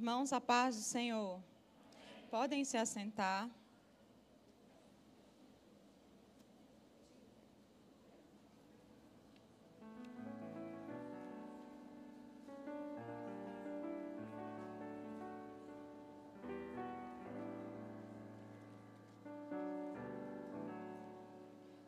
Irmãos, 0.00 0.32
a 0.32 0.40
paz 0.40 0.76
do 0.76 0.82
Senhor. 0.82 1.40
Podem 2.30 2.64
se 2.64 2.76
assentar. 2.76 3.50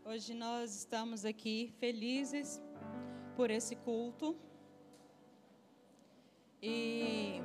Hoje 0.05 0.35
nós 0.35 0.75
estamos 0.75 1.25
aqui 1.25 1.73
felizes 1.79 2.61
por 3.37 3.53
esse 3.53 3.77
culto. 3.77 4.37
E 6.61 7.40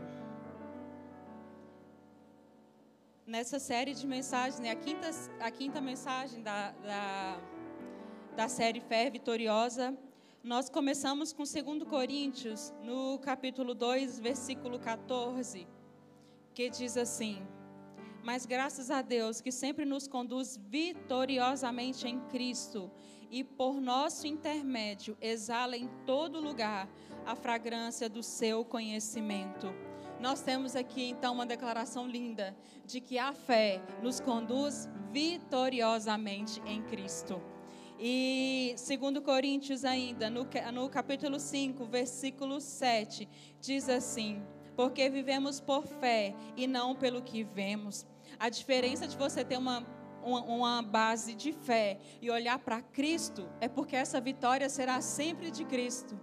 nessa 3.35 3.59
série 3.59 3.94
de 3.94 4.07
mensagens, 4.07 4.62
né, 4.62 4.71
a, 4.71 4.75
quinta, 4.75 5.09
a 5.41 5.52
quinta 5.52 5.81
mensagem 5.81 6.41
da, 6.41 6.71
da, 6.71 7.41
da 8.34 8.48
série 8.48 8.80
Fé 8.80 9.09
Vitoriosa, 9.09 9.93
nós 10.41 10.70
começamos 10.70 11.34
com 11.34 11.43
2 11.43 11.84
Coríntios, 11.84 12.73
no 12.81 13.20
capítulo 13.20 13.76
2, 13.76 14.20
versículo 14.21 14.79
14, 14.79 15.67
que 16.53 16.70
diz 16.70 16.95
assim: 16.95 17.45
mas 18.23 18.45
graças 18.45 18.90
a 18.90 19.02
Deus 19.02 19.41
que 19.41 19.52
sempre 19.52 19.84
nos 19.84 20.07
conduz 20.07 20.57
vitoriosamente 20.70 22.07
em 22.07 22.21
Cristo 22.29 22.90
e 23.29 23.43
por 23.43 23.81
nosso 23.81 24.26
intermédio 24.26 25.17
exala 25.20 25.76
em 25.76 25.90
todo 26.05 26.40
lugar 26.40 26.88
a 27.26 27.35
fragrância 27.35 28.07
do 28.07 28.23
seu 28.23 28.63
conhecimento. 28.63 29.67
Nós 30.20 30.42
temos 30.42 30.76
aqui 30.76 31.10
então 31.10 31.34
uma 31.34 31.46
declaração 31.46 32.08
linda 32.08 32.55
de 32.86 33.02
que 33.02 33.18
a 33.18 33.34
fé 33.34 33.82
nos 34.02 34.20
conduz 34.20 34.90
vitoriosamente 35.12 36.62
em 36.66 36.82
Cristo. 36.82 37.41
E 37.99 38.74
segundo 38.77 39.22
Coríntios 39.22 39.85
ainda, 39.85 40.30
no, 40.30 40.48
no 40.74 40.90
capítulo 40.90 41.40
5, 41.40 41.85
versículo 41.85 42.60
7, 42.60 43.27
diz 43.62 43.88
assim: 43.88 44.41
Porque 44.76 45.10
vivemos 45.10 45.60
por 45.60 45.85
fé 45.85 46.35
e 46.57 46.68
não 46.68 46.96
pelo 46.96 47.22
que 47.22 47.44
vemos. 47.44 48.05
A 48.40 48.50
diferença 48.50 49.07
de 49.07 49.16
você 49.16 49.46
ter 49.46 49.57
uma, 49.57 49.85
uma, 50.24 50.44
uma 50.44 50.82
base 50.82 51.34
de 51.34 51.54
fé 51.54 51.98
e 52.22 52.29
olhar 52.29 52.60
para 52.60 52.82
Cristo 52.82 53.50
é 53.62 53.70
porque 53.70 53.96
essa 53.96 54.20
vitória 54.20 54.68
será 54.70 55.00
sempre 55.00 55.50
de 55.50 55.63
Cristo. 55.63 56.20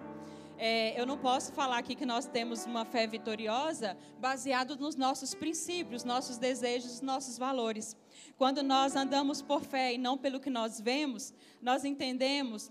É, 0.65 0.95
eu 0.97 1.05
não 1.05 1.19
posso 1.19 1.53
falar 1.53 1.79
aqui 1.79 1.97
que 1.97 2.07
nós 2.07 2.25
temos 2.25 2.65
uma 2.67 2.85
fé 2.85 3.05
vitoriosa 3.05 3.97
baseado 4.21 4.77
nos 4.77 4.95
nossos 4.95 5.35
princípios, 5.35 6.05
nossos 6.05 6.39
desejos, 6.39 7.01
nossos 7.01 7.37
valores. 7.37 7.97
Quando 8.37 8.63
nós 8.63 8.95
andamos 8.95 9.43
por 9.43 9.65
fé 9.65 9.93
e 9.93 9.99
não 9.99 10.17
pelo 10.17 10.39
que 10.39 10.49
nós 10.49 10.81
vemos, 10.81 11.35
nós 11.61 11.85
entendemos 11.85 12.71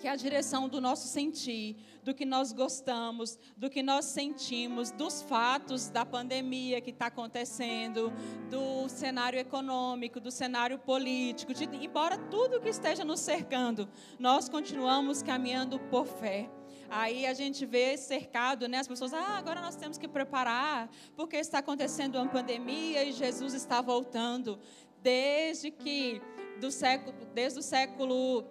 que 0.00 0.08
a 0.08 0.16
direção 0.16 0.68
do 0.68 0.80
nosso 0.80 1.06
sentir, 1.06 1.76
do 2.02 2.12
que 2.12 2.24
nós 2.24 2.50
gostamos, 2.52 3.38
do 3.56 3.70
que 3.70 3.84
nós 3.84 4.06
sentimos, 4.06 4.90
dos 4.90 5.22
fatos 5.22 5.88
da 5.88 6.04
pandemia 6.04 6.80
que 6.80 6.90
está 6.90 7.06
acontecendo, 7.06 8.12
do 8.50 8.88
cenário 8.88 9.38
econômico, 9.38 10.18
do 10.18 10.32
cenário 10.32 10.76
político, 10.76 11.54
de, 11.54 11.66
embora 11.66 12.18
tudo 12.18 12.60
que 12.60 12.68
esteja 12.68 13.04
nos 13.04 13.20
cercando, 13.20 13.88
nós 14.18 14.48
continuamos 14.48 15.22
caminhando 15.22 15.78
por 15.78 16.04
fé. 16.04 16.50
Aí 16.88 17.26
a 17.26 17.34
gente 17.34 17.66
vê 17.66 17.96
cercado, 17.96 18.68
né? 18.68 18.78
As 18.78 18.88
pessoas, 18.88 19.12
ah, 19.12 19.36
agora 19.38 19.60
nós 19.60 19.76
temos 19.76 19.98
que 19.98 20.08
preparar, 20.08 20.88
porque 21.14 21.36
está 21.36 21.58
acontecendo 21.58 22.16
uma 22.16 22.28
pandemia 22.28 23.04
e 23.04 23.12
Jesus 23.12 23.54
está 23.54 23.80
voltando. 23.80 24.58
Desde 25.02 25.70
que 25.70 26.20
do 26.60 26.70
século, 26.70 27.16
desde 27.34 27.58
o 27.58 27.62
século 27.62 28.44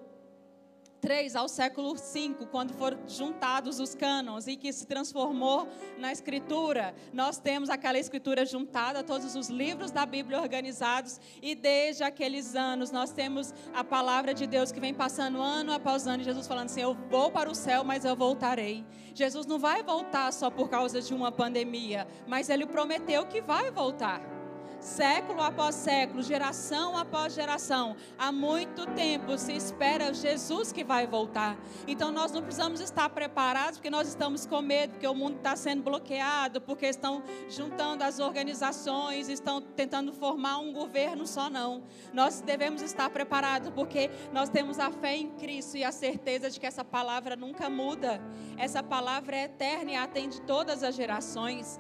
3 1.06 1.36
ao 1.36 1.48
século 1.48 1.96
5, 1.96 2.48
quando 2.48 2.74
foram 2.74 2.98
juntados 3.08 3.80
os 3.80 3.94
cânons 3.94 4.48
e 4.48 4.56
que 4.56 4.74
se 4.74 4.88
transformou 4.88 5.68
na 6.00 6.12
escritura. 6.12 6.96
Nós 7.14 7.38
temos 7.38 7.70
aquela 7.70 8.00
escritura 8.00 8.44
juntada, 8.44 9.04
todos 9.04 9.36
os 9.36 9.48
livros 9.48 9.92
da 9.92 10.04
Bíblia 10.04 10.42
organizados, 10.42 11.20
e 11.44 11.54
desde 11.54 12.04
aqueles 12.04 12.56
anos 12.56 12.90
nós 12.90 13.12
temos 13.12 13.54
a 13.72 13.84
palavra 13.84 14.34
de 14.34 14.48
Deus 14.48 14.72
que 14.72 14.80
vem 14.80 14.96
passando 14.96 15.40
ano 15.40 15.74
após 15.74 16.08
ano, 16.08 16.24
Jesus 16.24 16.48
falando 16.48 16.72
assim: 16.72 16.82
Eu 16.82 16.96
vou 17.08 17.30
para 17.30 17.52
o 17.52 17.54
céu, 17.54 17.84
mas 17.84 18.04
eu 18.04 18.16
voltarei. 18.16 18.84
Jesus 19.14 19.46
não 19.46 19.60
vai 19.60 19.84
voltar 19.84 20.34
só 20.34 20.50
por 20.50 20.70
causa 20.70 21.00
de 21.04 21.14
uma 21.14 21.32
pandemia, 21.32 22.08
mas 22.26 22.50
ele 22.50 22.66
prometeu 22.66 23.28
que 23.28 23.42
vai 23.42 23.70
voltar 23.70 24.36
século 24.86 25.42
após 25.42 25.74
século, 25.74 26.22
geração 26.22 26.96
após 26.96 27.34
geração, 27.34 27.96
há 28.18 28.32
muito 28.32 28.86
tempo 28.86 29.36
se 29.38 29.52
espera 29.52 30.14
Jesus 30.14 30.72
que 30.72 30.84
vai 30.84 31.08
voltar. 31.08 31.58
Então 31.88 32.12
nós 32.12 32.32
não 32.32 32.42
precisamos 32.44 32.80
estar 32.80 33.10
preparados 33.10 33.80
porque 33.80 33.90
nós 33.90 34.08
estamos 34.08 34.46
com 34.46 34.62
medo, 34.62 34.92
porque 34.92 35.08
o 35.08 35.16
mundo 35.16 35.38
está 35.38 35.56
sendo 35.56 35.82
bloqueado, 35.82 36.62
porque 36.62 36.86
estão 36.86 37.24
juntando 37.50 38.04
as 38.04 38.20
organizações, 38.20 39.28
estão 39.28 39.60
tentando 39.60 40.14
formar 40.14 40.60
um 40.60 40.72
governo 40.72 41.26
só 41.26 41.50
não. 41.50 41.84
Nós 42.14 42.42
devemos 42.42 42.84
estar 42.84 43.10
preparados 43.10 43.72
porque 43.72 44.12
nós 44.32 44.50
temos 44.50 44.78
a 44.78 44.92
fé 44.92 45.16
em 45.16 45.32
Cristo 45.32 45.78
e 45.78 45.84
a 45.84 45.92
certeza 45.92 46.50
de 46.50 46.60
que 46.60 46.66
essa 46.66 46.86
palavra 46.86 47.36
nunca 47.36 47.72
muda. 47.72 48.22
Essa 48.56 48.84
palavra 48.84 49.36
é 49.36 49.44
eterna 49.46 49.92
e 49.92 49.96
atende 49.96 50.40
todas 50.42 50.84
as 50.84 50.94
gerações. 50.94 51.80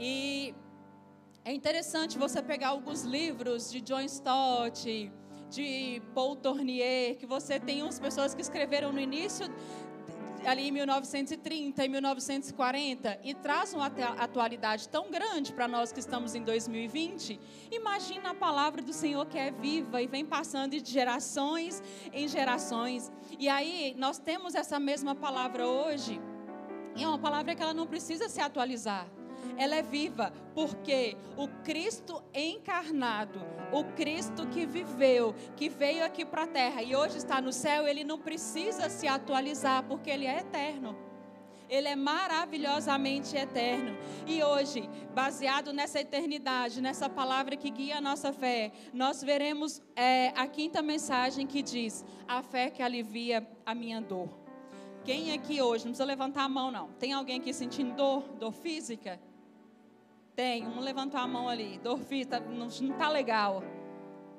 E 0.00 0.54
é 1.44 1.52
interessante 1.52 2.18
você 2.18 2.42
pegar 2.42 2.68
alguns 2.68 3.02
livros 3.02 3.70
de 3.70 3.80
John 3.80 4.00
Stott, 4.02 5.10
de 5.48 6.02
Paul 6.14 6.36
Tournier, 6.36 7.16
que 7.16 7.26
você 7.26 7.58
tem 7.58 7.82
umas 7.82 7.98
pessoas 7.98 8.34
que 8.34 8.42
escreveram 8.42 8.92
no 8.92 9.00
início 9.00 9.46
ali 10.46 10.68
em 10.68 10.72
1930 10.72 11.84
e 11.84 11.88
1940 11.88 13.20
e 13.22 13.34
traz 13.34 13.74
uma 13.74 13.86
atualidade 13.86 14.88
tão 14.88 15.10
grande 15.10 15.52
para 15.52 15.68
nós 15.68 15.92
que 15.92 16.00
estamos 16.00 16.34
em 16.34 16.42
2020. 16.42 17.38
Imagina 17.70 18.30
a 18.30 18.34
palavra 18.34 18.80
do 18.80 18.92
Senhor 18.92 19.26
que 19.26 19.38
é 19.38 19.50
viva 19.50 20.00
e 20.00 20.06
vem 20.06 20.24
passando 20.24 20.80
de 20.80 20.90
gerações 20.90 21.82
em 22.12 22.26
gerações. 22.26 23.12
E 23.38 23.48
aí 23.48 23.94
nós 23.98 24.18
temos 24.18 24.54
essa 24.54 24.80
mesma 24.80 25.14
palavra 25.14 25.66
hoje. 25.66 26.20
E 26.96 27.02
é 27.02 27.08
uma 27.08 27.18
palavra 27.18 27.54
que 27.54 27.62
ela 27.62 27.74
não 27.74 27.86
precisa 27.86 28.28
se 28.28 28.40
atualizar 28.40 29.06
ela 29.60 29.76
é 29.76 29.82
viva, 29.82 30.32
porque 30.54 31.18
o 31.36 31.46
Cristo 31.62 32.22
encarnado, 32.32 33.38
o 33.70 33.84
Cristo 33.84 34.46
que 34.46 34.64
viveu, 34.64 35.34
que 35.54 35.68
veio 35.68 36.02
aqui 36.02 36.24
para 36.24 36.44
a 36.44 36.46
terra 36.46 36.82
e 36.82 36.96
hoje 36.96 37.18
está 37.18 37.42
no 37.42 37.52
céu, 37.52 37.86
ele 37.86 38.02
não 38.02 38.18
precisa 38.18 38.88
se 38.88 39.06
atualizar, 39.06 39.84
porque 39.84 40.08
ele 40.08 40.24
é 40.24 40.38
eterno. 40.38 40.96
Ele 41.68 41.88
é 41.88 41.94
maravilhosamente 41.94 43.36
eterno. 43.36 43.98
E 44.26 44.42
hoje, 44.42 44.88
baseado 45.14 45.74
nessa 45.74 46.00
eternidade, 46.00 46.80
nessa 46.80 47.10
palavra 47.10 47.54
que 47.54 47.68
guia 47.68 47.98
a 47.98 48.00
nossa 48.00 48.32
fé, 48.32 48.72
nós 48.94 49.22
veremos 49.22 49.82
é, 49.94 50.32
a 50.36 50.46
quinta 50.46 50.80
mensagem 50.80 51.46
que 51.46 51.62
diz: 51.62 52.02
a 52.26 52.42
fé 52.42 52.70
que 52.70 52.82
alivia 52.82 53.46
a 53.66 53.74
minha 53.74 54.00
dor. 54.00 54.30
Quem 55.04 55.32
aqui 55.32 55.60
hoje, 55.60 55.84
não 55.84 55.92
precisa 55.92 56.04
levantar 56.04 56.44
a 56.44 56.48
mão, 56.48 56.70
não. 56.70 56.88
Tem 56.92 57.12
alguém 57.12 57.38
aqui 57.38 57.52
sentindo 57.52 57.94
dor, 57.94 58.22
dor 58.38 58.52
física? 58.52 59.20
Tem, 60.40 60.66
um 60.66 60.80
levantou 60.80 61.20
a 61.20 61.26
mão 61.26 61.50
ali. 61.50 61.78
Dorfista, 61.84 62.40
não 62.40 62.68
está 62.68 63.10
legal. 63.10 63.62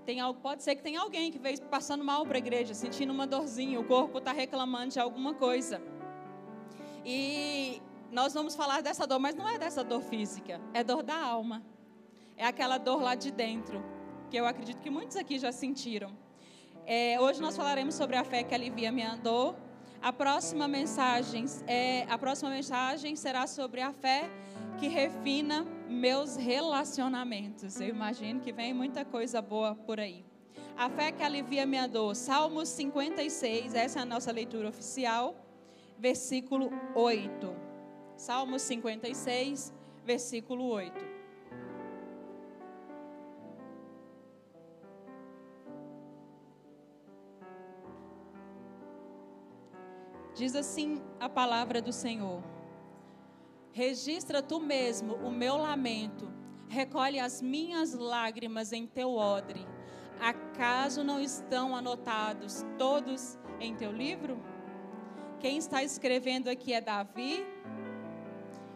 Tem, 0.03 0.17
pode 0.41 0.63
ser 0.63 0.73
que 0.73 0.81
tenha 0.81 0.99
alguém 0.99 1.31
que 1.31 1.37
veio 1.37 1.61
passando 1.65 2.03
mal 2.03 2.25
para 2.25 2.37
a 2.37 2.39
igreja, 2.39 2.73
sentindo 2.73 3.13
uma 3.13 3.27
dorzinha, 3.27 3.79
o 3.79 3.83
corpo 3.83 4.17
está 4.17 4.31
reclamando 4.31 4.93
de 4.93 4.99
alguma 4.99 5.35
coisa. 5.35 5.79
E 7.05 7.79
nós 8.11 8.33
vamos 8.33 8.55
falar 8.55 8.81
dessa 8.81 9.05
dor, 9.05 9.19
mas 9.19 9.35
não 9.35 9.47
é 9.47 9.59
dessa 9.59 9.83
dor 9.83 10.01
física, 10.01 10.59
é 10.73 10.83
dor 10.83 11.03
da 11.03 11.15
alma. 11.15 11.61
É 12.35 12.47
aquela 12.47 12.79
dor 12.79 12.99
lá 12.99 13.13
de 13.13 13.29
dentro, 13.29 13.85
que 14.31 14.37
eu 14.37 14.47
acredito 14.47 14.81
que 14.81 14.89
muitos 14.89 15.15
aqui 15.15 15.37
já 15.37 15.51
sentiram. 15.51 16.17
É, 16.83 17.21
hoje 17.21 17.39
nós 17.39 17.55
falaremos 17.55 17.93
sobre 17.93 18.15
a 18.15 18.23
fé 18.23 18.41
que 18.41 18.55
alivia 18.55 18.91
minha 18.91 19.15
dor. 19.17 19.53
A 20.01 20.11
próxima 20.11 20.67
mensagem, 20.67 21.45
é, 21.67 22.07
a 22.09 22.17
próxima 22.17 22.49
mensagem 22.49 23.15
será 23.15 23.45
sobre 23.45 23.81
a 23.81 23.93
fé 23.93 24.27
que 24.79 24.87
refina 24.87 25.63
meus 25.91 26.35
relacionamentos. 26.35 27.79
Eu 27.79 27.89
imagino 27.89 28.39
que 28.39 28.51
vem 28.51 28.73
muita 28.73 29.03
coisa 29.03 29.41
boa 29.41 29.75
por 29.75 29.99
aí. 29.99 30.23
A 30.77 30.89
fé 30.89 31.11
que 31.11 31.21
alivia 31.21 31.65
minha 31.65 31.87
dor. 31.87 32.15
Salmos 32.15 32.69
56, 32.69 33.75
essa 33.75 33.99
é 33.99 34.01
a 34.01 34.05
nossa 34.05 34.31
leitura 34.31 34.69
oficial, 34.69 35.35
versículo 35.99 36.71
8. 36.95 37.55
Salmos 38.15 38.61
56, 38.63 39.73
versículo 40.05 40.65
8. 40.65 41.21
Diz 50.33 50.55
assim 50.55 51.01
a 51.19 51.29
palavra 51.29 51.81
do 51.81 51.91
Senhor. 51.91 52.41
Registra 53.73 54.41
tu 54.41 54.59
mesmo 54.59 55.15
o 55.15 55.31
meu 55.31 55.55
lamento, 55.55 56.29
recolhe 56.67 57.19
as 57.19 57.41
minhas 57.41 57.93
lágrimas 57.93 58.73
em 58.73 58.85
teu 58.85 59.15
odre. 59.15 59.65
Acaso 60.19 61.03
não 61.03 61.19
estão 61.19 61.75
anotados 61.75 62.65
todos 62.77 63.39
em 63.59 63.73
teu 63.75 63.91
livro? 63.91 64.39
Quem 65.39 65.57
está 65.57 65.81
escrevendo 65.81 66.49
aqui 66.49 66.73
é 66.73 66.81
Davi. 66.81 67.45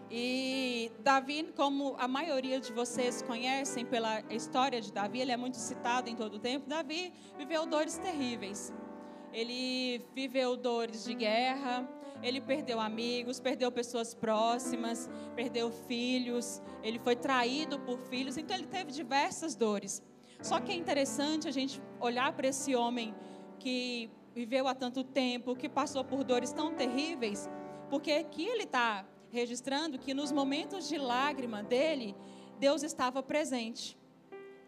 E 0.10 0.92
Davi, 1.00 1.52
como 1.56 1.96
a 2.00 2.08
maioria 2.08 2.60
de 2.60 2.72
vocês 2.72 3.22
conhecem 3.22 3.86
pela 3.86 4.22
história 4.30 4.80
de 4.80 4.94
Davi, 4.94 5.20
ele 5.20 5.32
é 5.32 5.38
muito 5.38 5.58
citado 5.58 6.10
em 6.10 6.16
todo 6.16 6.36
o 6.36 6.40
tempo. 6.40 6.70
Davi 6.70 7.14
viveu 7.38 7.66
dores 7.66 7.98
terríveis. 7.98 8.74
Ele 9.34 10.02
viveu 10.16 10.56
dores 10.56 11.04
de 11.04 11.14
guerra, 11.14 11.88
ele 12.22 12.42
perdeu 12.42 12.80
amigos, 12.80 13.40
perdeu 13.40 13.72
pessoas 13.72 14.14
próximas, 14.14 15.10
perdeu 15.36 15.72
filhos, 15.72 16.62
ele 16.84 17.00
foi 17.00 17.16
traído 17.16 17.80
por 17.80 18.00
filhos, 18.00 18.38
então 18.38 18.56
ele 18.56 18.68
teve 18.68 18.92
diversas 18.92 19.56
dores. 19.56 20.02
Só 20.42 20.60
que 20.60 20.72
é 20.72 20.76
interessante 20.76 21.48
a 21.48 21.52
gente 21.52 21.82
olhar 22.00 22.32
para 22.34 22.48
esse 22.48 22.76
homem 22.76 23.14
que 23.60 24.10
viveu 24.34 24.68
há 24.68 24.76
tanto 24.76 25.04
tempo, 25.04 25.56
que 25.56 25.70
passou 25.70 26.04
por 26.04 26.24
dores 26.24 26.52
tão 26.52 26.74
terríveis, 26.74 27.50
porque 27.90 28.12
aqui 28.12 28.46
ele 28.46 28.64
está 28.64 29.06
registrando 29.30 29.98
que 30.00 30.14
nos 30.14 30.32
momentos 30.32 30.88
de 30.88 30.98
lágrima 30.98 31.64
dele, 31.64 32.16
Deus 32.60 32.84
estava 32.84 33.22
presente. 33.22 33.98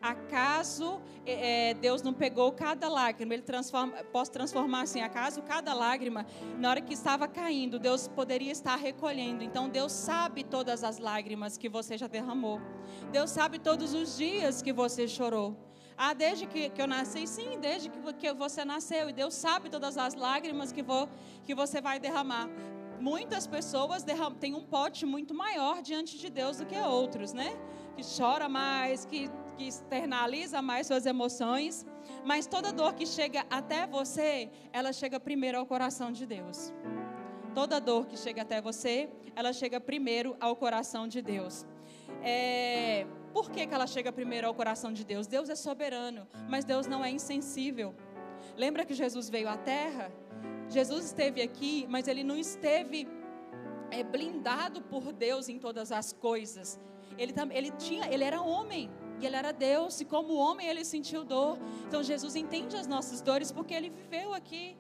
Acaso 0.01 1.01
é, 1.25 1.69
é, 1.69 1.73
Deus 1.73 2.01
não 2.01 2.13
pegou 2.13 2.51
cada 2.51 2.88
lágrima, 2.88 3.33
Ele 3.33 3.44
transforma, 3.44 3.94
posso 4.11 4.31
transformar 4.31 4.81
assim, 4.81 5.01
acaso 5.01 5.41
cada 5.41 5.73
lágrima, 5.73 6.25
na 6.57 6.69
hora 6.69 6.81
que 6.81 6.94
estava 6.94 7.27
caindo, 7.27 7.79
Deus 7.79 8.07
poderia 8.07 8.51
estar 8.51 8.75
recolhendo. 8.75 9.44
Então 9.44 9.67
Deus 9.67 9.91
sabe 9.91 10.44
todas 10.44 10.83
as 10.83 10.99
lágrimas 10.99 11.57
que 11.57 11.67
você 11.67 11.97
já 11.97 12.07
derramou. 12.07 12.61
Deus 13.11 13.31
sabe 13.31 13.59
todos 13.59 13.94
os 13.94 14.17
dias 14.17 14.61
que 14.61 14.71
você 14.71 15.07
chorou. 15.07 15.55
Ah, 15.97 16.13
desde 16.13 16.45
que, 16.45 16.69
que 16.69 16.79
eu 16.79 16.85
nasci, 16.85 17.25
sim, 17.25 17.57
desde 17.59 17.89
que, 17.89 18.13
que 18.13 18.33
você 18.33 18.63
nasceu. 18.63 19.09
E 19.09 19.13
Deus 19.13 19.33
sabe 19.33 19.67
todas 19.67 19.97
as 19.97 20.13
lágrimas 20.13 20.71
que, 20.71 20.83
vou, 20.83 21.09
que 21.44 21.55
você 21.55 21.81
vai 21.81 21.99
derramar. 21.99 22.47
Muitas 22.99 23.47
pessoas 23.47 24.03
derram, 24.03 24.33
têm 24.35 24.53
um 24.53 24.63
pote 24.63 25.07
muito 25.07 25.33
maior 25.33 25.81
diante 25.81 26.19
de 26.19 26.29
Deus 26.29 26.57
do 26.57 26.67
que 26.67 26.77
outros, 26.77 27.33
né? 27.33 27.57
Que 27.95 28.03
chora 28.03 28.47
mais, 28.47 29.05
que 29.05 29.27
que 29.57 29.68
externaliza 29.68 30.62
mais 30.62 30.86
suas 30.88 31.06
emoções, 31.06 31.86
mas 32.24 32.45
toda 32.45 32.71
dor 32.71 32.94
que 32.94 33.06
chega 33.06 33.45
até 33.50 33.88
você, 33.88 34.50
ela 34.71 34.94
chega 34.94 35.19
primeiro 35.19 35.57
ao 35.57 35.65
coração 35.65 36.12
de 36.12 36.25
Deus. 36.25 36.71
Toda 37.56 37.81
dor 37.81 38.06
que 38.06 38.15
chega 38.15 38.44
até 38.44 38.62
você, 38.62 39.09
ela 39.36 39.51
chega 39.51 39.80
primeiro 39.80 40.38
ao 40.39 40.56
coração 40.56 41.07
de 41.07 41.21
Deus. 41.24 41.65
É, 42.21 43.07
por 43.33 43.50
que, 43.50 43.65
que 43.65 43.74
ela 43.74 43.88
chega 43.88 44.12
primeiro 44.12 44.48
ao 44.48 44.54
coração 44.54 44.94
de 44.94 45.04
Deus? 45.04 45.25
Deus 45.25 45.50
é 45.50 45.56
soberano, 45.56 46.27
mas 46.48 46.63
Deus 46.63 46.86
não 46.86 47.04
é 47.04 47.09
insensível. 47.09 47.95
Lembra 48.56 48.86
que 48.86 48.94
Jesus 48.94 49.30
veio 49.30 49.50
à 49.50 49.57
terra? 49.57 50.12
Jesus 50.69 51.06
esteve 51.06 51.42
aqui, 51.42 51.86
mas 51.89 52.07
ele 52.07 52.24
não 52.24 52.38
esteve 52.38 53.07
é, 53.89 54.04
blindado 54.04 54.81
por 54.81 55.12
Deus 55.12 55.50
em 55.50 55.57
todas 55.57 55.92
as 55.92 56.13
coisas. 56.13 56.80
Ele, 57.18 57.33
ele, 57.51 57.71
tinha, 57.71 58.07
ele 58.12 58.24
era 58.24 58.42
homem. 58.42 58.89
E 59.19 59.25
ele 59.25 59.35
era 59.35 59.51
Deus, 59.51 59.99
e 59.99 60.05
como 60.05 60.35
homem 60.35 60.67
ele 60.67 60.85
sentiu 60.85 61.23
dor. 61.23 61.57
Então 61.87 62.03
Jesus 62.03 62.35
entende 62.35 62.75
as 62.75 62.87
nossas 62.87 63.21
dores 63.21 63.51
porque 63.51 63.73
ele 63.73 63.89
viveu 63.89 64.33
aqui 64.33 64.75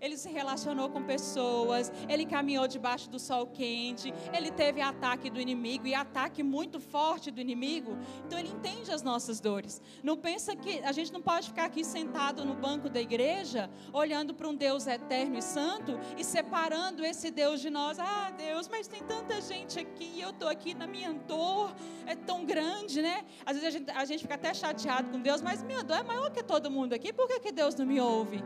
ele 0.00 0.16
se 0.16 0.28
relacionou 0.28 0.88
com 0.88 1.02
pessoas, 1.02 1.92
ele 2.08 2.24
caminhou 2.24 2.66
debaixo 2.66 3.08
do 3.10 3.18
sol 3.18 3.46
quente, 3.46 4.12
ele 4.32 4.50
teve 4.50 4.80
ataque 4.80 5.30
do 5.30 5.40
inimigo 5.40 5.86
e 5.86 5.94
ataque 5.94 6.42
muito 6.42 6.80
forte 6.80 7.30
do 7.30 7.40
inimigo. 7.40 7.96
Então 8.26 8.38
ele 8.38 8.48
entende 8.48 8.90
as 8.90 9.02
nossas 9.02 9.40
dores. 9.40 9.80
Não 10.02 10.16
pensa 10.16 10.56
que 10.56 10.80
a 10.80 10.92
gente 10.92 11.12
não 11.12 11.20
pode 11.20 11.48
ficar 11.48 11.64
aqui 11.64 11.84
sentado 11.84 12.44
no 12.44 12.54
banco 12.54 12.88
da 12.88 13.00
igreja, 13.00 13.70
olhando 13.92 14.34
para 14.34 14.48
um 14.48 14.54
Deus 14.54 14.86
eterno 14.86 15.38
e 15.38 15.42
santo 15.42 15.98
e 16.16 16.24
separando 16.24 17.04
esse 17.04 17.30
Deus 17.30 17.60
de 17.60 17.70
nós. 17.70 17.98
Ah, 17.98 18.30
Deus, 18.36 18.68
mas 18.68 18.88
tem 18.88 19.02
tanta 19.02 19.40
gente 19.40 19.78
aqui, 19.78 20.20
eu 20.20 20.30
estou 20.30 20.48
aqui 20.48 20.74
na 20.74 20.86
minha 20.86 21.12
dor, 21.12 21.74
é 22.06 22.14
tão 22.14 22.44
grande, 22.44 23.02
né? 23.02 23.24
Às 23.44 23.56
vezes 23.56 23.68
a 23.68 23.78
gente, 23.78 23.90
a 23.90 24.04
gente 24.04 24.20
fica 24.22 24.34
até 24.34 24.54
chateado 24.54 25.10
com 25.10 25.20
Deus, 25.20 25.42
mas 25.42 25.62
minha 25.62 25.82
dor 25.82 25.98
é 25.98 26.02
maior 26.02 26.30
que 26.30 26.42
todo 26.42 26.70
mundo 26.70 26.92
aqui, 26.92 27.12
por 27.12 27.26
que, 27.26 27.40
que 27.40 27.52
Deus 27.52 27.74
não 27.74 27.86
me 27.86 28.00
ouve? 28.00 28.42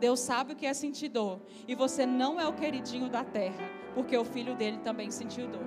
Deus 0.00 0.18
sabe 0.18 0.54
o 0.54 0.56
que 0.56 0.66
é 0.66 0.72
sentir 0.72 1.08
dor. 1.10 1.40
E 1.68 1.74
você 1.74 2.06
não 2.06 2.40
é 2.40 2.48
o 2.48 2.54
queridinho 2.54 3.08
da 3.08 3.22
terra, 3.22 3.70
porque 3.94 4.16
o 4.16 4.24
filho 4.24 4.56
dele 4.56 4.78
também 4.78 5.10
sentiu 5.10 5.46
dor. 5.46 5.66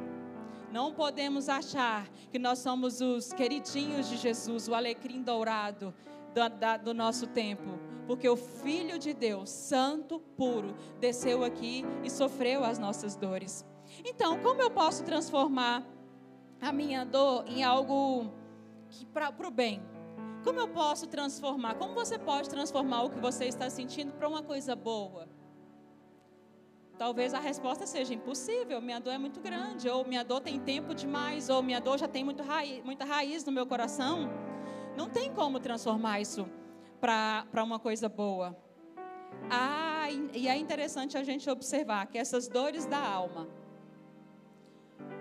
Não 0.71 0.91
podemos 0.91 1.49
achar 1.49 2.09
que 2.31 2.39
nós 2.39 2.57
somos 2.57 2.99
os 2.99 3.31
queridinhos 3.31 4.09
de 4.09 4.17
Jesus, 4.17 4.67
o 4.67 4.73
alecrim 4.73 5.21
dourado 5.21 5.93
do, 6.33 6.49
da, 6.49 6.77
do 6.77 6.93
nosso 6.95 7.27
tempo. 7.27 7.79
Porque 8.07 8.27
o 8.27 8.35
Filho 8.35 8.97
de 8.97 9.13
Deus, 9.13 9.49
santo, 9.49 10.19
puro, 10.35 10.75
desceu 10.99 11.43
aqui 11.43 11.85
e 12.03 12.09
sofreu 12.09 12.63
as 12.63 12.79
nossas 12.79 13.15
dores. 13.15 13.63
Então, 14.03 14.39
como 14.39 14.61
eu 14.61 14.71
posso 14.71 15.03
transformar 15.03 15.85
a 16.59 16.71
minha 16.71 17.05
dor 17.05 17.45
em 17.47 17.63
algo 17.63 18.33
para 19.13 19.31
o 19.47 19.51
bem? 19.51 19.81
Como 20.43 20.59
eu 20.59 20.67
posso 20.67 21.07
transformar? 21.07 21.75
Como 21.75 21.93
você 21.93 22.19
pode 22.19 22.49
transformar 22.49 23.03
o 23.03 23.09
que 23.09 23.19
você 23.19 23.45
está 23.45 23.69
sentindo 23.69 24.11
para 24.13 24.27
uma 24.27 24.43
coisa 24.43 24.75
boa? 24.75 25.27
Talvez 26.97 27.33
a 27.33 27.39
resposta 27.39 27.87
seja 27.87 28.13
impossível, 28.13 28.81
minha 28.81 28.99
dor 28.99 29.13
é 29.13 29.17
muito 29.17 29.39
grande, 29.39 29.89
ou 29.89 30.05
minha 30.05 30.23
dor 30.23 30.41
tem 30.41 30.59
tempo 30.59 30.93
demais, 30.93 31.49
ou 31.49 31.63
minha 31.63 31.79
dor 31.79 31.97
já 31.97 32.07
tem 32.07 32.23
muito 32.23 32.43
raiz, 32.43 32.83
muita 32.83 33.05
raiz 33.05 33.43
no 33.45 33.51
meu 33.51 33.65
coração. 33.65 34.29
Não 34.95 35.09
tem 35.09 35.33
como 35.33 35.59
transformar 35.59 36.19
isso 36.19 36.47
para 36.99 37.63
uma 37.63 37.79
coisa 37.79 38.07
boa. 38.07 38.55
Ah, 39.49 40.07
e 40.33 40.47
é 40.47 40.55
interessante 40.55 41.17
a 41.17 41.23
gente 41.23 41.49
observar 41.49 42.05
que 42.07 42.17
essas 42.17 42.47
dores 42.47 42.85
da 42.85 42.99
alma, 42.99 43.47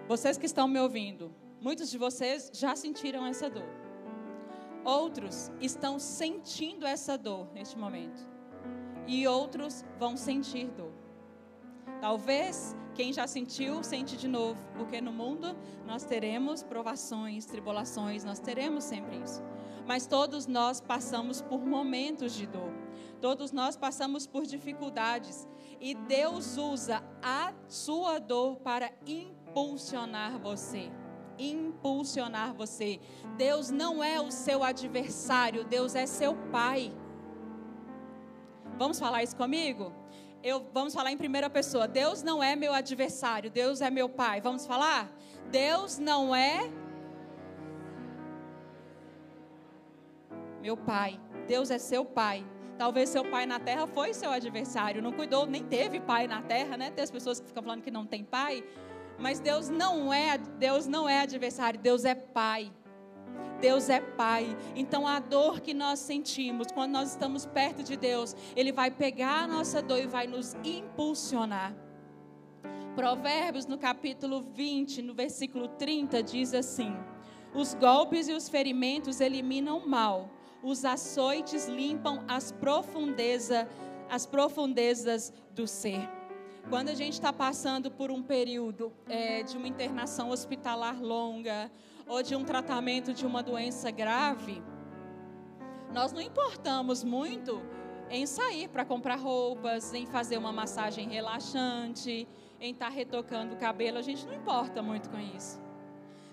vocês 0.07 0.37
que 0.37 0.47
estão 0.47 0.69
me 0.69 0.79
ouvindo, 0.79 1.35
muitos 1.61 1.91
de 1.91 1.97
vocês 1.97 2.51
já 2.53 2.77
sentiram 2.77 3.25
essa 3.25 3.49
dor. 3.49 3.82
Outros 4.85 5.51
estão 5.61 5.99
sentindo 5.99 6.85
essa 6.85 7.17
dor 7.17 7.49
neste 7.55 7.79
momento. 7.79 8.29
E 9.07 9.27
outros 9.27 9.85
vão 9.99 10.17
sentir 10.17 10.71
dor. 10.71 10.93
Talvez 12.01 12.77
quem 12.95 13.13
já 13.13 13.27
sentiu, 13.27 13.83
sente 13.83 14.17
de 14.17 14.29
novo, 14.29 14.63
porque 14.77 15.01
no 15.01 15.13
mundo 15.13 15.57
nós 15.87 16.05
teremos 16.05 16.63
provações, 16.63 17.47
tribulações, 17.47 18.25
nós 18.25 18.39
teremos 18.39 18.85
sempre 18.85 19.17
isso. 19.19 19.43
Mas 19.87 20.07
todos 20.07 20.47
nós 20.47 20.81
passamos 20.81 21.41
por 21.41 21.65
momentos 21.65 22.35
de 22.35 22.47
dor. 22.47 22.73
Todos 23.21 23.53
nós 23.53 23.77
passamos 23.77 24.27
por 24.27 24.45
dificuldades. 24.45 25.47
E 25.81 25.95
Deus 25.95 26.57
usa 26.57 27.03
a 27.23 27.53
sua 27.69 28.19
dor 28.19 28.57
para 28.57 28.93
impulsionar 29.07 30.39
você 30.39 30.91
impulsionar 31.39 32.55
você. 32.55 33.01
Deus 33.37 33.71
não 33.71 34.03
é 34.03 34.21
o 34.21 34.31
seu 34.31 34.63
adversário, 34.63 35.65
Deus 35.65 35.95
é 35.95 36.07
seu 36.07 36.35
pai. 36.51 36.93
Vamos 38.79 38.99
falar 38.99 39.23
isso 39.23 39.37
comigo? 39.37 39.93
Eu, 40.43 40.67
vamos 40.73 40.93
falar 40.93 41.13
em 41.13 41.17
primeira 41.17 41.49
pessoa. 41.49 41.87
Deus 41.87 42.23
não 42.23 42.43
é 42.43 42.57
meu 42.57 42.75
adversário, 42.75 43.51
Deus 43.51 43.81
é 43.81 43.91
meu 43.91 44.09
pai. 44.09 44.41
Vamos 44.41 44.67
falar? 44.67 45.11
Deus 45.51 45.99
não 45.99 46.35
é 46.35 46.71
meu 50.61 50.77
pai. 50.77 51.21
Deus 51.47 51.71
é 51.71 51.79
seu 51.79 52.05
pai. 52.05 52.45
Talvez 52.79 53.11
seu 53.11 53.25
pai 53.25 53.47
na 53.47 53.61
terra 53.61 53.87
foi 53.87 54.13
seu 54.15 54.31
adversário, 54.31 55.03
não 55.03 55.13
cuidou, 55.13 55.47
nem 55.47 55.63
teve 55.63 56.01
pai 56.01 56.27
na 56.27 56.43
terra, 56.43 56.77
né? 56.77 56.91
Tem 56.91 57.05
as 57.05 57.11
pessoas 57.11 57.39
que 57.39 57.47
ficam 57.47 57.63
falando 57.63 57.83
que 57.83 57.91
não 57.91 58.07
tem 58.07 58.25
pai, 58.25 58.65
mas 59.23 59.39
Deus 59.39 59.69
não 59.69 60.13
é, 60.13 60.37
Deus 60.37 60.89
não 60.89 61.09
é 61.09 61.21
adversário, 61.21 61.79
Deus 61.79 62.05
é 62.05 62.15
pai. 62.15 62.73
Deus 63.61 63.89
é 63.89 64.01
Pai. 64.01 64.57
Então 64.75 65.07
a 65.07 65.21
dor 65.21 65.61
que 65.61 65.73
nós 65.73 66.01
sentimos 66.01 66.67
quando 66.75 66.91
nós 66.91 67.11
estamos 67.11 67.47
perto 67.47 67.85
de 67.85 67.97
Deus, 67.97 68.35
Ele 68.57 68.73
vai 68.73 68.91
pegar 68.91 69.45
a 69.45 69.47
nossa 69.47 69.81
dor 69.81 70.01
e 70.01 70.07
vai 70.09 70.27
nos 70.27 70.57
impulsionar. 70.65 71.73
Provérbios 72.97 73.67
no 73.67 73.79
capítulo 73.79 74.43
20, 74.43 75.01
no 75.03 75.15
versículo 75.15 75.69
30, 75.69 76.25
diz 76.25 76.53
assim: 76.53 76.93
Os 77.55 77.73
golpes 77.75 78.27
e 78.27 78.33
os 78.33 78.49
ferimentos 78.49 79.21
eliminam 79.21 79.79
o 79.79 79.89
mal, 79.89 80.29
os 80.61 80.85
açoites 80.85 81.69
limpam 81.69 82.25
as 82.27 82.51
profundezas, 82.51 83.69
as 84.11 84.27
profundezas 84.27 85.33
do 85.55 85.69
ser. 85.69 86.22
Quando 86.69 86.89
a 86.89 86.95
gente 86.95 87.15
está 87.15 87.33
passando 87.33 87.91
por 87.91 88.11
um 88.11 88.23
período 88.23 88.93
é, 89.09 89.43
de 89.43 89.57
uma 89.57 89.69
internação 89.69 90.31
hospitalar 90.31 91.01
longa 91.01 91.71
ou 92.07 92.23
de 92.23 92.35
um 92.35 92.45
tratamento 92.45 93.13
de 93.13 93.27
uma 93.27 93.43
doença 93.43 93.91
grave, 93.91 94.63
nós 95.93 96.13
não 96.13 96.21
importamos 96.21 97.05
muito 97.05 97.63
em 98.09 98.27
sair 98.27 98.69
para 98.69 98.85
comprar 98.85 99.17
roupas, 99.17 99.93
em 99.95 100.07
fazer 100.07 100.37
uma 100.37 100.53
massagem 100.53 101.09
relaxante, 101.09 102.29
em 102.61 102.73
estar 102.73 102.87
tá 102.87 102.93
retocando 102.93 103.55
o 103.55 103.59
cabelo, 103.59 103.99
a 103.99 104.03
gente 104.03 104.27
não 104.27 104.35
importa 104.35 104.83
muito 104.83 105.09
com 105.11 105.19
isso. 105.19 105.62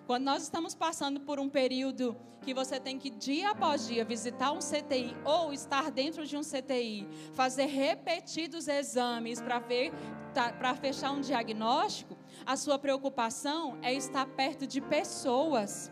Quando 0.10 0.24
nós 0.24 0.42
estamos 0.42 0.74
passando 0.74 1.20
por 1.20 1.40
um 1.40 1.48
período 1.48 2.18
que 2.42 2.52
você 2.52 2.80
tem 2.80 2.98
que 2.98 3.12
dia 3.12 3.52
após 3.52 3.86
dia 3.86 4.04
visitar 4.04 4.52
um 4.52 4.58
CTI 4.58 5.16
ou 5.24 5.54
estar 5.54 5.92
dentro 5.92 6.26
de 6.26 6.36
um 6.36 6.42
CTI, 6.42 7.08
fazer 7.36 7.68
repetidos 7.68 8.68
exames 8.68 9.40
para 9.40 9.60
ver 9.60 9.94
tá, 10.34 10.52
para 10.52 10.74
fechar 10.74 11.12
um 11.12 11.22
diagnóstico, 11.22 12.18
a 12.44 12.58
sua 12.58 12.80
preocupação 12.80 13.78
é 13.84 13.94
estar 13.94 14.26
perto 14.26 14.66
de 14.66 14.82
pessoas 14.82 15.92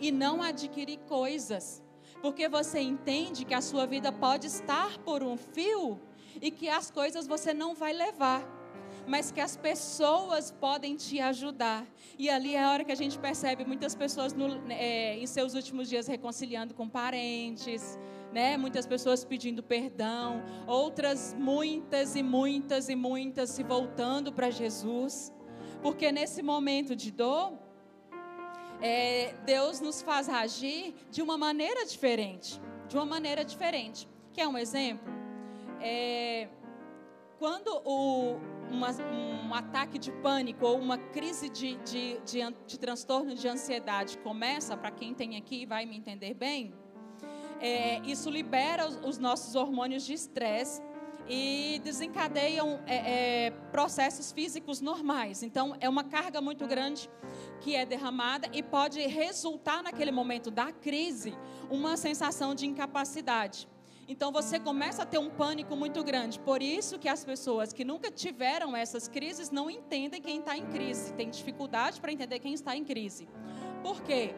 e 0.00 0.10
não 0.10 0.42
adquirir 0.42 0.98
coisas. 1.06 1.80
Porque 2.20 2.48
você 2.48 2.80
entende 2.80 3.44
que 3.44 3.54
a 3.54 3.60
sua 3.60 3.86
vida 3.86 4.10
pode 4.10 4.48
estar 4.48 4.98
por 4.98 5.22
um 5.22 5.36
fio 5.36 6.00
e 6.42 6.50
que 6.50 6.68
as 6.68 6.90
coisas 6.90 7.24
você 7.24 7.54
não 7.54 7.72
vai 7.72 7.92
levar 7.92 8.53
mas 9.06 9.30
que 9.30 9.40
as 9.40 9.56
pessoas 9.56 10.50
podem 10.50 10.96
te 10.96 11.20
ajudar. 11.20 11.86
E 12.18 12.30
ali 12.30 12.54
é 12.54 12.62
a 12.62 12.70
hora 12.70 12.84
que 12.84 12.92
a 12.92 12.96
gente 12.96 13.18
percebe 13.18 13.64
muitas 13.64 13.94
pessoas 13.94 14.32
no, 14.32 14.70
é, 14.70 15.16
em 15.18 15.26
seus 15.26 15.54
últimos 15.54 15.88
dias 15.88 16.06
reconciliando 16.06 16.74
com 16.74 16.88
parentes, 16.88 17.98
né? 18.32 18.56
Muitas 18.56 18.86
pessoas 18.86 19.24
pedindo 19.24 19.62
perdão, 19.62 20.42
outras 20.66 21.34
muitas 21.38 22.16
e 22.16 22.22
muitas 22.22 22.88
e 22.88 22.96
muitas 22.96 23.50
se 23.50 23.62
voltando 23.62 24.32
para 24.32 24.50
Jesus, 24.50 25.32
porque 25.82 26.10
nesse 26.10 26.42
momento 26.42 26.96
de 26.96 27.10
dor 27.10 27.52
é, 28.80 29.34
Deus 29.44 29.80
nos 29.80 30.02
faz 30.02 30.28
agir 30.28 30.94
de 31.10 31.22
uma 31.22 31.38
maneira 31.38 31.86
diferente, 31.86 32.60
de 32.88 32.96
uma 32.96 33.06
maneira 33.06 33.44
diferente. 33.44 34.08
Quer 34.32 34.48
um 34.48 34.58
exemplo? 34.58 35.12
É, 35.80 36.48
quando 37.38 37.68
o, 37.84 38.38
uma, 38.70 38.90
um 38.90 39.54
ataque 39.54 39.98
de 39.98 40.10
pânico 40.12 40.66
ou 40.66 40.78
uma 40.78 40.98
crise 40.98 41.48
de, 41.48 41.76
de, 41.76 42.18
de, 42.20 42.40
de 42.66 42.78
transtorno 42.78 43.34
de 43.34 43.46
ansiedade 43.48 44.18
começa, 44.18 44.76
para 44.76 44.90
quem 44.90 45.14
tem 45.14 45.36
aqui 45.36 45.66
vai 45.66 45.86
me 45.86 45.96
entender 45.96 46.34
bem, 46.34 46.74
é, 47.60 48.00
isso 48.00 48.30
libera 48.30 48.86
os, 48.86 48.96
os, 49.04 49.18
nossos 49.18 49.54
hormônios 49.54 50.04
de 50.04 50.12
estresse 50.12 50.82
e 51.28 51.80
desencadeiam 51.82 52.80
é, 52.86 53.46
é, 53.46 53.50
processos 53.72 54.30
físicos 54.32 54.80
normais. 54.80 55.42
Então, 55.42 55.74
é 55.80 55.88
uma 55.88 56.04
carga 56.04 56.40
muito 56.40 56.66
grande 56.66 57.08
que 57.60 57.74
é 57.74 57.86
derramada 57.86 58.48
e 58.52 58.62
pode 58.62 59.00
resultar, 59.00 59.82
naquele 59.82 60.10
momento 60.10 60.50
da 60.50 60.70
crise, 60.72 61.34
uma 61.70 61.96
sensação 61.96 62.54
de 62.54 62.66
incapacidade. 62.66 63.66
Então 64.06 64.30
você 64.30 64.60
começa 64.60 65.02
a 65.02 65.06
ter 65.06 65.18
um 65.18 65.30
pânico 65.30 65.74
muito 65.74 66.02
grande. 66.04 66.38
Por 66.38 66.62
isso 66.62 66.98
que 66.98 67.08
as 67.08 67.24
pessoas 67.24 67.72
que 67.72 67.84
nunca 67.84 68.10
tiveram 68.10 68.76
essas 68.76 69.08
crises 69.08 69.50
não 69.50 69.70
entendem 69.70 70.20
quem 70.20 70.40
está 70.40 70.56
em 70.56 70.66
crise, 70.66 71.12
tem 71.14 71.30
dificuldade 71.30 72.00
para 72.00 72.12
entender 72.12 72.38
quem 72.38 72.52
está 72.52 72.76
em 72.76 72.84
crise. 72.84 73.26
Por 73.82 74.02
quê? 74.02 74.34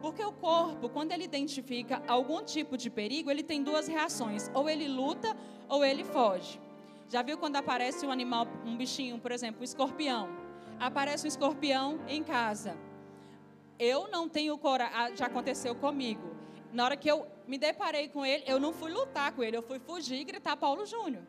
Porque 0.00 0.24
o 0.24 0.32
corpo, 0.32 0.88
quando 0.88 1.12
ele 1.12 1.24
identifica 1.24 2.02
algum 2.08 2.42
tipo 2.42 2.76
de 2.76 2.88
perigo, 2.88 3.30
ele 3.30 3.42
tem 3.42 3.62
duas 3.62 3.86
reações: 3.86 4.50
ou 4.54 4.68
ele 4.68 4.88
luta 4.88 5.36
ou 5.68 5.84
ele 5.84 6.04
foge. 6.04 6.58
Já 7.10 7.22
viu 7.22 7.36
quando 7.36 7.56
aparece 7.56 8.06
um 8.06 8.10
animal, 8.10 8.46
um 8.64 8.76
bichinho, 8.76 9.18
por 9.18 9.32
exemplo, 9.32 9.60
um 9.60 9.64
escorpião? 9.64 10.28
Aparece 10.78 11.26
um 11.26 11.28
escorpião 11.28 12.00
em 12.08 12.22
casa. 12.22 12.78
Eu 13.78 14.08
não 14.08 14.28
tenho 14.28 14.56
coragem, 14.56 14.94
ah, 14.96 15.14
já 15.14 15.26
aconteceu 15.26 15.74
comigo. 15.74 16.39
Na 16.72 16.84
hora 16.84 16.96
que 16.96 17.10
eu 17.10 17.26
me 17.46 17.58
deparei 17.58 18.08
com 18.08 18.24
ele, 18.24 18.44
eu 18.46 18.60
não 18.60 18.72
fui 18.72 18.90
lutar 18.90 19.32
com 19.32 19.42
ele, 19.42 19.56
eu 19.56 19.62
fui 19.62 19.78
fugir 19.78 20.20
e 20.20 20.24
gritar 20.24 20.56
Paulo 20.56 20.86
Júnior. 20.86 21.22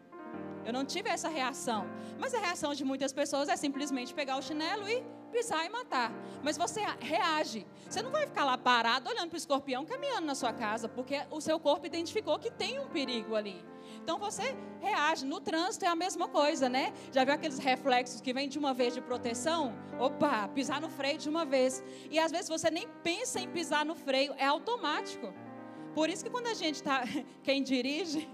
Eu 0.64 0.72
não 0.72 0.86
tive 0.86 1.10
essa 1.10 1.28
reação. 1.28 1.88
Mas 2.20 2.34
a 2.34 2.40
reação 2.40 2.74
de 2.74 2.86
muitas 2.86 3.12
pessoas 3.12 3.50
é 3.50 3.56
simplesmente 3.56 4.14
pegar 4.14 4.38
o 4.38 4.42
chinelo 4.42 4.88
e 4.88 5.04
pisar 5.32 5.66
e 5.66 5.70
matar. 5.70 6.14
Mas 6.44 6.58
você 6.58 6.82
reage. 7.00 7.66
Você 7.90 8.02
não 8.02 8.12
vai 8.12 8.28
ficar 8.28 8.46
lá 8.46 8.58
parado 8.58 9.10
olhando 9.10 9.30
para 9.30 9.36
o 9.36 9.38
escorpião 9.38 9.86
caminhando 9.86 10.28
na 10.28 10.36
sua 10.36 10.54
casa, 10.54 10.88
porque 10.88 11.22
o 11.32 11.42
seu 11.42 11.60
corpo 11.60 11.86
identificou 11.88 12.38
que 12.38 12.52
tem 12.52 12.80
um 12.80 12.88
perigo 12.88 13.36
ali. 13.36 13.71
Então 14.03 14.17
você 14.17 14.55
reage. 14.79 15.25
No 15.25 15.39
trânsito 15.39 15.86
é 15.86 15.88
a 15.88 15.96
mesma 15.96 16.27
coisa, 16.27 16.67
né? 16.67 16.91
Já 17.12 17.24
viu 17.24 17.34
aqueles 17.34 17.60
reflexos 17.60 18.20
que 18.20 18.34
vêm 18.34 18.50
de 18.50 18.58
uma 18.58 18.74
vez 18.74 18.93
de 18.93 19.01
proteção? 19.01 19.74
Opa, 20.00 20.48
pisar 20.50 20.81
no 20.81 20.89
freio 20.89 21.17
de 21.17 21.29
uma 21.29 21.46
vez. 21.46 21.84
E 22.10 22.17
às 22.20 22.31
vezes 22.31 22.50
você 22.50 22.72
nem 22.72 22.88
pensa 23.03 23.39
em 23.39 23.48
pisar 23.48 23.86
no 23.86 23.96
freio, 23.96 24.34
é 24.38 24.46
automático. 24.46 25.31
Por 25.94 26.10
isso 26.10 26.24
que 26.24 26.30
quando 26.30 26.48
a 26.48 26.54
gente 26.54 26.76
está, 26.76 27.04
quem 27.44 27.62
dirige, 27.62 28.28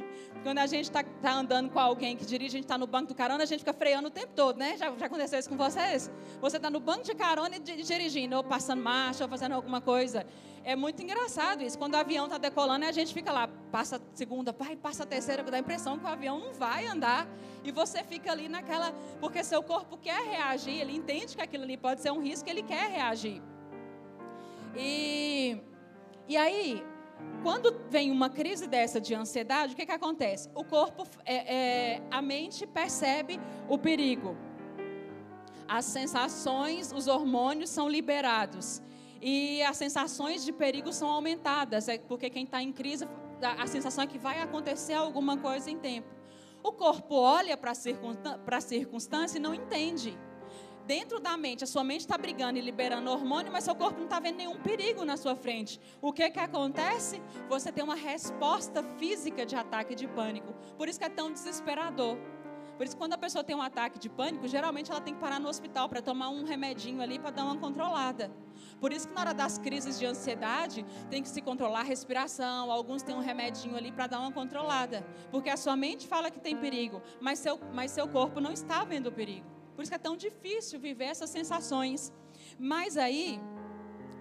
quando 0.44 0.60
a 0.60 0.68
gente 0.68 0.86
está 0.86 1.04
tá 1.04 1.34
andando 1.34 1.70
com 1.70 1.80
alguém 1.80 2.16
que 2.16 2.26
dirige, 2.26 2.56
a 2.56 2.58
gente 2.58 2.66
está 2.66 2.78
no 2.78 2.88
banco 2.88 3.08
do 3.08 3.16
carona, 3.16 3.44
a 3.44 3.48
gente 3.48 3.60
fica 3.60 3.74
freando 3.74 4.08
o 4.08 4.12
tempo 4.12 4.34
todo, 4.36 4.58
né? 4.58 4.78
Já, 4.78 4.96
já 4.96 5.06
aconteceu 5.08 5.40
isso 5.40 5.50
com 5.50 5.58
vocês? 5.58 6.12
Você 6.40 6.58
está 6.58 6.70
no 6.70 6.80
banco 6.80 7.04
de 7.04 7.16
carona 7.16 7.56
e 7.56 7.60
dirigindo, 7.60 8.36
ou 8.36 8.44
passando 8.44 8.82
marcha, 8.82 9.24
ou 9.24 9.30
fazendo 9.30 9.54
alguma 9.54 9.82
coisa. 9.82 10.26
É 10.64 10.76
muito 10.76 11.02
engraçado 11.02 11.64
isso. 11.64 11.78
Quando 11.78 11.94
o 11.94 11.98
avião 11.98 12.26
está 12.26 12.38
decolando, 12.38 12.86
a 12.86 12.92
gente 12.92 13.14
fica 13.14 13.32
lá, 13.32 13.48
passa 13.72 14.02
segunda, 14.14 14.52
pai, 14.52 14.76
passa 14.76 15.06
terceira, 15.06 15.42
dá 15.44 15.58
a 15.58 15.60
impressão 15.60 15.98
que 15.98 16.04
o 16.06 16.08
avião 16.08 16.40
não 16.40 16.54
vai 16.54 16.86
andar. 16.86 17.28
E 17.64 17.72
você 17.72 18.04
fica 18.04 18.32
ali 18.32 18.50
naquela. 18.50 18.92
Porque 19.20 19.44
seu 19.44 19.64
corpo 19.64 19.98
quer 19.98 20.22
reagir, 20.24 20.82
ele 20.82 20.96
entende 20.96 21.36
que 21.36 21.42
aquilo 21.42 21.64
ali 21.64 21.78
pode 21.78 22.02
ser 22.02 22.12
um 22.12 22.22
risco, 22.22 22.50
ele 22.50 22.64
quer 22.64 22.90
reagir. 22.90 23.42
E, 24.76 25.58
e 26.28 26.36
aí, 26.36 26.84
quando 27.44 27.82
vem 27.90 28.12
uma 28.12 28.30
crise 28.30 28.68
dessa 28.68 29.00
de 29.00 29.14
ansiedade, 29.16 29.74
o 29.74 29.76
que, 29.76 29.86
que 29.86 29.92
acontece? 29.92 30.50
O 30.54 30.64
corpo, 30.64 31.08
é, 31.26 31.56
é, 31.56 32.02
a 32.12 32.22
mente 32.22 32.68
percebe 32.68 33.40
o 33.70 33.78
perigo. 33.78 34.36
As 35.68 35.86
sensações, 35.86 36.92
os 36.92 37.08
hormônios 37.08 37.70
são 37.70 37.88
liberados. 37.88 38.82
E 39.22 39.62
as 39.64 39.78
sensações 39.78 40.44
de 40.44 40.52
perigo 40.52 40.92
são 40.92 41.10
aumentadas. 41.10 41.88
É 41.88 41.98
porque 41.98 42.30
quem 42.30 42.44
está 42.44 42.62
em 42.62 42.72
crise, 42.72 43.08
a 43.42 43.68
sensação 43.68 44.04
é 44.04 44.08
que 44.08 44.18
vai 44.18 44.42
acontecer 44.42 44.94
alguma 44.94 45.38
coisa 45.38 45.70
em 45.70 45.78
tempo. 45.78 46.10
O 46.64 46.72
corpo 46.72 47.16
olha 47.16 47.56
para 47.56 47.72
a 47.72 48.62
circunstância 48.62 49.38
e 49.38 49.42
não 49.42 49.54
entende 49.54 50.18
dentro 50.88 51.20
da 51.20 51.36
mente, 51.36 51.66
a 51.66 51.68
sua 51.68 51.84
mente 51.84 52.02
está 52.02 52.18
brigando 52.18 52.58
e 52.58 52.62
liberando 52.62 53.12
hormônio, 53.12 53.52
mas 53.52 53.66
seu 53.66 53.76
corpo 53.76 53.98
não 53.98 54.06
está 54.06 54.20
vendo 54.22 54.38
nenhum 54.38 54.56
perigo 54.56 55.04
na 55.04 55.18
sua 55.18 55.36
frente. 55.36 55.80
O 56.02 56.14
que 56.14 56.32
que 56.32 56.40
acontece? 56.40 57.22
Você 57.50 57.72
tem 57.72 57.84
uma 57.84 57.96
resposta 57.96 58.82
física 58.98 59.46
de 59.46 59.56
ataque 59.56 59.94
de 59.94 60.08
pânico. 60.08 60.56
Por 60.78 60.88
isso 60.88 60.98
que 60.98 61.06
é 61.06 61.10
tão 61.10 61.32
desesperador. 61.32 62.18
Por 62.78 62.86
isso, 62.86 62.96
quando 62.96 63.14
a 63.14 63.18
pessoa 63.18 63.44
tem 63.44 63.56
um 63.56 63.62
ataque 63.62 63.98
de 63.98 64.08
pânico, 64.08 64.48
geralmente 64.48 64.92
ela 64.92 65.02
tem 65.02 65.16
que 65.16 65.20
parar 65.20 65.40
no 65.40 65.50
hospital 65.50 65.90
para 65.90 66.00
tomar 66.00 66.30
um 66.30 66.46
remedinho 66.46 67.02
ali 67.02 67.18
para 67.18 67.32
dar 67.32 67.44
uma 67.44 67.58
controlada. 67.58 68.32
Por 68.80 68.94
isso 68.94 69.08
que 69.08 69.16
na 69.16 69.22
hora 69.22 69.34
das 69.34 69.58
crises 69.58 69.98
de 69.98 70.06
ansiedade, 70.06 70.86
tem 71.10 71.24
que 71.24 71.28
se 71.28 71.42
controlar 71.42 71.80
a 71.80 71.84
respiração. 71.84 72.72
Alguns 72.72 73.02
têm 73.02 73.16
um 73.16 73.20
remedinho 73.20 73.76
ali 73.76 73.92
para 73.92 74.06
dar 74.06 74.20
uma 74.20 74.32
controlada. 74.32 75.04
Porque 75.32 75.50
a 75.50 75.58
sua 75.58 75.76
mente 75.76 76.08
fala 76.08 76.30
que 76.30 76.40
tem 76.40 76.56
perigo, 76.56 77.02
mas 77.20 77.40
seu, 77.40 77.60
mas 77.74 77.90
seu 77.90 78.08
corpo 78.08 78.40
não 78.40 78.52
está 78.52 78.84
vendo 78.84 79.08
o 79.08 79.12
perigo. 79.12 79.57
Por 79.78 79.84
isso 79.84 79.94
é 79.94 80.00
tão 80.00 80.18
difícil 80.18 80.80
viver 80.80 81.06
essas 81.06 81.30
sensações. 81.30 82.12
Mas 82.58 82.98
aí, 82.98 83.40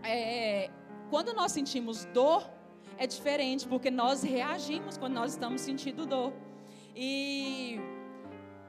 é, 0.03 0.71
quando 1.09 1.33
nós 1.33 1.51
sentimos 1.51 2.05
dor, 2.13 2.47
é 2.99 3.07
diferente, 3.07 3.67
porque 3.67 3.91
nós 3.91 4.23
reagimos 4.23 4.99
quando 4.99 5.15
nós 5.15 5.33
estamos 5.33 5.63
sentindo 5.63 6.05
dor. 6.05 6.31
E 6.95 7.81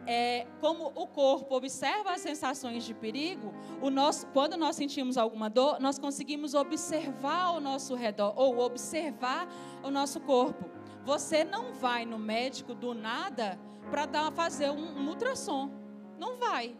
é, 0.06 0.48
como 0.62 0.86
o 0.96 1.06
corpo 1.08 1.56
observa 1.56 2.14
as 2.14 2.22
sensações 2.22 2.86
de 2.86 2.94
perigo, 2.94 3.54
o 3.82 3.90
nosso, 3.90 4.26
quando 4.28 4.56
nós 4.56 4.78
sentimos 4.78 5.18
alguma 5.18 5.50
dor, 5.50 5.82
nós 5.82 6.00
conseguimos 6.00 6.54
observar 6.54 7.48
ao 7.48 7.60
nosso 7.60 7.96
redor, 7.96 8.34
ou 8.38 8.60
observar 8.60 9.46
o 9.84 9.92
nosso 9.92 10.22
corpo. 10.22 10.70
Você 11.04 11.44
não 11.44 11.74
vai 11.74 12.06
no 12.06 12.18
médico 12.18 12.74
do 12.74 12.94
nada 12.94 13.60
para 13.92 14.32
fazer 14.32 14.70
um, 14.70 15.00
um 15.00 15.10
ultrassom. 15.10 15.86
Não 16.18 16.38
vai. 16.38 16.76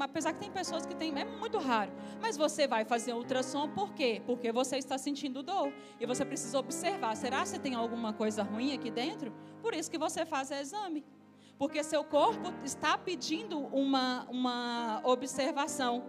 Apesar 0.00 0.32
que 0.32 0.40
tem 0.40 0.50
pessoas 0.50 0.86
que 0.86 0.94
têm, 0.94 1.18
é 1.18 1.24
muito 1.24 1.58
raro. 1.58 1.92
Mas 2.20 2.36
você 2.36 2.66
vai 2.66 2.84
fazer 2.84 3.12
ultrassom 3.12 3.68
por 3.68 3.92
quê? 3.92 4.22
Porque 4.24 4.50
você 4.50 4.78
está 4.78 4.96
sentindo 4.96 5.42
dor. 5.42 5.72
E 6.00 6.06
você 6.06 6.24
precisa 6.24 6.58
observar: 6.58 7.14
será 7.16 7.44
que 7.44 7.58
tem 7.58 7.74
alguma 7.74 8.12
coisa 8.12 8.42
ruim 8.42 8.72
aqui 8.72 8.90
dentro? 8.90 9.32
Por 9.60 9.74
isso 9.74 9.90
que 9.90 9.98
você 9.98 10.24
faz 10.24 10.50
o 10.50 10.54
exame. 10.54 11.04
Porque 11.58 11.82
seu 11.84 12.02
corpo 12.02 12.52
está 12.64 12.96
pedindo 12.96 13.58
uma, 13.58 14.26
uma 14.30 15.00
observação. 15.04 16.04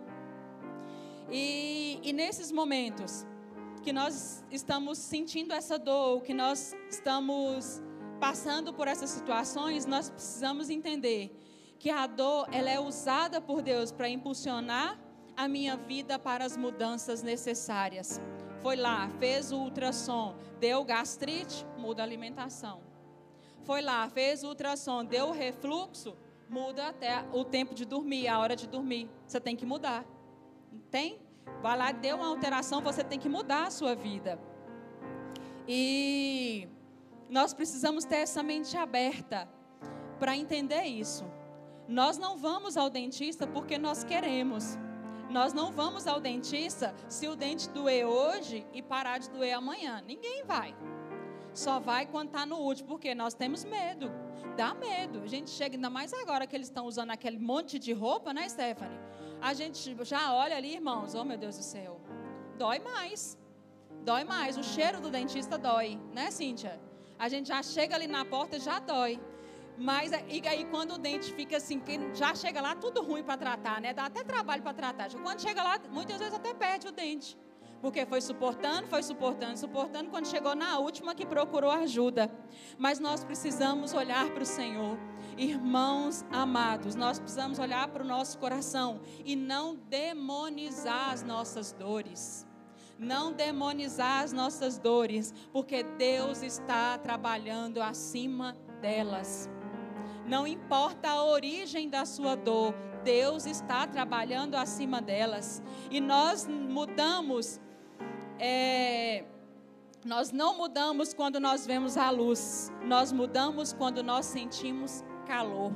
E, 1.29 1.99
e 2.01 2.13
nesses 2.13 2.51
momentos 2.51 3.25
que 3.83 3.91
nós 3.91 4.43
estamos 4.49 4.97
sentindo 4.97 5.53
essa 5.53 5.77
dor, 5.77 6.21
que 6.21 6.33
nós 6.33 6.75
estamos 6.89 7.81
passando 8.19 8.73
por 8.73 8.87
essas 8.87 9.09
situações, 9.09 9.85
nós 9.85 10.09
precisamos 10.09 10.69
entender 10.69 11.31
que 11.79 11.89
a 11.89 12.07
dor 12.07 12.47
ela 12.51 12.69
é 12.69 12.79
usada 12.79 13.39
por 13.41 13.61
Deus 13.61 13.91
para 13.91 14.09
impulsionar 14.09 14.99
a 15.35 15.47
minha 15.47 15.75
vida 15.75 16.17
para 16.17 16.45
as 16.45 16.55
mudanças 16.55 17.21
necessárias. 17.21 18.21
Foi 18.61 18.75
lá, 18.75 19.09
fez 19.19 19.51
o 19.51 19.57
ultrassom, 19.57 20.35
deu 20.59 20.83
gastrite, 20.83 21.65
muda 21.77 22.01
a 22.01 22.05
alimentação. 22.05 22.81
Foi 23.63 23.81
lá, 23.81 24.09
fez 24.09 24.43
o 24.43 24.47
ultrassom, 24.47 25.03
deu 25.03 25.31
refluxo, 25.31 26.15
muda 26.49 26.87
até 26.87 27.25
o 27.33 27.43
tempo 27.43 27.75
de 27.75 27.85
dormir, 27.85 28.27
a 28.27 28.39
hora 28.39 28.55
de 28.55 28.67
dormir. 28.67 29.09
Você 29.27 29.39
tem 29.39 29.55
que 29.55 29.65
mudar. 29.65 30.05
Tem? 30.89 31.19
Vai 31.61 31.77
lá, 31.77 31.91
deu 31.91 32.17
uma 32.17 32.27
alteração, 32.27 32.81
você 32.81 33.03
tem 33.03 33.19
que 33.19 33.29
mudar 33.29 33.67
a 33.67 33.71
sua 33.71 33.95
vida. 33.95 34.39
E 35.67 36.67
nós 37.29 37.53
precisamos 37.53 38.05
ter 38.05 38.17
essa 38.17 38.41
mente 38.43 38.77
aberta 38.77 39.47
para 40.19 40.37
entender 40.37 40.83
isso. 40.83 41.25
Nós 41.87 42.17
não 42.17 42.37
vamos 42.37 42.77
ao 42.77 42.89
dentista 42.89 43.45
porque 43.45 43.77
nós 43.77 44.03
queremos. 44.03 44.77
Nós 45.29 45.53
não 45.53 45.71
vamos 45.71 46.07
ao 46.07 46.19
dentista 46.19 46.95
se 47.07 47.27
o 47.27 47.35
dente 47.35 47.69
doer 47.69 48.05
hoje 48.05 48.65
e 48.73 48.81
parar 48.81 49.19
de 49.19 49.29
doer 49.29 49.53
amanhã. 49.53 50.01
Ninguém 50.05 50.43
vai. 50.43 50.75
Só 51.53 51.79
vai 51.79 52.05
quando 52.05 52.27
está 52.27 52.45
no 52.45 52.57
último, 52.57 52.89
porque 52.89 53.15
nós 53.15 53.33
temos 53.33 53.63
medo. 53.63 54.11
Dá 54.57 54.73
medo. 54.73 55.21
A 55.23 55.27
gente 55.27 55.49
chega, 55.49 55.75
ainda 55.75 55.89
mais 55.89 56.13
agora 56.13 56.45
que 56.47 56.55
eles 56.55 56.67
estão 56.67 56.85
usando 56.85 57.11
aquele 57.11 57.37
monte 57.37 57.77
de 57.77 57.93
roupa, 57.93 58.33
né, 58.33 58.47
Stephanie? 58.49 58.99
A 59.41 59.53
gente 59.53 59.95
já 60.03 60.33
olha 60.33 60.55
ali, 60.55 60.73
irmãos, 60.73 61.13
oh 61.15 61.23
meu 61.23 61.37
Deus 61.37 61.57
do 61.57 61.63
céu. 61.63 61.99
Dói 62.57 62.79
mais. 62.79 63.37
Dói 64.03 64.23
mais. 64.23 64.57
O 64.57 64.63
cheiro 64.63 64.99
do 64.99 65.09
dentista 65.09 65.57
dói, 65.57 65.99
né, 66.13 66.31
Cíntia? 66.31 66.79
A 67.17 67.29
gente 67.29 67.47
já 67.47 67.61
chega 67.63 67.95
ali 67.95 68.07
na 68.07 68.25
porta, 68.25 68.59
já 68.59 68.79
dói. 68.79 69.19
Mas 69.77 70.11
e 70.11 70.47
aí 70.47 70.65
quando 70.65 70.93
o 70.93 70.97
dente 70.97 71.33
fica 71.33 71.57
assim, 71.57 71.81
já 72.13 72.33
chega 72.33 72.61
lá 72.61 72.75
tudo 72.75 73.01
ruim 73.01 73.23
para 73.23 73.37
tratar, 73.37 73.81
né? 73.81 73.93
Dá 73.93 74.05
até 74.05 74.23
trabalho 74.23 74.63
para 74.63 74.73
tratar. 74.73 75.09
Quando 75.11 75.41
chega 75.41 75.61
lá, 75.61 75.79
muitas 75.89 76.17
vezes 76.17 76.33
até 76.33 76.53
perde 76.53 76.87
o 76.87 76.91
dente. 76.91 77.37
Porque 77.81 78.05
foi 78.05 78.21
suportando, 78.21 78.87
foi 78.87 79.03
suportando, 79.03 79.59
suportando, 79.59 80.09
quando 80.09 80.27
chegou 80.27 80.55
na 80.55 80.79
última 80.79 81.13
que 81.13 81.25
procurou 81.25 81.69
ajuda. 81.69 82.31
Mas 82.77 82.99
nós 82.99 83.23
precisamos 83.23 83.93
olhar 83.93 84.29
para 84.31 84.43
o 84.43 84.45
Senhor. 84.45 84.97
Irmãos 85.37 86.25
amados, 86.31 86.95
nós 86.95 87.19
precisamos 87.19 87.59
olhar 87.59 87.87
para 87.89 88.01
o 88.01 88.07
nosso 88.07 88.39
coração 88.39 89.01
e 89.25 89.35
não 89.35 89.75
demonizar 89.75 91.11
as 91.11 91.21
nossas 91.21 91.73
dores. 91.73 92.47
Não 92.97 93.33
demonizar 93.33 94.23
as 94.23 94.31
nossas 94.31 94.79
dores, 94.79 95.33
porque 95.51 95.83
Deus 95.83 96.41
está 96.41 96.97
trabalhando 96.97 97.81
acima 97.81 98.55
delas. 98.81 99.49
Não 100.25 100.47
importa 100.47 101.09
a 101.09 101.23
origem 101.23 101.89
da 101.89 102.05
sua 102.05 102.35
dor, 102.35 102.73
Deus 103.03 103.45
está 103.45 103.85
trabalhando 103.85 104.55
acima 104.55 105.01
delas. 105.01 105.61
E 105.91 106.01
nós 106.01 106.47
mudamos, 106.47 107.61
é, 108.39 109.23
nós 110.03 110.31
não 110.31 110.57
mudamos 110.57 111.13
quando 111.13 111.39
nós 111.39 111.65
vemos 111.65 111.95
a 111.95 112.09
luz, 112.09 112.71
nós 112.83 113.11
mudamos 113.11 113.71
quando 113.71 114.01
nós 114.01 114.25
sentimos 114.25 115.03
calor. 115.27 115.71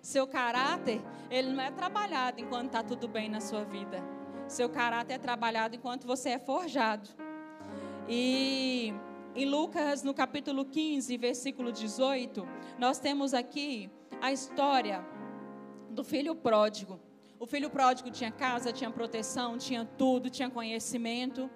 Seu 0.00 0.26
caráter, 0.26 1.00
ele 1.30 1.52
não 1.52 1.62
é 1.62 1.70
trabalhado 1.70 2.40
enquanto 2.40 2.66
está 2.66 2.82
tudo 2.82 3.08
bem 3.08 3.28
na 3.28 3.40
sua 3.40 3.64
vida. 3.64 4.02
Seu 4.48 4.68
caráter 4.68 5.14
é 5.14 5.18
trabalhado 5.18 5.74
enquanto 5.74 6.06
você 6.06 6.30
é 6.30 6.38
forjado. 6.38 7.08
E 8.08 8.92
em 9.34 9.46
Lucas, 9.46 10.02
no 10.02 10.12
capítulo 10.12 10.64
15, 10.64 11.16
versículo 11.16 11.72
18, 11.72 12.46
nós 12.78 12.98
temos 12.98 13.32
aqui 13.32 13.90
a 14.20 14.30
história 14.30 15.02
do 15.88 16.04
filho 16.04 16.34
pródigo. 16.34 17.00
O 17.40 17.46
filho 17.46 17.70
pródigo 17.70 18.10
tinha 18.10 18.30
casa, 18.30 18.72
tinha 18.72 18.90
proteção, 18.90 19.56
tinha 19.56 19.86
tudo, 19.96 20.28
tinha 20.28 20.50
conhecimento. 20.50 21.50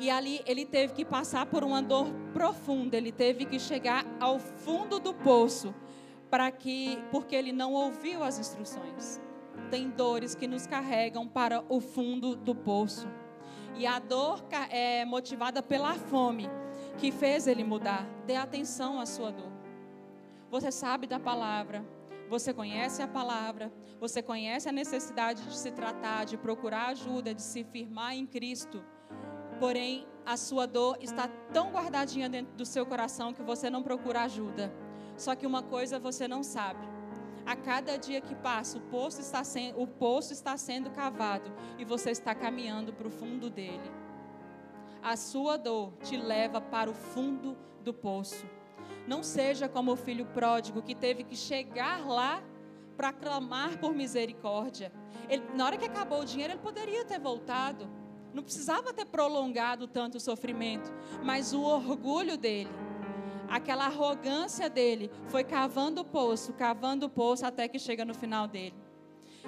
E 0.00 0.10
ali 0.10 0.40
ele 0.44 0.66
teve 0.66 0.92
que 0.92 1.04
passar 1.04 1.46
por 1.46 1.62
uma 1.62 1.80
dor 1.80 2.12
profunda, 2.32 2.96
ele 2.96 3.12
teve 3.12 3.44
que 3.44 3.58
chegar 3.60 4.04
ao 4.18 4.40
fundo 4.40 4.98
do 4.98 5.14
poço, 5.14 5.72
para 6.28 6.50
que 6.50 6.98
porque 7.12 7.36
ele 7.36 7.52
não 7.52 7.74
ouviu 7.74 8.24
as 8.24 8.38
instruções. 8.40 9.20
Tem 9.70 9.88
dores 9.88 10.34
que 10.34 10.48
nos 10.48 10.66
carregam 10.66 11.28
para 11.28 11.62
o 11.68 11.80
fundo 11.80 12.34
do 12.34 12.56
poço. 12.56 13.06
E 13.74 13.86
a 13.86 13.98
dor 13.98 14.44
é 14.70 15.04
motivada 15.04 15.62
pela 15.62 15.94
fome 15.94 16.48
que 16.98 17.10
fez 17.10 17.46
ele 17.46 17.64
mudar. 17.64 18.06
Dê 18.26 18.36
atenção 18.36 19.00
à 19.00 19.06
sua 19.06 19.30
dor. 19.30 19.50
Você 20.50 20.70
sabe 20.70 21.06
da 21.06 21.18
palavra, 21.18 21.84
você 22.28 22.52
conhece 22.52 23.02
a 23.02 23.08
palavra, 23.08 23.72
você 24.00 24.20
conhece 24.20 24.68
a 24.68 24.72
necessidade 24.72 25.42
de 25.42 25.56
se 25.56 25.70
tratar, 25.70 26.24
de 26.24 26.36
procurar 26.36 26.88
ajuda, 26.88 27.32
de 27.32 27.42
se 27.42 27.62
firmar 27.64 28.14
em 28.14 28.26
Cristo. 28.26 28.84
Porém, 29.58 30.06
a 30.26 30.36
sua 30.36 30.66
dor 30.66 30.98
está 31.00 31.28
tão 31.52 31.70
guardadinha 31.70 32.28
dentro 32.28 32.54
do 32.54 32.66
seu 32.66 32.84
coração 32.84 33.32
que 33.32 33.42
você 33.42 33.70
não 33.70 33.82
procura 33.82 34.22
ajuda. 34.22 34.72
Só 35.16 35.34
que 35.34 35.46
uma 35.46 35.62
coisa 35.62 35.98
você 35.98 36.26
não 36.26 36.42
sabe 36.42 36.89
a 37.50 37.56
cada 37.56 37.98
dia 37.98 38.20
que 38.20 38.32
passa, 38.32 38.78
o 38.78 38.80
poço 38.80 39.20
está, 39.20 39.42
sendo, 39.42 39.82
o 39.82 39.84
poço 39.84 40.32
está 40.32 40.56
sendo 40.56 40.88
cavado 40.88 41.50
e 41.80 41.84
você 41.84 42.12
está 42.12 42.32
caminhando 42.32 42.92
para 42.92 43.08
o 43.08 43.10
fundo 43.10 43.50
dele. 43.50 43.90
A 45.02 45.16
sua 45.16 45.56
dor 45.56 45.92
te 46.04 46.16
leva 46.16 46.60
para 46.60 46.88
o 46.88 46.94
fundo 46.94 47.58
do 47.82 47.92
poço. 47.92 48.46
Não 49.04 49.24
seja 49.24 49.68
como 49.68 49.90
o 49.90 49.96
filho 49.96 50.26
pródigo 50.26 50.80
que 50.80 50.94
teve 50.94 51.24
que 51.24 51.34
chegar 51.34 52.06
lá 52.06 52.40
para 52.96 53.12
clamar 53.12 53.78
por 53.78 53.92
misericórdia. 53.96 54.92
Ele, 55.28 55.42
na 55.52 55.66
hora 55.66 55.76
que 55.76 55.86
acabou 55.86 56.20
o 56.20 56.24
dinheiro, 56.24 56.52
ele 56.52 56.60
poderia 56.60 57.04
ter 57.04 57.18
voltado. 57.18 57.90
Não 58.32 58.44
precisava 58.44 58.92
ter 58.92 59.06
prolongado 59.06 59.88
tanto 59.88 60.18
o 60.18 60.20
sofrimento. 60.20 60.92
Mas 61.24 61.52
o 61.52 61.62
orgulho 61.62 62.36
dele 62.36 62.70
aquela 63.50 63.86
arrogância 63.86 64.70
dele 64.70 65.10
foi 65.26 65.42
cavando 65.42 66.02
o 66.02 66.04
poço, 66.04 66.52
cavando 66.52 67.06
o 67.06 67.10
poço 67.10 67.44
até 67.44 67.66
que 67.66 67.78
chega 67.78 68.04
no 68.04 68.14
final 68.14 68.46
dele. 68.46 68.76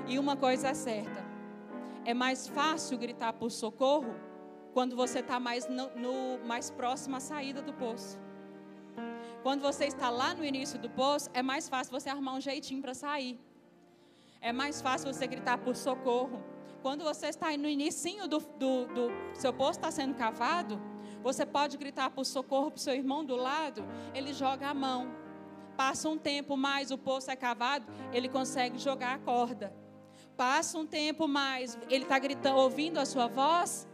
E 0.08 0.18
uma 0.18 0.36
coisa 0.36 0.68
é 0.68 0.74
certa: 0.74 1.24
é 2.04 2.12
mais 2.12 2.48
fácil 2.48 2.98
gritar 2.98 3.32
por 3.34 3.50
socorro 3.50 4.14
quando 4.74 4.96
você 4.96 5.20
está 5.20 5.38
mais, 5.38 5.68
no, 5.68 5.88
no, 5.94 6.44
mais 6.44 6.70
próximo 6.70 7.16
à 7.16 7.20
saída 7.20 7.62
do 7.62 7.72
poço. 7.72 8.18
Quando 9.42 9.60
você 9.60 9.86
está 9.86 10.10
lá 10.10 10.34
no 10.34 10.44
início 10.44 10.78
do 10.78 10.90
poço, 10.90 11.30
é 11.32 11.42
mais 11.42 11.68
fácil 11.68 11.92
você 11.92 12.08
arrumar 12.08 12.34
um 12.34 12.40
jeitinho 12.40 12.82
para 12.82 12.94
sair. 12.94 13.38
É 14.40 14.52
mais 14.52 14.80
fácil 14.80 15.12
você 15.12 15.26
gritar 15.26 15.58
por 15.58 15.76
socorro. 15.76 16.42
Quando 16.80 17.04
você 17.04 17.26
está 17.26 17.56
no 17.56 17.68
início 17.68 18.26
do, 18.28 18.38
do, 18.38 18.86
do 18.86 19.10
seu 19.34 19.52
poço 19.52 19.78
está 19.78 19.90
sendo 19.90 20.14
cavado, 20.14 20.80
você 21.22 21.46
pode 21.46 21.76
gritar 21.76 22.10
por 22.10 22.24
socorro 22.24 22.70
para 22.70 22.78
o 22.78 22.80
seu 22.80 22.94
irmão 22.94 23.24
do 23.24 23.36
lado, 23.36 23.84
ele 24.14 24.32
joga 24.32 24.68
a 24.68 24.74
mão. 24.74 25.10
Passa 25.76 26.08
um 26.08 26.18
tempo 26.18 26.56
mais, 26.56 26.90
o 26.90 26.98
poço 26.98 27.30
é 27.30 27.36
cavado, 27.36 27.86
ele 28.12 28.28
consegue 28.28 28.78
jogar 28.78 29.14
a 29.14 29.18
corda. 29.18 29.74
Passa 30.36 30.78
um 30.78 30.86
tempo 30.86 31.26
mais, 31.28 31.78
ele 31.88 32.04
está 32.04 32.18
gritando, 32.18 32.58
ouvindo 32.58 32.98
a 32.98 33.04
sua 33.04 33.26
voz, 33.26 33.88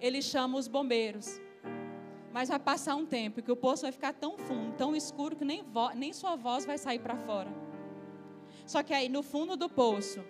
ele 0.00 0.22
chama 0.22 0.58
os 0.58 0.68
bombeiros. 0.68 1.40
Mas 2.32 2.48
vai 2.48 2.58
passar 2.58 2.94
um 2.94 3.06
tempo 3.06 3.42
que 3.42 3.50
o 3.50 3.56
poço 3.56 3.82
vai 3.82 3.92
ficar 3.92 4.12
tão 4.12 4.38
fundo, 4.38 4.74
tão 4.76 4.94
escuro, 4.94 5.34
que 5.36 5.44
nem, 5.44 5.64
nem 5.94 6.12
sua 6.12 6.36
voz 6.36 6.64
vai 6.64 6.78
sair 6.78 6.98
para 6.98 7.16
fora. 7.16 7.50
Só 8.66 8.82
que 8.82 8.92
aí 8.92 9.08
no 9.08 9.22
fundo 9.22 9.56
do 9.56 9.68
poço, 9.68 10.24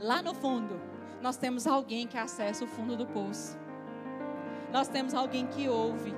lá 0.00 0.20
no 0.20 0.34
fundo, 0.34 0.80
nós 1.22 1.36
temos 1.36 1.66
alguém 1.66 2.06
que 2.06 2.18
acessa 2.18 2.64
o 2.64 2.68
fundo 2.68 2.96
do 2.96 3.06
poço. 3.06 3.63
Nós 4.74 4.88
temos 4.88 5.14
alguém 5.14 5.46
que 5.46 5.68
ouve, 5.68 6.12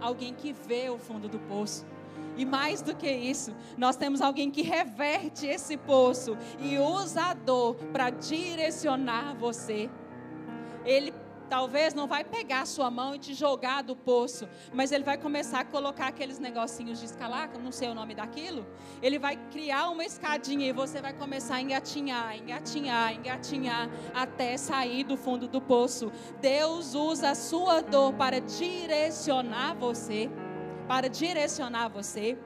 alguém 0.00 0.32
que 0.32 0.52
vê 0.52 0.88
o 0.88 0.98
fundo 0.98 1.28
do 1.28 1.40
poço. 1.40 1.84
E 2.36 2.44
mais 2.46 2.80
do 2.80 2.94
que 2.94 3.10
isso, 3.10 3.52
nós 3.76 3.96
temos 3.96 4.20
alguém 4.20 4.52
que 4.52 4.62
reverte 4.62 5.48
esse 5.48 5.76
poço 5.76 6.38
e 6.60 6.78
usa 6.78 7.22
a 7.22 7.34
dor 7.34 7.74
para 7.92 8.10
direcionar 8.10 9.34
você. 9.34 9.90
Ele 10.84 11.12
Talvez 11.48 11.94
não 11.94 12.06
vai 12.06 12.24
pegar 12.24 12.62
a 12.62 12.66
sua 12.66 12.90
mão 12.90 13.14
e 13.14 13.18
te 13.18 13.32
jogar 13.32 13.82
do 13.82 13.96
poço, 13.96 14.48
mas 14.72 14.92
ele 14.92 15.04
vai 15.04 15.16
começar 15.16 15.60
a 15.60 15.64
colocar 15.64 16.08
aqueles 16.08 16.38
negocinhos 16.38 16.98
de 16.98 17.06
escalar, 17.06 17.50
não 17.58 17.72
sei 17.72 17.88
o 17.88 17.94
nome 17.94 18.14
daquilo. 18.14 18.66
Ele 19.00 19.18
vai 19.18 19.36
criar 19.50 19.88
uma 19.88 20.04
escadinha 20.04 20.66
e 20.68 20.72
você 20.72 21.00
vai 21.00 21.12
começar 21.12 21.56
a 21.56 21.60
engatinhar, 21.60 22.36
engatinhar, 22.36 23.14
engatinhar 23.14 23.88
até 24.14 24.56
sair 24.56 25.04
do 25.04 25.16
fundo 25.16 25.48
do 25.48 25.60
poço. 25.60 26.12
Deus 26.40 26.94
usa 26.94 27.30
a 27.30 27.34
sua 27.34 27.80
dor 27.80 28.12
para 28.12 28.40
direcionar 28.40 29.74
você, 29.74 30.30
para 30.86 31.08
direcionar 31.08 31.88
você. 31.88 32.38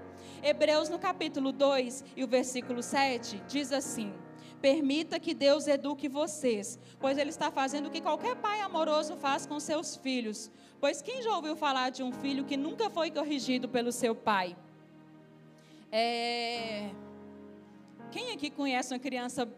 Hebreus 0.42 0.88
no 0.88 0.98
capítulo 0.98 1.52
2 1.52 2.04
e 2.16 2.24
o 2.24 2.28
versículo 2.28 2.82
7 2.82 3.42
diz 3.46 3.72
assim: 3.72 4.12
Permita 4.62 5.18
que 5.18 5.34
Deus 5.34 5.66
eduque 5.66 6.08
vocês, 6.08 6.78
pois 7.00 7.18
Ele 7.18 7.30
está 7.30 7.50
fazendo 7.50 7.86
o 7.86 7.90
que 7.90 8.00
qualquer 8.00 8.36
pai 8.36 8.60
amoroso 8.60 9.16
faz 9.16 9.44
com 9.44 9.58
seus 9.58 9.96
filhos. 9.96 10.52
Pois 10.80 11.02
quem 11.02 11.20
já 11.20 11.34
ouviu 11.34 11.56
falar 11.56 11.90
de 11.90 12.02
um 12.04 12.12
filho 12.12 12.44
que 12.44 12.56
nunca 12.56 12.88
foi 12.88 13.10
corrigido 13.10 13.68
pelo 13.68 13.90
seu 13.90 14.14
pai? 14.14 14.56
É... 15.90 16.90
Quem 18.12 18.30
aqui 18.30 18.50
conhece 18.50 18.94
uma 18.94 19.00
criança 19.00 19.48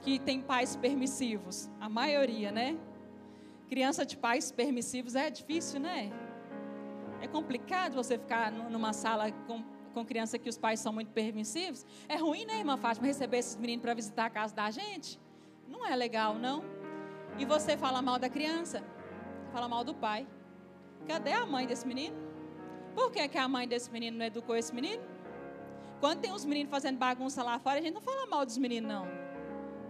que 0.00 0.18
tem 0.18 0.40
pais 0.40 0.74
permissivos? 0.76 1.68
A 1.78 1.88
maioria, 1.88 2.50
né? 2.50 2.78
Criança 3.68 4.06
de 4.06 4.16
pais 4.16 4.50
permissivos 4.50 5.14
é 5.14 5.28
difícil, 5.28 5.78
né? 5.78 6.10
É 7.20 7.28
complicado 7.28 7.94
você 7.94 8.16
ficar 8.16 8.50
numa 8.50 8.94
sala 8.94 9.30
com 9.46 9.62
com 9.98 10.04
criança 10.06 10.38
que 10.38 10.48
os 10.48 10.56
pais 10.56 10.80
são 10.80 10.92
muito 10.92 11.10
permissivos. 11.10 11.84
É 12.08 12.16
ruim, 12.16 12.44
né, 12.44 12.58
irmã 12.58 12.76
Fátima, 12.76 13.06
receber 13.06 13.38
esses 13.38 13.56
meninos 13.56 13.82
para 13.82 13.94
visitar 13.94 14.26
a 14.26 14.30
casa 14.30 14.54
da 14.54 14.70
gente? 14.70 15.18
Não 15.66 15.84
é 15.84 15.94
legal, 15.96 16.34
não. 16.34 16.62
E 17.38 17.44
você 17.44 17.76
fala 17.76 18.00
mal 18.00 18.18
da 18.18 18.28
criança, 18.28 18.82
fala 19.52 19.68
mal 19.68 19.82
do 19.84 19.94
pai. 19.94 20.26
Cadê 21.06 21.32
a 21.32 21.44
mãe 21.46 21.66
desse 21.66 21.86
menino? 21.86 22.16
Por 22.94 23.10
que, 23.10 23.26
que 23.28 23.38
a 23.38 23.48
mãe 23.48 23.66
desse 23.66 23.90
menino 23.90 24.18
não 24.18 24.26
educou 24.26 24.56
esse 24.56 24.74
menino? 24.74 25.02
Quando 26.00 26.20
tem 26.20 26.32
uns 26.32 26.44
meninos 26.44 26.70
fazendo 26.70 26.96
bagunça 26.96 27.42
lá 27.42 27.58
fora, 27.58 27.78
a 27.78 27.82
gente 27.82 27.94
não 27.94 28.00
fala 28.00 28.26
mal 28.26 28.46
dos 28.46 28.56
meninos, 28.56 28.88
não. 28.88 29.06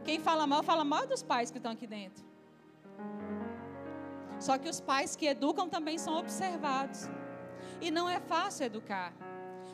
Quem 0.05 0.19
fala 0.19 0.47
mal, 0.47 0.63
fala 0.63 0.85
mal 0.85 1.07
dos 1.07 1.23
pais 1.23 1.51
que 1.51 1.59
estão 1.59 1.73
aqui 1.73 1.87
dentro. 1.87 2.25
Só 4.41 4.57
que 4.57 4.69
os 4.69 4.81
pais 4.81 5.15
que 5.15 5.27
educam 5.27 5.69
também 5.69 5.99
são 5.99 6.17
observados. 6.17 7.09
E 7.81 7.91
não 7.91 8.09
é 8.09 8.19
fácil 8.21 8.67
educar. 8.67 9.13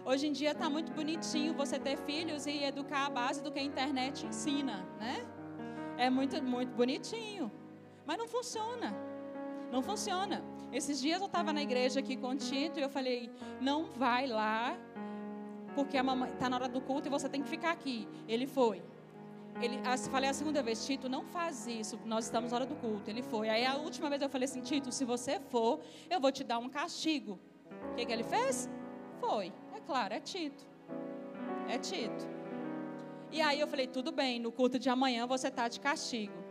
Hoje 0.06 0.26
em 0.26 0.32
dia 0.32 0.50
está 0.50 0.68
muito 0.68 0.92
bonitinho 0.92 1.54
você 1.54 1.78
ter 1.78 1.96
filhos 1.96 2.44
e 2.46 2.62
educar 2.62 3.06
a 3.06 3.10
base 3.10 3.42
do 3.42 3.50
que 3.50 3.58
a 3.58 3.62
internet 3.62 4.26
ensina, 4.26 4.86
né? 4.98 5.26
É 5.96 6.10
muito, 6.10 6.42
muito 6.42 6.74
bonitinho. 6.76 7.50
Mas 8.04 8.18
não 8.18 8.28
funciona. 8.28 8.94
Não 9.72 9.82
funciona. 9.82 10.44
Esses 10.70 11.00
dias 11.00 11.20
eu 11.20 11.26
estava 11.26 11.54
na 11.54 11.62
igreja 11.62 12.00
aqui 12.00 12.18
com 12.18 12.28
o 12.28 12.36
Tito 12.36 12.78
e 12.78 12.82
eu 12.82 12.90
falei: 12.90 13.30
não 13.62 13.86
vai 13.92 14.26
lá, 14.26 14.76
porque 15.74 15.96
a 15.96 16.02
mamãe 16.02 16.30
está 16.32 16.50
na 16.50 16.56
hora 16.56 16.68
do 16.68 16.82
culto 16.82 17.08
e 17.08 17.10
você 17.10 17.26
tem 17.26 17.42
que 17.42 17.48
ficar 17.48 17.70
aqui. 17.70 18.06
Ele 18.28 18.46
foi. 18.46 18.82
Ele, 19.62 19.80
falei 20.10 20.28
a 20.28 20.34
segunda 20.34 20.62
vez, 20.62 20.84
Tito, 20.84 21.08
não 21.08 21.24
faz 21.24 21.66
isso, 21.66 21.98
nós 22.04 22.24
estamos 22.24 22.50
na 22.50 22.56
hora 22.58 22.66
do 22.66 22.74
culto. 22.74 23.08
Ele 23.08 23.22
foi. 23.22 23.48
Aí 23.48 23.64
a 23.64 23.76
última 23.76 24.10
vez 24.10 24.20
eu 24.20 24.28
falei 24.28 24.44
assim, 24.44 24.60
Tito, 24.60 24.92
se 24.92 25.04
você 25.04 25.40
for, 25.40 25.80
eu 26.10 26.20
vou 26.20 26.30
te 26.30 26.44
dar 26.44 26.58
um 26.58 26.68
castigo. 26.68 27.38
O 27.92 27.94
que, 27.94 28.04
que 28.04 28.12
ele 28.12 28.24
fez? 28.24 28.68
Foi. 29.20 29.52
Claro, 29.86 30.14
é 30.14 30.20
Tito. 30.20 30.64
É 31.68 31.78
Tito. 31.78 32.26
E 33.30 33.40
aí 33.40 33.58
eu 33.58 33.66
falei, 33.66 33.86
tudo 33.86 34.12
bem, 34.12 34.38
no 34.38 34.52
culto 34.52 34.78
de 34.78 34.88
amanhã 34.88 35.26
você 35.26 35.48
está 35.48 35.68
de 35.68 35.80
castigo. 35.80 36.44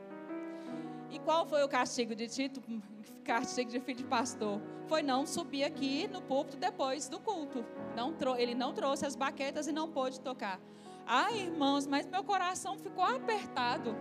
E 1.09 1.19
qual 1.19 1.45
foi 1.45 1.63
o 1.63 1.69
castigo 1.69 2.15
de 2.15 2.27
Tito? 2.27 2.61
Castigo 3.23 3.71
de 3.71 3.79
filho 3.79 3.99
de 3.99 4.03
pastor. 4.03 4.59
Foi 4.87 5.01
não 5.01 5.25
subir 5.25 5.63
aqui 5.63 6.09
no 6.09 6.21
púlpito 6.21 6.57
depois 6.57 7.07
do 7.07 7.21
culto. 7.21 7.63
Não, 7.95 8.13
ele 8.37 8.53
não 8.53 8.73
trouxe 8.73 9.05
as 9.05 9.15
baquetas 9.15 9.65
e 9.67 9.71
não 9.71 9.89
pôde 9.89 10.19
tocar. 10.19 10.59
Ai, 11.05 11.39
irmãos, 11.43 11.87
mas 11.87 12.05
meu 12.05 12.23
coração 12.23 12.77
ficou 12.77 13.03
apertado. 13.03 13.95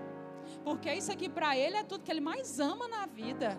Porque 0.64 0.92
isso 0.92 1.12
aqui 1.12 1.28
para 1.28 1.56
ele 1.56 1.76
é 1.76 1.84
tudo 1.84 2.02
que 2.02 2.10
ele 2.10 2.20
mais 2.20 2.58
ama 2.58 2.88
na 2.88 3.06
vida. 3.06 3.56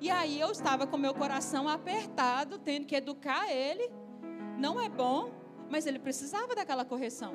E 0.00 0.10
aí 0.10 0.38
eu 0.38 0.50
estava 0.50 0.86
com 0.86 0.96
meu 0.96 1.14
coração 1.14 1.68
apertado, 1.68 2.58
tendo 2.58 2.86
que 2.86 2.94
educar 2.94 3.50
ele. 3.50 3.90
Não 4.58 4.80
é 4.80 4.88
bom, 4.88 5.30
mas 5.70 5.86
ele 5.86 5.98
precisava 5.98 6.54
daquela 6.54 6.84
correção. 6.84 7.32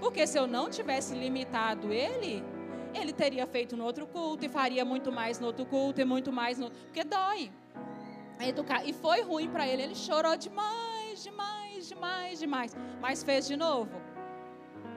Porque 0.00 0.26
se 0.26 0.38
eu 0.38 0.46
não 0.46 0.70
tivesse 0.70 1.14
limitado 1.14 1.92
ele, 1.92 2.44
ele 2.94 3.12
teria 3.12 3.46
feito 3.46 3.76
no 3.76 3.84
outro 3.84 4.06
culto 4.06 4.44
e 4.44 4.48
faria 4.48 4.84
muito 4.84 5.10
mais 5.10 5.38
no 5.38 5.46
outro 5.48 5.66
culto 5.66 6.00
e 6.00 6.04
muito 6.04 6.32
mais 6.32 6.58
no. 6.58 6.70
Porque 6.70 7.04
dói. 7.04 7.50
Educar. 8.40 8.86
E 8.86 8.92
foi 8.92 9.22
ruim 9.22 9.48
para 9.48 9.66
ele. 9.66 9.82
Ele 9.82 9.94
chorou 9.94 10.36
demais, 10.36 11.22
demais, 11.22 11.88
demais, 11.88 12.38
demais. 12.38 12.76
Mas 13.00 13.22
fez 13.22 13.46
de 13.46 13.56
novo? 13.56 13.90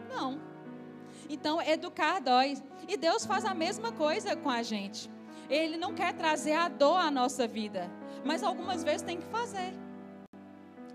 Não. 0.09 0.39
Então, 1.29 1.61
educar 1.61 2.19
dói. 2.19 2.57
E 2.87 2.95
Deus 2.97 3.25
faz 3.25 3.45
a 3.45 3.53
mesma 3.53 3.91
coisa 3.91 4.35
com 4.35 4.49
a 4.49 4.61
gente. 4.61 5.09
Ele 5.49 5.77
não 5.77 5.93
quer 5.93 6.13
trazer 6.13 6.53
a 6.53 6.67
dor 6.67 6.97
à 6.97 7.09
nossa 7.09 7.47
vida. 7.47 7.89
Mas 8.23 8.43
algumas 8.43 8.83
vezes 8.83 9.01
tem 9.01 9.17
que 9.17 9.25
fazer. 9.27 9.73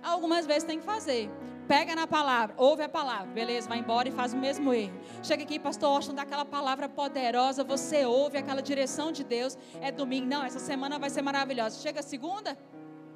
Algumas 0.07 0.47
vezes 0.47 0.63
tem 0.63 0.79
que 0.79 0.85
fazer. 0.85 1.29
Pega 1.67 1.97
na 1.97 2.07
palavra, 2.07 2.55
ouve 2.57 2.85
a 2.85 2.89
palavra, 2.89 3.27
beleza, 3.27 3.69
vai 3.69 3.79
embora 3.79 4.09
e 4.09 4.13
faz 4.13 4.33
o 4.33 4.37
mesmo 4.37 4.73
erro. 4.73 4.97
Chega 5.21 5.43
aqui, 5.43 5.59
pastor 5.59 5.89
Austin, 5.89 6.15
dá 6.15 6.23
aquela 6.23 6.45
palavra 6.45 6.89
poderosa, 6.89 7.65
você 7.65 8.07
ouve 8.07 8.39
aquela 8.39 8.63
direção 8.63 9.11
de 9.11 9.25
Deus. 9.25 9.59
É 9.81 9.91
domingo, 9.91 10.29
não, 10.29 10.45
essa 10.45 10.61
semana 10.61 10.97
vai 10.97 11.11
ser 11.11 11.23
maravilhosa. 11.23 11.81
Chega 11.81 12.03
segunda, 12.03 12.57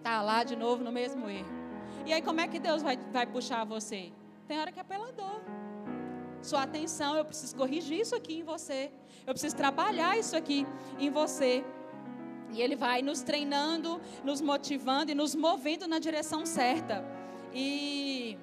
tá 0.03 0.21
lá 0.21 0.43
de 0.43 0.57
novo 0.57 0.83
no 0.83 0.91
mesmo 0.91 1.31
erro. 1.31 1.53
E 2.05 2.13
aí, 2.13 2.21
como 2.21 2.41
é 2.41 2.49
que 2.49 2.59
Deus 2.59 2.83
vai, 2.83 2.99
vai 3.13 3.25
puxar 3.25 3.65
você? 3.65 4.11
Tem 4.49 4.59
hora 4.59 4.73
que 4.73 4.81
é 4.81 4.83
pela 4.83 5.13
dor. 5.13 5.41
Sua 6.43 6.65
atenção, 6.65 7.17
eu 7.17 7.25
preciso 7.25 7.55
corrigir 7.55 8.01
isso 8.01 8.17
aqui 8.17 8.41
em 8.41 8.43
você. 8.43 8.91
Eu 9.25 9.33
preciso 9.33 9.55
trabalhar 9.55 10.19
isso 10.19 10.37
aqui 10.37 10.67
em 10.99 11.09
você. 11.09 11.65
E 12.53 12.61
Ele 12.61 12.77
vai 12.77 13.03
nos 13.03 13.23
treinando, 13.23 14.01
nos 14.25 14.41
motivando 14.41 15.11
e 15.11 15.15
nos 15.15 15.35
movendo 15.35 15.87
na 15.87 15.99
direção 15.99 16.45
certa. 16.45 17.05
E 17.53 18.37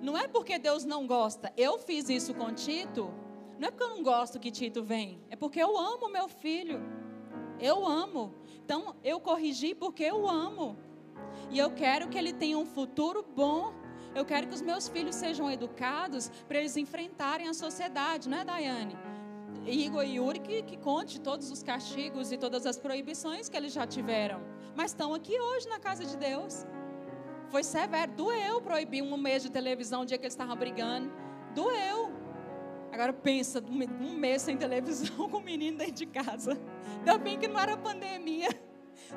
não 0.00 0.16
é 0.16 0.28
porque 0.28 0.58
Deus 0.58 0.84
não 0.84 1.06
gosta. 1.06 1.52
Eu 1.56 1.78
fiz 1.78 2.08
isso 2.08 2.34
com 2.34 2.52
Tito. 2.52 3.12
Não 3.58 3.68
é 3.68 3.70
porque 3.70 3.84
eu 3.84 3.90
não 3.90 4.02
gosto 4.02 4.38
que 4.38 4.50
Tito 4.50 4.82
vem. 4.82 5.20
É 5.30 5.36
porque 5.36 5.60
eu 5.60 5.76
amo 5.78 6.08
meu 6.08 6.28
filho. 6.28 6.80
Eu 7.58 7.86
amo. 7.86 8.34
Então 8.64 8.94
eu 9.02 9.18
corrigi 9.18 9.74
porque 9.74 10.04
eu 10.04 10.28
amo. 10.28 10.76
E 11.50 11.58
eu 11.58 11.70
quero 11.70 12.08
que 12.08 12.18
ele 12.18 12.32
tenha 12.32 12.58
um 12.58 12.66
futuro 12.66 13.24
bom. 13.34 13.72
Eu 14.14 14.24
quero 14.24 14.46
que 14.46 14.54
os 14.54 14.62
meus 14.62 14.88
filhos 14.88 15.14
sejam 15.14 15.50
educados 15.50 16.30
para 16.48 16.58
eles 16.58 16.76
enfrentarem 16.76 17.48
a 17.48 17.54
sociedade, 17.54 18.28
não 18.28 18.38
é, 18.38 18.44
Daiane? 18.44 18.96
Igor 19.66 20.04
e 20.04 20.16
Yuri 20.16 20.38
que, 20.40 20.62
que 20.62 20.76
conte 20.76 21.20
todos 21.20 21.50
os 21.50 21.62
castigos 21.62 22.32
e 22.32 22.36
todas 22.36 22.66
as 22.66 22.78
proibições 22.78 23.48
que 23.48 23.56
eles 23.56 23.72
já 23.72 23.86
tiveram. 23.86 24.40
Mas 24.74 24.90
estão 24.90 25.14
aqui 25.14 25.38
hoje 25.38 25.68
na 25.68 25.78
casa 25.78 26.04
de 26.04 26.16
Deus. 26.16 26.66
Foi 27.48 27.62
severo, 27.62 28.12
doeu 28.12 28.60
proibir 28.60 29.02
um 29.02 29.16
mês 29.16 29.42
de 29.42 29.50
televisão 29.50 30.02
o 30.02 30.06
dia 30.06 30.18
que 30.18 30.24
eles 30.24 30.34
estavam 30.34 30.56
brigando. 30.56 31.10
Doeu. 31.54 32.12
Agora 32.92 33.12
pensa, 33.12 33.62
um 34.00 34.14
mês 34.14 34.42
sem 34.42 34.56
televisão 34.56 35.28
com 35.30 35.38
o 35.38 35.42
menino 35.42 35.78
dentro 35.78 35.94
de 35.94 36.06
casa. 36.06 36.58
Ainda 36.98 37.18
bem 37.18 37.38
que 37.38 37.48
não 37.48 37.60
era 37.60 37.76
pandemia. 37.76 38.48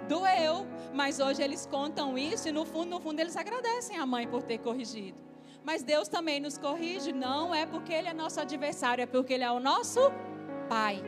Doeu, 0.07 0.65
mas 0.93 1.19
hoje 1.19 1.41
eles 1.41 1.65
contam 1.65 2.17
isso 2.17 2.49
e 2.49 2.51
no 2.51 2.65
fundo, 2.65 2.89
no 2.89 2.99
fundo 2.99 3.19
eles 3.19 3.35
agradecem 3.35 3.97
a 3.97 4.05
mãe 4.05 4.27
por 4.27 4.43
ter 4.43 4.59
corrigido. 4.59 5.28
Mas 5.63 5.83
Deus 5.83 6.07
também 6.07 6.39
nos 6.39 6.57
corrige, 6.57 7.11
não 7.11 7.53
é 7.53 7.65
porque 7.65 7.93
Ele 7.93 8.07
é 8.07 8.13
nosso 8.13 8.39
adversário, 8.39 9.03
é 9.03 9.05
porque 9.05 9.33
Ele 9.33 9.43
é 9.43 9.51
o 9.51 9.59
nosso 9.59 9.99
Pai. 10.67 11.03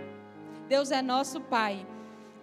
Deus 0.68 0.92
é 0.92 1.02
nosso 1.02 1.42
Pai. 1.42 1.86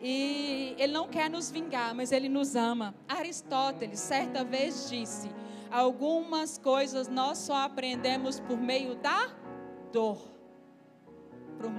E 0.01 0.75
Ele 0.79 0.93
não 0.93 1.09
quer 1.09 1.29
nos 1.29 1.51
vingar, 1.51 1.95
mas 1.95 2.13
Ele 2.13 2.29
nos 2.29 2.55
ama. 2.55 2.95
Aristóteles, 3.09 3.99
certa 4.01 4.45
vez, 4.45 4.89
disse: 4.89 5.31
Algumas 5.71 6.57
coisas 6.57 7.09
nós 7.09 7.39
só 7.39 7.57
aprendemos 7.57 8.41
por 8.41 8.59
meio 8.59 8.95
da 8.95 9.29
dor. 9.93 10.19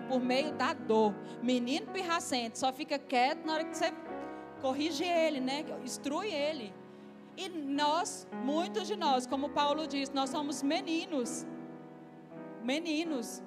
Por, 0.10 0.20
meio 0.20 0.52
da 0.54 0.74
dor. 0.74 1.16
Menino 1.42 1.88
pirracento, 1.88 2.60
só 2.60 2.72
fica 2.74 3.00
quieto 3.00 3.46
na 3.46 3.54
hora 3.54 3.64
que 3.64 3.78
você 3.78 3.94
corrige 4.62 5.06
ele, 5.06 5.40
né? 5.40 5.66
Instrui 5.84 6.32
ele. 6.32 6.74
E 7.40 7.48
nós, 7.48 8.28
muitos 8.44 8.86
de 8.86 8.98
nós, 8.98 9.26
como 9.26 9.50
Paulo 9.52 9.88
diz, 9.88 10.10
nós 10.10 10.30
somos 10.30 10.62
meninos. 10.62 11.48
Meninos. 12.62 13.42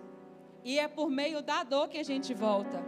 E 0.65 0.79
é 0.79 0.89
por 0.89 1.11
meio 1.11 1.43
da 1.43 1.63
dor 1.63 1.91
que 1.91 1.99
a 1.99 2.03
gente 2.03 2.33
volta. 2.33 2.83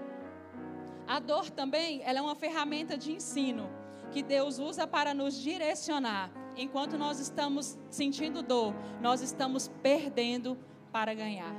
A 1.07 1.19
dor 1.21 1.51
também, 1.51 2.01
ela 2.05 2.21
é 2.21 2.23
uma 2.23 2.35
ferramenta 2.35 2.97
de 2.97 3.13
ensino 3.13 3.69
que 4.11 4.23
Deus 4.23 4.59
usa 4.59 4.87
para 4.87 5.13
nos 5.13 5.39
direcionar. 5.39 6.31
Enquanto 6.57 6.97
nós 6.97 7.21
estamos 7.21 7.79
sentindo 7.91 8.43
dor, 8.43 8.75
nós 9.03 9.21
estamos 9.21 9.69
perdendo 9.83 10.57
para 10.91 11.13
ganhar. 11.13 11.55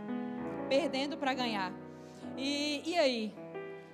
Perdendo 0.67 1.17
para 1.17 1.35
ganhar. 1.35 1.71
E, 2.35 2.81
e 2.83 2.97
aí? 2.97 3.35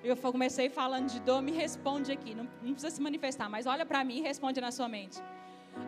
Eu 0.02 0.16
comecei 0.16 0.70
falando 0.70 1.10
de 1.10 1.20
dor, 1.20 1.42
me 1.42 1.52
responde 1.52 2.10
aqui. 2.10 2.34
Não, 2.34 2.46
não 2.64 2.72
precisa 2.72 2.96
se 2.96 3.02
manifestar, 3.02 3.50
mas 3.50 3.66
olha 3.66 3.86
para 3.86 4.02
mim 4.06 4.20
e 4.20 4.22
responde 4.22 4.62
na 4.62 4.72
sua 4.72 4.88
mente. 4.88 5.22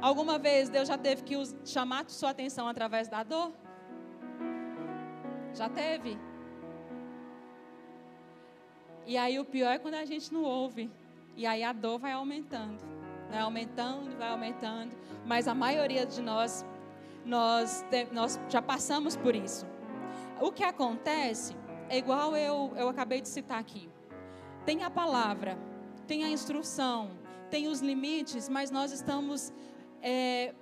Alguma 0.02 0.38
vez 0.38 0.70
Deus 0.70 0.88
já 0.88 0.98
teve 0.98 1.24
que 1.24 1.36
chamar 1.66 2.10
sua 2.10 2.32
atenção 2.32 2.68
através 2.68 3.08
da 3.08 3.24
dor? 3.24 3.54
Já 5.54 5.70
teve? 5.70 6.18
E 9.06 9.18
aí 9.18 9.40
o 9.40 9.46
pior 9.46 9.72
é 9.72 9.80
quando 9.80 9.96
a 9.96 10.06
gente 10.06 10.34
não 10.34 10.44
ouve. 10.44 10.90
E 11.36 11.46
aí 11.46 11.64
a 11.64 11.74
dor 11.74 12.00
vai 12.00 12.12
aumentando. 12.12 12.84
Vai 13.30 13.40
aumentando, 13.40 14.18
vai 14.18 14.30
aumentando. 14.30 14.96
Mas 15.26 15.48
a 15.48 15.56
maioria 15.56 16.06
de 16.06 16.22
nós, 16.22 16.66
nós, 17.26 17.86
nós 18.12 18.40
já 18.50 18.62
passamos 18.62 19.16
por 19.16 19.36
isso. 19.36 19.66
O 20.40 20.52
que 20.52 20.64
acontece 20.64 21.56
é 21.90 21.98
igual 21.98 22.36
eu, 22.36 22.74
eu 22.76 22.90
acabei 22.90 23.22
de 23.22 23.28
citar 23.28 23.60
aqui. 23.60 23.90
Tem 24.66 24.84
a 24.84 24.90
palavra, 24.90 25.58
tem 26.08 26.24
a 26.24 26.30
instrução, 26.30 27.12
tem 27.50 27.68
os 27.68 27.82
limites, 27.82 28.48
mas 28.48 28.72
nós 28.72 28.92
estamos 28.92 29.54
é, 30.04 30.54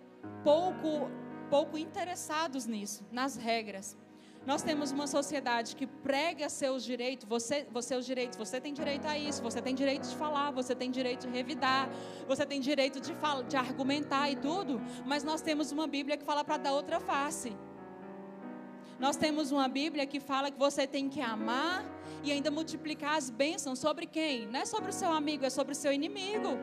pouco, 0.44 1.10
pouco 1.50 1.78
interessados 1.78 2.66
nisso, 2.68 3.04
nas 3.12 3.36
regras. 3.36 3.98
Nós 4.46 4.64
temos 4.64 4.92
uma 4.92 5.06
sociedade 5.06 5.76
que 5.76 5.86
prega 5.86 6.50
seus 6.50 6.84
direitos, 6.84 7.28
você, 7.28 7.68
você, 7.72 7.90
seus 7.90 8.06
direitos, 8.06 8.38
você 8.38 8.60
tem 8.60 8.74
direito 8.74 9.06
a 9.08 9.16
isso, 9.16 9.42
você 9.42 9.62
tem 9.62 9.76
direito 9.76 10.08
de 10.08 10.16
falar, 10.16 10.50
você 10.50 10.74
tem 10.74 10.90
direito 10.90 11.28
de 11.28 11.34
revidar, 11.34 11.90
você 12.28 12.44
tem 12.44 12.60
direito 12.60 13.00
de, 13.00 13.14
fala, 13.16 13.44
de 13.44 13.56
argumentar 13.56 14.32
e 14.32 14.36
tudo, 14.36 14.82
mas 15.06 15.24
nós 15.24 15.42
temos 15.42 15.72
uma 15.72 15.86
Bíblia 15.86 16.18
que 16.18 16.24
fala 16.24 16.44
para 16.44 16.58
dar 16.58 16.74
outra 16.74 17.00
face. 17.00 17.56
Nós 19.00 19.16
temos 19.16 19.52
uma 19.52 19.68
Bíblia 19.68 20.08
que 20.08 20.20
fala 20.20 20.50
que 20.50 20.58
você 20.58 20.88
tem 20.88 21.08
que 21.08 21.22
amar 21.22 21.86
e 22.24 22.32
ainda 22.32 22.50
multiplicar 22.50 23.18
as 23.18 23.30
bênçãos 23.30 23.78
sobre 23.78 24.08
quem? 24.08 24.48
Não 24.48 24.60
é 24.60 24.66
sobre 24.66 24.90
o 24.90 24.94
seu 24.94 25.12
amigo, 25.12 25.46
é 25.46 25.52
sobre 25.52 25.74
o 25.74 25.76
seu 25.76 25.92
inimigo. 25.92 26.58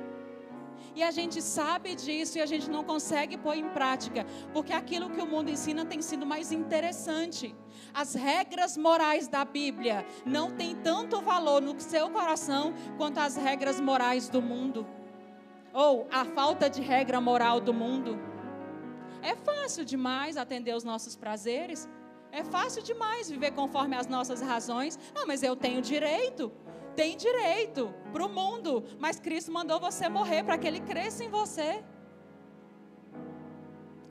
E 0.99 1.03
a 1.05 1.13
gente 1.13 1.41
sabe 1.41 1.95
disso 1.95 2.39
e 2.39 2.41
a 2.41 2.47
gente 2.47 2.69
não 2.69 2.83
consegue 2.83 3.37
pôr 3.39 3.55
em 3.55 3.69
prática, 3.69 4.27
porque 4.53 4.73
aquilo 4.73 5.09
que 5.09 5.21
o 5.21 5.27
mundo 5.29 5.49
ensina 5.49 5.85
tem 5.85 6.03
sido 6.03 6.27
mais 6.27 6.51
interessante. 6.51 7.55
As 7.95 8.15
regras 8.15 8.77
morais 8.77 9.29
da 9.29 9.45
Bíblia 9.45 10.05
não 10.27 10.51
têm 10.51 10.75
tanto 10.75 11.21
valor 11.21 11.63
no 11.63 11.79
seu 11.81 12.11
coração 12.11 12.75
quanto 12.97 13.19
as 13.19 13.37
regras 13.37 13.81
morais 13.81 14.29
do 14.29 14.43
mundo. 14.43 14.85
Ou 15.73 16.09
a 16.11 16.25
falta 16.25 16.69
de 16.69 16.83
regra 16.83 17.21
moral 17.21 17.61
do 17.61 17.73
mundo. 17.73 18.19
É 19.23 19.37
fácil 19.37 19.85
demais 19.85 20.37
atender 20.37 20.75
os 20.75 20.83
nossos 20.83 21.15
prazeres. 21.15 21.89
É 22.33 22.43
fácil 22.43 22.83
demais 22.83 23.31
viver 23.31 23.53
conforme 23.53 23.95
as 23.95 24.09
nossas 24.09 24.41
razões. 24.41 24.99
Não, 25.15 25.29
mas 25.29 25.45
eu 25.45 25.55
tenho 25.55 25.81
direito 25.81 26.51
tem 26.99 27.17
direito 27.17 27.95
para 28.13 28.27
o 28.27 28.29
mundo, 28.29 28.83
mas 28.99 29.21
Cristo 29.21 29.53
mandou 29.53 29.79
você 29.79 30.09
morrer 30.09 30.43
para 30.43 30.59
que 30.59 30.67
ele 30.67 30.81
cresça 30.81 31.23
em 31.23 31.29
você. 31.29 31.85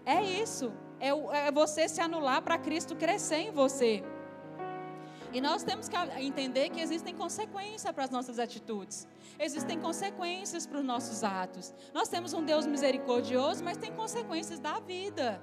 É 0.06 0.24
isso. 0.24 0.72
É, 0.98 1.10
é 1.10 1.52
você 1.52 1.90
se 1.90 2.00
anular 2.00 2.42
para 2.42 2.58
Cristo 2.58 2.96
crescer 2.96 3.42
em 3.48 3.52
você. 3.52 4.02
E 5.34 5.42
nós 5.42 5.64
temos 5.64 5.90
que 5.90 5.98
entender 6.18 6.70
que 6.70 6.80
existem 6.80 7.14
consequências 7.14 7.92
para 7.94 8.06
as 8.06 8.10
nossas 8.10 8.40
atitudes. 8.40 9.06
Existem 9.38 9.78
consequências 9.82 10.66
para 10.66 10.80
os 10.80 10.86
nossos 10.86 11.26
atos. 11.26 11.74
Nós 11.94 12.08
temos 12.08 12.32
um 12.34 12.42
Deus 12.42 12.66
misericordioso, 12.66 13.66
mas 13.66 13.76
tem 13.76 13.92
consequências 13.92 14.62
da 14.62 14.80
vida. 14.80 15.42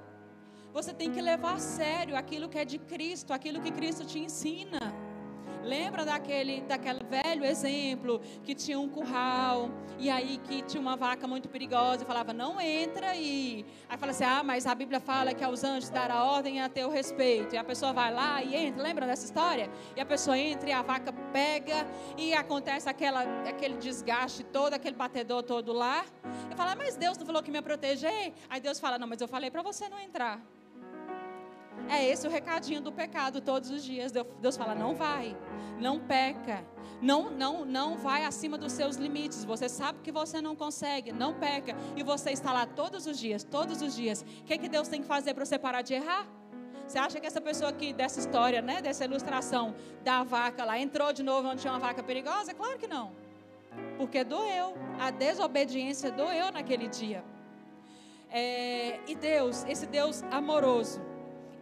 Você 0.73 0.95
tem 0.95 1.11
que 1.11 1.21
levar 1.21 1.53
a 1.53 1.59
sério 1.59 2.17
aquilo 2.17 2.49
que 2.49 2.57
é 2.57 2.65
de 2.65 2.79
Cristo, 2.79 3.33
aquilo 3.33 3.61
que 3.61 3.69
Cristo 3.69 4.03
te 4.03 4.17
ensina. 4.17 5.04
Lembra 5.65 6.05
daquele, 6.05 6.61
daquele 6.61 7.03
velho 7.03 7.43
exemplo 7.43 8.21
que 8.43 8.53
tinha 8.53 8.79
um 8.79 8.87
curral 8.87 9.71
e 9.97 10.11
aí 10.11 10.37
que 10.37 10.61
tinha 10.61 10.79
uma 10.79 10.95
vaca 10.95 11.27
muito 11.27 11.49
perigosa 11.49 12.03
e 12.03 12.05
falava, 12.05 12.31
não 12.31 12.61
entra 12.61 13.09
aí. 13.09 13.65
Aí 13.89 13.97
fala 13.97 14.11
assim, 14.11 14.23
ah, 14.23 14.43
mas 14.43 14.67
a 14.67 14.75
Bíblia 14.75 14.99
fala 14.99 15.33
que 15.33 15.43
aos 15.43 15.63
anjos 15.63 15.89
dará 15.89 16.23
ordem 16.23 16.61
a 16.61 16.69
ter 16.69 16.85
o 16.85 16.89
respeito. 16.89 17.55
E 17.55 17.57
a 17.57 17.63
pessoa 17.63 17.91
vai 17.93 18.13
lá 18.13 18.43
e 18.43 18.55
entra, 18.55 18.83
lembra 18.83 19.07
dessa 19.07 19.25
história? 19.25 19.67
E 19.95 19.99
a 19.99 20.05
pessoa 20.05 20.37
entra 20.37 20.69
e 20.69 20.71
a 20.71 20.83
vaca 20.83 21.11
pega 21.33 21.87
e 22.15 22.31
acontece 22.33 22.87
aquela, 22.87 23.23
aquele 23.49 23.77
desgaste 23.77 24.43
todo, 24.43 24.75
aquele 24.75 24.95
batedor 24.95 25.41
todo 25.41 25.73
lá. 25.73 26.05
E 26.51 26.55
fala, 26.55 26.75
mas 26.75 26.95
Deus 26.95 27.17
não 27.17 27.25
falou 27.25 27.41
que 27.41 27.49
me 27.49 27.57
ia 27.57 27.63
proteger? 27.63 28.33
Aí 28.47 28.61
Deus 28.61 28.79
fala, 28.79 28.99
não, 28.99 29.07
mas 29.07 29.19
eu 29.19 29.27
falei 29.27 29.49
para 29.49 29.63
você 29.63 29.89
não 29.89 29.99
entrar. 29.99 30.39
É 31.89 32.03
esse 32.03 32.27
o 32.27 32.31
recadinho 32.31 32.81
do 32.81 32.91
pecado 32.91 33.41
todos 33.41 33.69
os 33.69 33.83
dias. 33.83 34.11
Deus 34.11 34.57
fala: 34.57 34.73
não 34.73 34.95
vai, 34.95 35.35
não 35.79 35.99
peca, 35.99 36.65
não, 37.01 37.29
não, 37.29 37.65
não 37.65 37.97
vai 37.97 38.25
acima 38.25 38.57
dos 38.57 38.71
seus 38.71 38.95
limites. 38.95 39.45
Você 39.45 39.69
sabe 39.69 39.99
que 40.01 40.11
você 40.11 40.41
não 40.41 40.55
consegue, 40.55 41.11
não 41.11 41.33
peca. 41.33 41.75
E 41.95 42.03
você 42.03 42.31
está 42.31 42.51
lá 42.51 42.65
todos 42.65 43.05
os 43.05 43.19
dias, 43.19 43.43
todos 43.43 43.81
os 43.81 43.95
dias. 43.95 44.21
O 44.21 44.43
que, 44.43 44.57
que 44.57 44.69
Deus 44.69 44.87
tem 44.87 45.01
que 45.01 45.07
fazer 45.07 45.33
para 45.33 45.45
você 45.45 45.59
parar 45.59 45.81
de 45.81 45.93
errar? 45.93 46.27
Você 46.87 46.99
acha 46.99 47.19
que 47.19 47.25
essa 47.25 47.41
pessoa 47.41 47.69
aqui, 47.71 47.93
dessa 47.93 48.19
história, 48.19 48.61
né, 48.61 48.81
dessa 48.81 49.05
ilustração 49.05 49.75
da 50.03 50.23
vaca 50.23 50.63
lá, 50.63 50.77
entrou 50.77 51.11
de 51.11 51.23
novo 51.23 51.47
onde 51.47 51.61
tinha 51.61 51.73
uma 51.73 51.79
vaca 51.79 52.03
perigosa? 52.03 52.53
Claro 52.53 52.77
que 52.77 52.87
não. 52.87 53.11
Porque 53.97 54.23
doeu. 54.23 54.75
A 54.99 55.11
desobediência 55.11 56.11
doeu 56.11 56.51
naquele 56.51 56.87
dia. 56.87 57.23
É, 58.29 58.99
e 59.07 59.15
Deus, 59.15 59.65
esse 59.67 59.85
Deus 59.85 60.23
amoroso, 60.31 61.01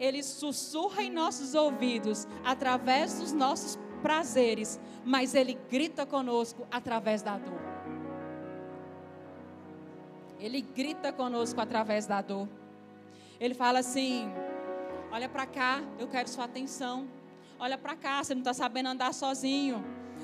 ele 0.03 0.21
sussurra 0.21 1.01
em 1.01 1.09
nossos 1.09 1.55
ouvidos 1.55 2.27
através 2.43 3.19
dos 3.19 3.31
nossos 3.31 3.79
prazeres, 4.01 4.77
mas 5.05 5.33
ele 5.33 5.57
grita 5.69 6.05
conosco 6.05 6.67
através 6.69 7.21
da 7.21 7.37
dor. 7.37 7.61
Ele 10.41 10.59
grita 10.59 11.13
conosco 11.13 11.61
através 11.61 12.05
da 12.05 12.21
dor. 12.21 12.49
Ele 13.39 13.53
fala 13.53 13.79
assim: 13.79 14.29
Olha 15.09 15.29
para 15.29 15.45
cá, 15.45 15.81
eu 15.97 16.09
quero 16.09 16.27
sua 16.27 16.43
atenção. 16.43 17.07
Olha 17.57 17.77
para 17.77 17.95
cá, 17.95 18.21
você 18.21 18.35
não 18.35 18.41
está 18.41 18.53
sabendo 18.53 18.89
andar 18.89 19.13
sozinho. 19.13 19.81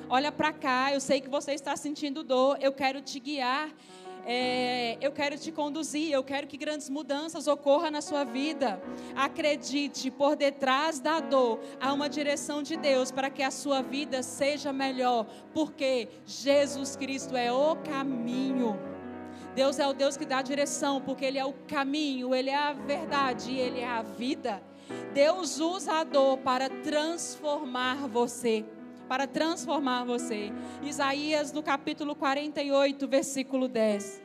Olha 0.09 0.29
para 0.29 0.51
cá, 0.51 0.91
eu 0.91 0.99
sei 0.99 1.21
que 1.21 1.29
você 1.29 1.53
está 1.53 1.77
sentindo 1.77 2.21
dor. 2.21 2.57
Eu 2.59 2.73
quero 2.73 3.01
te 3.01 3.17
guiar 3.17 3.69
é, 4.25 4.97
eu 5.01 5.11
quero 5.11 5.37
te 5.37 5.51
conduzir, 5.51 6.11
eu 6.11 6.23
quero 6.23 6.47
que 6.47 6.57
grandes 6.57 6.89
mudanças 6.89 7.47
ocorram 7.47 7.91
na 7.91 8.01
sua 8.01 8.23
vida. 8.23 8.81
Acredite, 9.15 10.11
por 10.11 10.35
detrás 10.35 10.99
da 10.99 11.19
dor 11.19 11.59
há 11.79 11.93
uma 11.93 12.09
direção 12.09 12.61
de 12.61 12.77
Deus 12.77 13.11
para 13.11 13.29
que 13.29 13.43
a 13.43 13.51
sua 13.51 13.81
vida 13.81 14.21
seja 14.23 14.71
melhor, 14.71 15.25
porque 15.53 16.07
Jesus 16.25 16.95
Cristo 16.95 17.35
é 17.35 17.51
o 17.51 17.75
caminho. 17.77 18.79
Deus 19.55 19.79
é 19.79 19.87
o 19.87 19.93
Deus 19.93 20.15
que 20.15 20.25
dá 20.25 20.37
a 20.37 20.43
direção, 20.43 21.01
porque 21.01 21.25
Ele 21.25 21.37
é 21.37 21.45
o 21.45 21.53
caminho, 21.67 22.33
Ele 22.33 22.49
é 22.49 22.55
a 22.55 22.73
verdade, 22.73 23.53
Ele 23.55 23.79
é 23.79 23.87
a 23.87 24.01
vida. 24.01 24.61
Deus 25.13 25.59
usa 25.59 25.93
a 25.99 26.03
dor 26.03 26.37
para 26.37 26.69
transformar 26.69 28.07
você 28.07 28.65
para 29.09 29.25
transformar 29.25 30.03
você. 30.03 30.51
Isaías 30.83 31.51
no 31.51 31.63
capítulo 31.63 32.15
48, 32.15 33.07
versículo 33.07 33.67
10. 33.67 34.21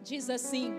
Diz 0.00 0.30
assim: 0.30 0.72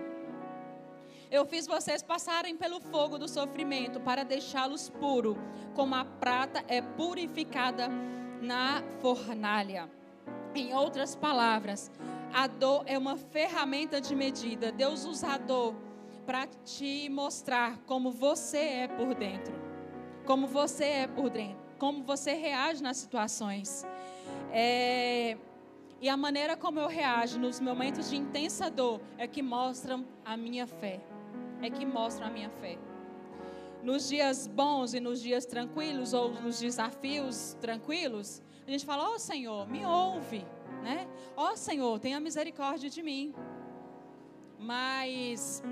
Eu 1.30 1.44
fiz 1.44 1.66
vocês 1.66 2.02
passarem 2.02 2.56
pelo 2.56 2.80
fogo 2.80 3.18
do 3.18 3.28
sofrimento 3.28 4.00
para 4.00 4.24
deixá-los 4.24 4.88
puro, 4.88 5.36
como 5.74 5.94
a 5.94 6.06
prata 6.06 6.64
é 6.68 6.80
purificada 6.80 7.88
na 8.40 8.82
fornalha. 9.00 9.90
Em 10.54 10.72
outras 10.72 11.14
palavras, 11.14 11.90
a 12.32 12.46
dor 12.46 12.82
é 12.86 12.96
uma 12.96 13.18
ferramenta 13.18 14.00
de 14.00 14.16
medida. 14.16 14.72
Deus 14.72 15.04
usa 15.04 15.34
a 15.34 15.36
dor 15.38 15.74
para 16.24 16.46
te 16.46 17.10
mostrar 17.10 17.76
como 17.84 18.10
você 18.10 18.58
é 18.58 18.88
por 18.88 19.14
dentro 19.14 19.65
como 20.26 20.46
você 20.46 20.84
é 20.84 21.06
por 21.06 21.30
dentro, 21.30 21.56
como 21.78 22.02
você 22.02 22.32
reage 22.34 22.82
nas 22.82 22.96
situações. 22.96 23.86
É, 24.52 25.36
e 26.00 26.08
a 26.08 26.16
maneira 26.16 26.56
como 26.56 26.80
eu 26.80 26.88
reajo 26.88 27.38
nos 27.38 27.60
momentos 27.60 28.10
de 28.10 28.16
intensa 28.16 28.68
dor 28.68 29.00
é 29.16 29.26
que 29.26 29.40
mostram 29.40 30.04
a 30.24 30.36
minha 30.36 30.66
fé. 30.66 31.00
É 31.62 31.70
que 31.70 31.86
mostram 31.86 32.26
a 32.26 32.30
minha 32.30 32.50
fé. 32.50 32.76
Nos 33.82 34.08
dias 34.08 34.46
bons 34.46 34.94
e 34.94 35.00
nos 35.00 35.22
dias 35.22 35.46
tranquilos, 35.46 36.12
ou 36.12 36.32
nos 36.32 36.58
desafios 36.58 37.56
tranquilos, 37.60 38.42
a 38.66 38.70
gente 38.70 38.84
fala: 38.84 39.08
Ó 39.10 39.14
oh, 39.14 39.18
Senhor, 39.18 39.68
me 39.68 39.86
ouve. 39.86 40.44
Né? 40.82 41.06
Ó 41.36 41.52
oh, 41.52 41.56
Senhor, 41.56 41.98
tenha 42.00 42.18
misericórdia 42.18 42.90
de 42.90 43.02
mim. 43.02 43.32
Mas 44.58 45.62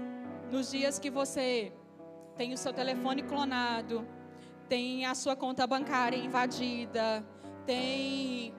nos 0.51 0.71
dias 0.71 0.99
que 0.99 1.11
você 1.11 1.73
tem 2.37 2.53
o 2.53 2.57
seu 2.57 2.73
telefone 2.73 3.23
clonado, 3.23 4.07
tem 4.69 5.07
a 5.07 5.15
sua 5.15 5.37
conta 5.37 5.67
bancária 5.67 6.17
invadida, 6.17 7.25
tem 7.67 8.55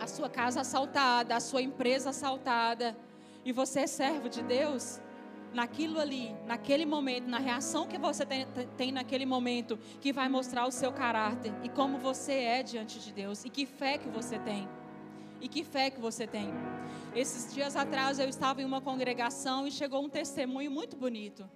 a 0.00 0.06
sua 0.06 0.28
casa 0.28 0.60
assaltada, 0.60 1.36
a 1.36 1.40
sua 1.40 1.62
empresa 1.62 2.10
assaltada, 2.10 2.96
e 3.44 3.52
você 3.52 3.80
é 3.80 3.86
servo 3.86 4.28
de 4.28 4.42
Deus, 4.42 5.00
naquilo 5.52 5.98
ali, 5.98 6.36
naquele 6.46 6.84
momento, 6.84 7.28
na 7.28 7.38
reação 7.38 7.86
que 7.86 7.98
você 7.98 8.26
tem, 8.26 8.46
tem, 8.76 8.92
naquele 8.92 9.24
momento, 9.24 9.78
que 10.00 10.12
vai 10.12 10.28
mostrar 10.28 10.66
o 10.66 10.70
seu 10.70 10.92
caráter 10.92 11.52
e 11.62 11.68
como 11.68 11.98
você 11.98 12.32
é 12.32 12.62
diante 12.62 12.98
de 12.98 13.12
Deus 13.12 13.44
e 13.44 13.50
que 13.50 13.64
fé 13.64 13.98
que 13.98 14.08
você 14.08 14.38
tem. 14.38 14.68
E 15.40 15.48
que 15.48 15.64
fé 15.64 15.90
que 15.90 16.00
você 16.00 16.26
tem. 16.26 16.52
Esses 17.14 17.54
dias 17.54 17.76
atrás 17.76 18.18
eu 18.18 18.28
estava 18.28 18.60
em 18.60 18.64
uma 18.64 18.80
congregação 18.80 19.66
e 19.66 19.70
chegou 19.70 20.04
um 20.04 20.08
testemunho 20.08 20.70
muito 20.70 20.96
bonito. 20.96 21.48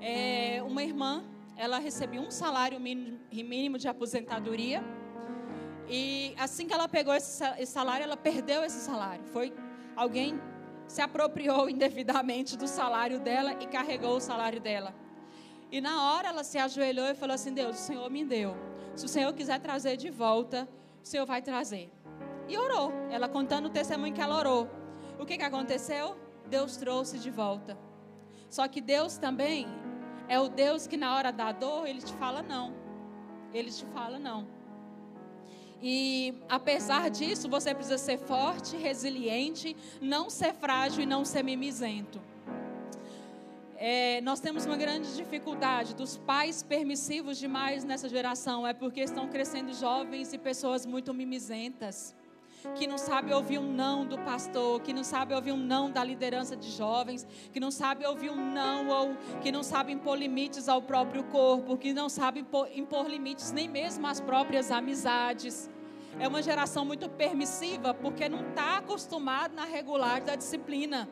É, 0.00 0.62
uma 0.64 0.82
irmã 0.82 1.24
ela 1.56 1.78
recebia 1.78 2.20
um 2.20 2.30
salário 2.30 2.80
mínimo 2.80 3.78
de 3.78 3.88
aposentadoria. 3.88 4.82
E 5.88 6.34
assim 6.38 6.66
que 6.66 6.72
ela 6.72 6.88
pegou 6.88 7.14
esse 7.14 7.66
salário, 7.66 8.04
ela 8.04 8.16
perdeu 8.16 8.64
esse 8.64 8.80
salário. 8.80 9.24
Foi 9.26 9.52
alguém 9.94 10.40
se 10.86 11.00
apropriou 11.00 11.68
indevidamente 11.70 12.56
do 12.56 12.66
salário 12.66 13.20
dela 13.20 13.56
e 13.60 13.66
carregou 13.66 14.16
o 14.16 14.20
salário 14.20 14.60
dela. 14.60 14.94
E 15.70 15.80
na 15.80 16.12
hora 16.12 16.28
ela 16.28 16.44
se 16.44 16.58
ajoelhou 16.58 17.06
e 17.06 17.14
falou 17.14 17.34
assim: 17.34 17.52
Deus, 17.52 17.76
o 17.76 17.82
Senhor 17.82 18.10
me 18.10 18.24
deu. 18.24 18.56
Se 18.94 19.06
o 19.06 19.08
Senhor 19.08 19.32
quiser 19.32 19.58
trazer 19.60 19.96
de 19.96 20.10
volta, 20.10 20.68
o 21.02 21.06
Senhor 21.06 21.24
vai 21.24 21.40
trazer. 21.40 21.90
E 22.48 22.58
orou. 22.58 22.92
Ela 23.10 23.28
contando 23.28 23.66
o 23.66 23.70
testemunho 23.70 24.12
que 24.12 24.20
ela 24.20 24.38
orou. 24.38 24.68
O 25.18 25.24
que, 25.24 25.38
que 25.38 25.44
aconteceu? 25.44 26.16
Deus 26.46 26.76
trouxe 26.76 27.18
de 27.18 27.30
volta. 27.30 27.78
Só 28.50 28.68
que 28.68 28.82
Deus 28.82 29.16
também, 29.16 29.66
É 30.28 30.38
o 30.38 30.48
Deus 30.48 30.86
que 30.86 30.96
na 30.96 31.14
hora 31.14 31.30
da 31.32 31.52
dor, 31.52 31.86
ele 31.86 32.00
te 32.00 32.12
fala 32.14 32.42
não. 32.42 32.72
Ele 33.52 33.70
te 33.70 33.84
fala 33.86 34.18
não. 34.18 34.46
E 35.82 36.34
apesar 36.48 37.10
disso, 37.10 37.48
você 37.48 37.74
precisa 37.74 37.98
ser 37.98 38.18
forte, 38.18 38.76
resiliente, 38.76 39.76
não 40.00 40.30
ser 40.30 40.54
frágil 40.54 41.02
e 41.02 41.06
não 41.06 41.24
ser 41.24 41.42
mimizento. 41.42 42.20
É, 43.76 44.20
nós 44.20 44.38
temos 44.38 44.64
uma 44.64 44.76
grande 44.76 45.16
dificuldade 45.16 45.92
dos 45.96 46.16
pais 46.16 46.62
permissivos 46.62 47.36
demais 47.36 47.82
nessa 47.82 48.08
geração, 48.08 48.64
é 48.64 48.72
porque 48.72 49.00
estão 49.00 49.26
crescendo 49.28 49.74
jovens 49.74 50.32
e 50.32 50.38
pessoas 50.38 50.86
muito 50.86 51.12
mimizentas 51.12 52.14
que 52.74 52.86
não 52.86 52.96
sabe 52.96 53.32
ouvir 53.32 53.58
um 53.58 53.72
não 53.72 54.06
do 54.06 54.18
pastor, 54.18 54.80
que 54.80 54.92
não 54.92 55.04
sabe 55.04 55.34
ouvir 55.34 55.52
um 55.52 55.56
não 55.56 55.90
da 55.90 56.02
liderança 56.02 56.56
de 56.56 56.70
jovens, 56.70 57.26
que 57.52 57.60
não 57.60 57.70
sabe 57.70 58.06
ouvir 58.06 58.30
um 58.30 58.52
não 58.52 58.88
ou 58.88 59.16
que 59.42 59.50
não 59.50 59.62
sabe 59.62 59.92
impor 59.92 60.16
limites 60.16 60.68
ao 60.68 60.80
próprio 60.80 61.24
corpo, 61.24 61.76
que 61.76 61.92
não 61.92 62.08
sabe 62.08 62.40
impor, 62.40 62.68
impor 62.74 63.08
limites 63.08 63.52
nem 63.52 63.68
mesmo 63.68 64.06
às 64.06 64.20
próprias 64.20 64.70
amizades. 64.70 65.68
É 66.20 66.28
uma 66.28 66.42
geração 66.42 66.84
muito 66.84 67.08
permissiva 67.08 67.94
porque 67.94 68.28
não 68.28 68.48
está 68.50 68.78
acostumada 68.78 69.54
na 69.54 69.64
regularidade 69.64 70.26
da 70.26 70.36
disciplina. 70.36 71.08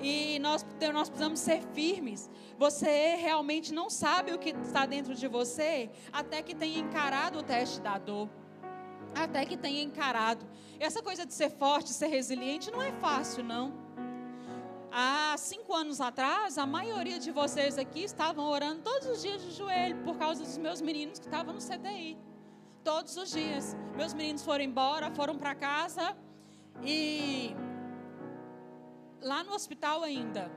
E 0.00 0.38
nós, 0.38 0.64
nós 0.92 1.08
precisamos 1.08 1.40
ser 1.40 1.60
firmes. 1.74 2.30
Você 2.56 3.16
realmente 3.16 3.72
não 3.72 3.90
sabe 3.90 4.32
o 4.32 4.38
que 4.38 4.50
está 4.50 4.86
dentro 4.86 5.14
de 5.14 5.28
você 5.28 5.90
até 6.12 6.42
que 6.42 6.54
tenha 6.54 6.78
encarado 6.78 7.40
o 7.40 7.42
teste 7.42 7.80
da 7.80 7.98
dor 7.98 8.28
até 9.24 9.44
que 9.44 9.56
tenha 9.56 9.82
encarado. 9.82 10.46
Essa 10.78 11.02
coisa 11.02 11.26
de 11.26 11.34
ser 11.34 11.50
forte, 11.50 11.90
ser 11.90 12.08
resiliente, 12.08 12.70
não 12.70 12.82
é 12.82 12.92
fácil, 12.92 13.44
não. 13.44 13.72
Há 14.90 15.34
cinco 15.36 15.74
anos 15.74 16.00
atrás, 16.00 16.56
a 16.56 16.66
maioria 16.66 17.18
de 17.18 17.30
vocês 17.30 17.76
aqui 17.76 18.02
estavam 18.04 18.46
orando 18.46 18.82
todos 18.82 19.06
os 19.08 19.22
dias 19.22 19.42
de 19.42 19.50
joelho 19.50 19.96
por 20.02 20.16
causa 20.16 20.42
dos 20.42 20.56
meus 20.56 20.80
meninos 20.80 21.18
que 21.18 21.26
estavam 21.26 21.52
no 21.52 21.60
CTI. 21.60 22.16
Todos 22.82 23.16
os 23.16 23.30
dias. 23.30 23.76
Meus 23.96 24.14
meninos 24.14 24.42
foram 24.42 24.64
embora, 24.64 25.10
foram 25.10 25.36
para 25.36 25.54
casa 25.54 26.16
e 26.82 27.54
lá 29.20 29.42
no 29.42 29.52
hospital 29.52 30.02
ainda, 30.02 30.50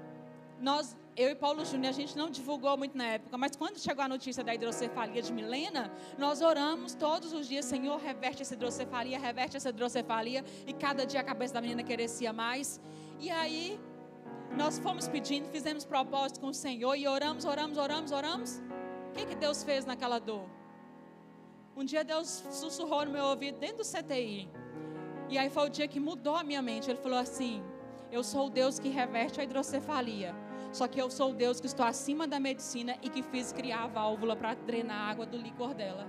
nós 0.59 0.95
eu 1.21 1.29
e 1.29 1.35
Paulo 1.35 1.63
Júnior, 1.63 1.89
a 1.89 1.93
gente 1.93 2.17
não 2.17 2.29
divulgou 2.29 2.75
muito 2.75 2.97
na 2.97 3.05
época, 3.05 3.37
mas 3.37 3.55
quando 3.55 3.77
chegou 3.77 4.03
a 4.03 4.07
notícia 4.07 4.43
da 4.43 4.55
hidrocefalia 4.55 5.21
de 5.21 5.31
Milena, 5.31 5.91
nós 6.17 6.41
oramos 6.41 6.95
todos 6.95 7.31
os 7.31 7.47
dias, 7.47 7.65
Senhor, 7.65 7.97
reverte 7.99 8.41
essa 8.41 8.55
hidrocefalia, 8.55 9.19
reverte 9.19 9.55
essa 9.55 9.69
hidrocefalia, 9.69 10.43
e 10.65 10.73
cada 10.73 11.05
dia 11.05 11.19
a 11.19 11.23
cabeça 11.23 11.53
da 11.53 11.61
menina 11.61 11.83
crescia 11.83 12.33
mais. 12.33 12.81
E 13.19 13.29
aí, 13.29 13.79
nós 14.57 14.79
fomos 14.79 15.07
pedindo, 15.07 15.47
fizemos 15.49 15.85
propósito 15.85 16.39
com 16.39 16.47
o 16.47 16.53
Senhor 16.53 16.95
e 16.95 17.07
oramos, 17.07 17.45
oramos, 17.45 17.77
oramos, 17.77 18.11
oramos. 18.11 18.61
O 19.09 19.13
que, 19.13 19.25
que 19.27 19.35
Deus 19.35 19.63
fez 19.63 19.85
naquela 19.85 20.17
dor? 20.17 20.49
Um 21.75 21.85
dia 21.85 22.03
Deus 22.03 22.43
sussurrou 22.51 23.05
no 23.05 23.11
meu 23.11 23.25
ouvido 23.25 23.59
dentro 23.59 23.77
do 23.77 23.83
CTI. 23.83 24.49
E 25.29 25.37
aí 25.37 25.49
foi 25.49 25.67
o 25.67 25.69
dia 25.69 25.87
que 25.87 25.99
mudou 25.99 26.35
a 26.35 26.43
minha 26.43 26.61
mente. 26.61 26.89
Ele 26.89 26.99
falou 26.99 27.19
assim: 27.19 27.63
Eu 28.11 28.23
sou 28.23 28.47
o 28.47 28.49
Deus 28.49 28.77
que 28.77 28.89
reverte 28.89 29.39
a 29.39 29.43
hidrocefalia 29.43 30.35
só 30.71 30.87
que 30.87 31.01
eu 31.01 31.09
sou 31.09 31.31
o 31.31 31.33
Deus 31.33 31.59
que 31.59 31.67
estou 31.67 31.85
acima 31.85 32.25
da 32.25 32.39
medicina 32.39 32.97
e 33.01 33.09
que 33.09 33.21
fiz 33.21 33.51
criar 33.51 33.83
a 33.83 33.87
válvula 33.87 34.35
para 34.35 34.53
drenar 34.53 34.97
a 34.97 35.11
água 35.11 35.25
do 35.25 35.37
licor 35.37 35.73
dela. 35.73 36.07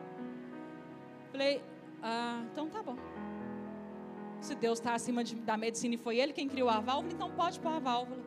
Falei, 1.30 1.62
ah, 2.02 2.42
então 2.50 2.68
tá 2.68 2.82
bom. 2.82 2.96
Se 4.40 4.54
Deus 4.54 4.78
está 4.78 4.94
acima 4.94 5.22
de, 5.22 5.36
da 5.36 5.56
medicina 5.56 5.94
e 5.94 5.98
foi 5.98 6.18
Ele 6.18 6.32
quem 6.32 6.48
criou 6.48 6.68
a 6.68 6.80
válvula, 6.80 7.12
então 7.12 7.30
pode 7.30 7.58
pôr 7.60 7.72
a 7.72 7.78
válvula. 7.78 8.22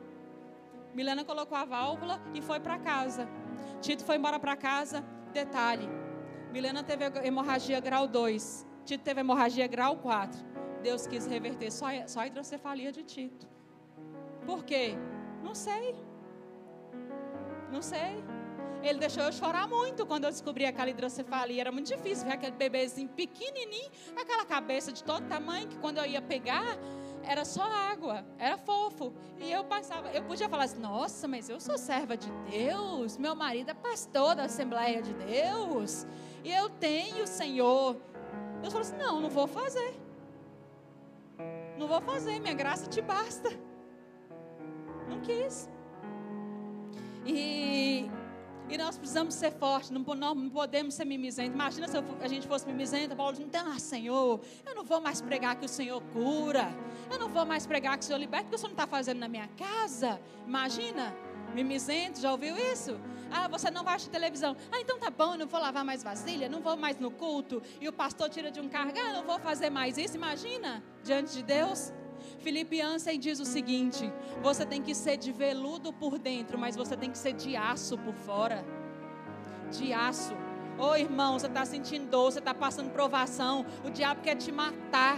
Milena 0.93 1.25
colocou 1.25 1.57
a 1.57 1.65
válvula 1.65 2.21
e 2.33 2.41
foi 2.41 2.59
para 2.59 2.79
casa. 2.79 3.27
Tito 3.81 4.03
foi 4.03 4.15
embora 4.15 4.39
para 4.39 4.55
casa. 4.55 5.03
Detalhe: 5.33 5.89
Milena 6.51 6.83
teve 6.83 7.03
hemorragia 7.23 7.81
grau 7.81 8.07
2. 8.07 8.65
Tito 8.85 9.03
teve 9.03 9.19
hemorragia 9.19 9.67
grau 9.67 9.97
4. 9.97 10.39
Deus 10.81 11.05
quis 11.05 11.25
reverter 11.25 11.71
só, 11.71 11.87
só 12.07 12.21
a 12.21 12.27
hidrocefalia 12.27 12.91
de 12.91 13.03
Tito. 13.03 13.47
Por 14.45 14.63
quê? 14.63 14.95
Não 15.43 15.53
sei. 15.53 15.95
Não 17.71 17.81
sei. 17.81 18.23
Ele 18.81 18.99
deixou 18.99 19.23
eu 19.23 19.31
chorar 19.31 19.67
muito 19.67 20.05
quando 20.05 20.25
eu 20.25 20.29
descobri 20.29 20.65
aquela 20.65 20.89
hidrocefalia. 20.89 21.61
Era 21.61 21.71
muito 21.71 21.87
difícil 21.87 22.25
ver 22.27 22.33
aquele 22.33 22.51
bebezinho 22.51 23.09
pequenininho, 23.09 23.89
aquela 24.15 24.45
cabeça 24.45 24.91
de 24.91 25.03
todo 25.03 25.27
tamanho, 25.27 25.67
que 25.67 25.77
quando 25.77 25.97
eu 25.97 26.05
ia 26.05 26.21
pegar, 26.21 26.77
era 27.23 27.43
só 27.43 27.63
água, 27.63 28.23
era 28.37 28.57
fofo. 28.57 29.11
E 29.39 29.51
eu 29.51 29.63
passava, 29.63 30.09
eu 30.09 30.23
podia 30.23 30.47
falar 30.47 30.65
assim: 30.65 30.79
nossa, 30.79 31.27
mas 31.27 31.49
eu 31.49 31.59
sou 31.59 31.77
serva 31.77 32.15
de 32.15 32.31
Deus, 32.49 33.17
meu 33.17 33.35
marido 33.35 33.71
é 33.71 33.73
pastor 33.73 34.35
da 34.35 34.43
Assembleia 34.43 35.01
de 35.01 35.13
Deus, 35.13 36.05
e 36.43 36.51
eu 36.51 36.69
tenho 36.69 37.23
o 37.23 37.27
Senhor. 37.27 37.97
Deus 38.61 38.71
falou 38.71 38.87
assim: 38.87 38.97
não, 38.97 39.19
não 39.19 39.29
vou 39.29 39.47
fazer. 39.47 39.99
Não 41.77 41.87
vou 41.87 42.01
fazer, 42.01 42.39
minha 42.39 42.53
graça 42.53 42.87
te 42.87 43.01
basta. 43.01 43.49
Não 45.09 45.19
quis. 45.21 45.69
E, 47.25 48.09
e 48.69 48.77
nós 48.77 48.97
precisamos 48.97 49.33
ser 49.33 49.51
fortes, 49.51 49.89
não, 49.89 50.01
não 50.15 50.49
podemos 50.49 50.93
ser 50.93 51.05
mimizentos. 51.05 51.53
Imagina 51.53 51.87
se 51.87 51.97
a 51.97 52.27
gente 52.27 52.47
fosse 52.47 52.65
mimizenta, 52.67 53.15
Paulo 53.15 53.33
diz, 53.33 53.45
então, 53.45 53.65
ah, 53.67 53.79
Senhor, 53.79 54.39
eu 54.65 54.75
não 54.75 54.83
vou 54.83 55.01
mais 55.01 55.21
pregar 55.21 55.55
que 55.55 55.65
o 55.65 55.69
Senhor 55.69 56.01
cura. 56.13 56.67
Eu 57.11 57.17
não 57.17 57.29
vou 57.29 57.45
mais 57.45 57.65
pregar 57.65 57.97
que 57.97 58.03
o 58.03 58.07
Senhor 58.07 58.19
liberta, 58.19 58.45
porque 58.45 58.55
o 58.55 58.59
Senhor 58.59 58.69
não 58.69 58.75
está 58.75 58.87
fazendo 58.87 59.19
na 59.19 59.27
minha 59.27 59.47
casa. 59.49 60.21
Imagina, 60.45 61.15
mimizento, 61.53 62.19
já 62.19 62.31
ouviu 62.31 62.55
isso? 62.57 62.99
Ah, 63.31 63.47
você 63.47 63.71
não 63.71 63.83
vai 63.83 63.95
assistir 63.95 64.11
televisão. 64.11 64.55
Ah, 64.71 64.79
então 64.79 64.99
tá 64.99 65.09
bom, 65.09 65.33
eu 65.33 65.39
não 65.39 65.47
vou 65.47 65.59
lavar 65.59 65.83
mais 65.83 66.03
vasilha, 66.03 66.47
não 66.47 66.61
vou 66.61 66.77
mais 66.77 66.99
no 66.99 67.09
culto. 67.09 67.61
E 67.81 67.87
o 67.87 67.93
pastor 67.93 68.29
tira 68.29 68.51
de 68.51 68.59
um 68.59 68.69
cargo, 68.69 68.97
ah, 68.99 69.13
não 69.13 69.23
vou 69.23 69.39
fazer 69.39 69.69
mais 69.69 69.97
isso. 69.97 70.15
Imagina, 70.15 70.83
diante 71.03 71.33
de 71.33 71.43
Deus. 71.43 71.91
Felipe 72.45 72.79
Ansem 72.79 73.19
diz 73.19 73.39
o 73.39 73.45
seguinte: 73.45 74.13
você 74.43 74.63
tem 74.67 74.79
que 74.79 74.93
ser 74.93 75.17
de 75.17 75.31
veludo 75.31 75.91
por 75.91 76.19
dentro, 76.19 76.59
mas 76.59 76.75
você 76.75 76.95
tem 76.95 77.09
que 77.09 77.17
ser 77.17 77.33
de 77.33 77.55
aço 77.55 77.97
por 77.97 78.13
fora. 78.13 78.63
De 79.71 79.91
aço. 79.91 80.35
Ô 80.77 80.89
oh, 80.89 80.95
irmão, 80.95 81.39
você 81.39 81.47
está 81.47 81.65
sentindo 81.65 82.07
dor, 82.07 82.31
você 82.31 82.37
está 82.37 82.53
passando 82.53 82.91
provação, 82.91 83.65
o 83.83 83.89
diabo 83.89 84.21
quer 84.21 84.35
te 84.35 84.51
matar. 84.51 85.17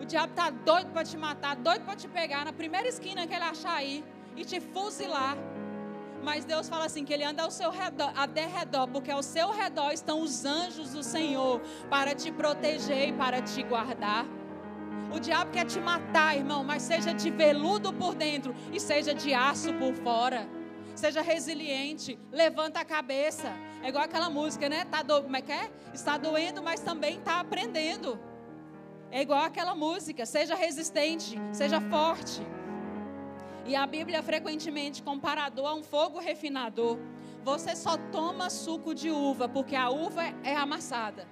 O 0.00 0.04
diabo 0.04 0.30
está 0.30 0.48
doido 0.50 0.92
para 0.92 1.02
te 1.02 1.16
matar, 1.16 1.56
doido 1.56 1.84
para 1.84 1.96
te 1.96 2.06
pegar 2.06 2.44
na 2.44 2.52
primeira 2.52 2.86
esquina 2.86 3.26
que 3.26 3.34
ele 3.34 3.42
achar 3.44 3.74
aí 3.74 4.04
e 4.36 4.44
te 4.44 4.60
fuzilar. 4.60 5.36
Mas 6.22 6.44
Deus 6.44 6.68
fala 6.68 6.84
assim: 6.84 7.04
que 7.04 7.12
Ele 7.12 7.24
anda 7.24 7.42
ao 7.42 7.50
seu 7.50 7.70
redor, 7.70 8.12
a 8.14 8.26
derredor, 8.26 8.86
porque 8.86 9.10
ao 9.10 9.24
seu 9.24 9.50
redor 9.50 9.90
estão 9.90 10.22
os 10.22 10.44
anjos 10.44 10.92
do 10.92 11.02
Senhor 11.02 11.60
para 11.90 12.14
te 12.14 12.30
proteger 12.30 13.08
e 13.08 13.12
para 13.12 13.42
te 13.42 13.60
guardar. 13.64 14.24
O 15.14 15.20
diabo 15.20 15.52
quer 15.52 15.64
te 15.64 15.78
matar, 15.78 16.36
irmão, 16.36 16.64
mas 16.64 16.82
seja 16.82 17.14
de 17.14 17.30
veludo 17.30 17.92
por 17.92 18.16
dentro 18.16 18.52
e 18.72 18.80
seja 18.80 19.14
de 19.14 19.32
aço 19.32 19.72
por 19.74 19.94
fora. 19.94 20.48
Seja 20.96 21.22
resiliente, 21.22 22.18
levanta 22.32 22.80
a 22.80 22.84
cabeça. 22.84 23.52
É 23.80 23.90
igual 23.90 24.02
aquela 24.02 24.28
música, 24.28 24.68
né? 24.68 24.84
Tá 24.84 25.02
do... 25.02 25.22
Como 25.22 25.36
é 25.36 25.40
que 25.40 25.52
é? 25.52 25.70
Está 25.92 26.18
doendo, 26.18 26.64
mas 26.64 26.80
também 26.80 27.18
está 27.18 27.38
aprendendo. 27.38 28.18
É 29.08 29.22
igual 29.22 29.44
aquela 29.44 29.76
música. 29.76 30.26
Seja 30.26 30.56
resistente, 30.56 31.40
seja 31.52 31.80
forte. 31.80 32.42
E 33.64 33.76
a 33.76 33.86
Bíblia 33.86 34.20
frequentemente 34.20 35.00
comparador 35.00 35.66
a 35.66 35.74
um 35.74 35.84
fogo 35.84 36.18
refinador. 36.18 36.98
Você 37.44 37.76
só 37.76 37.96
toma 38.10 38.50
suco 38.50 38.92
de 38.92 39.12
uva 39.12 39.48
porque 39.48 39.76
a 39.76 39.90
uva 39.90 40.24
é 40.42 40.56
amassada. 40.56 41.28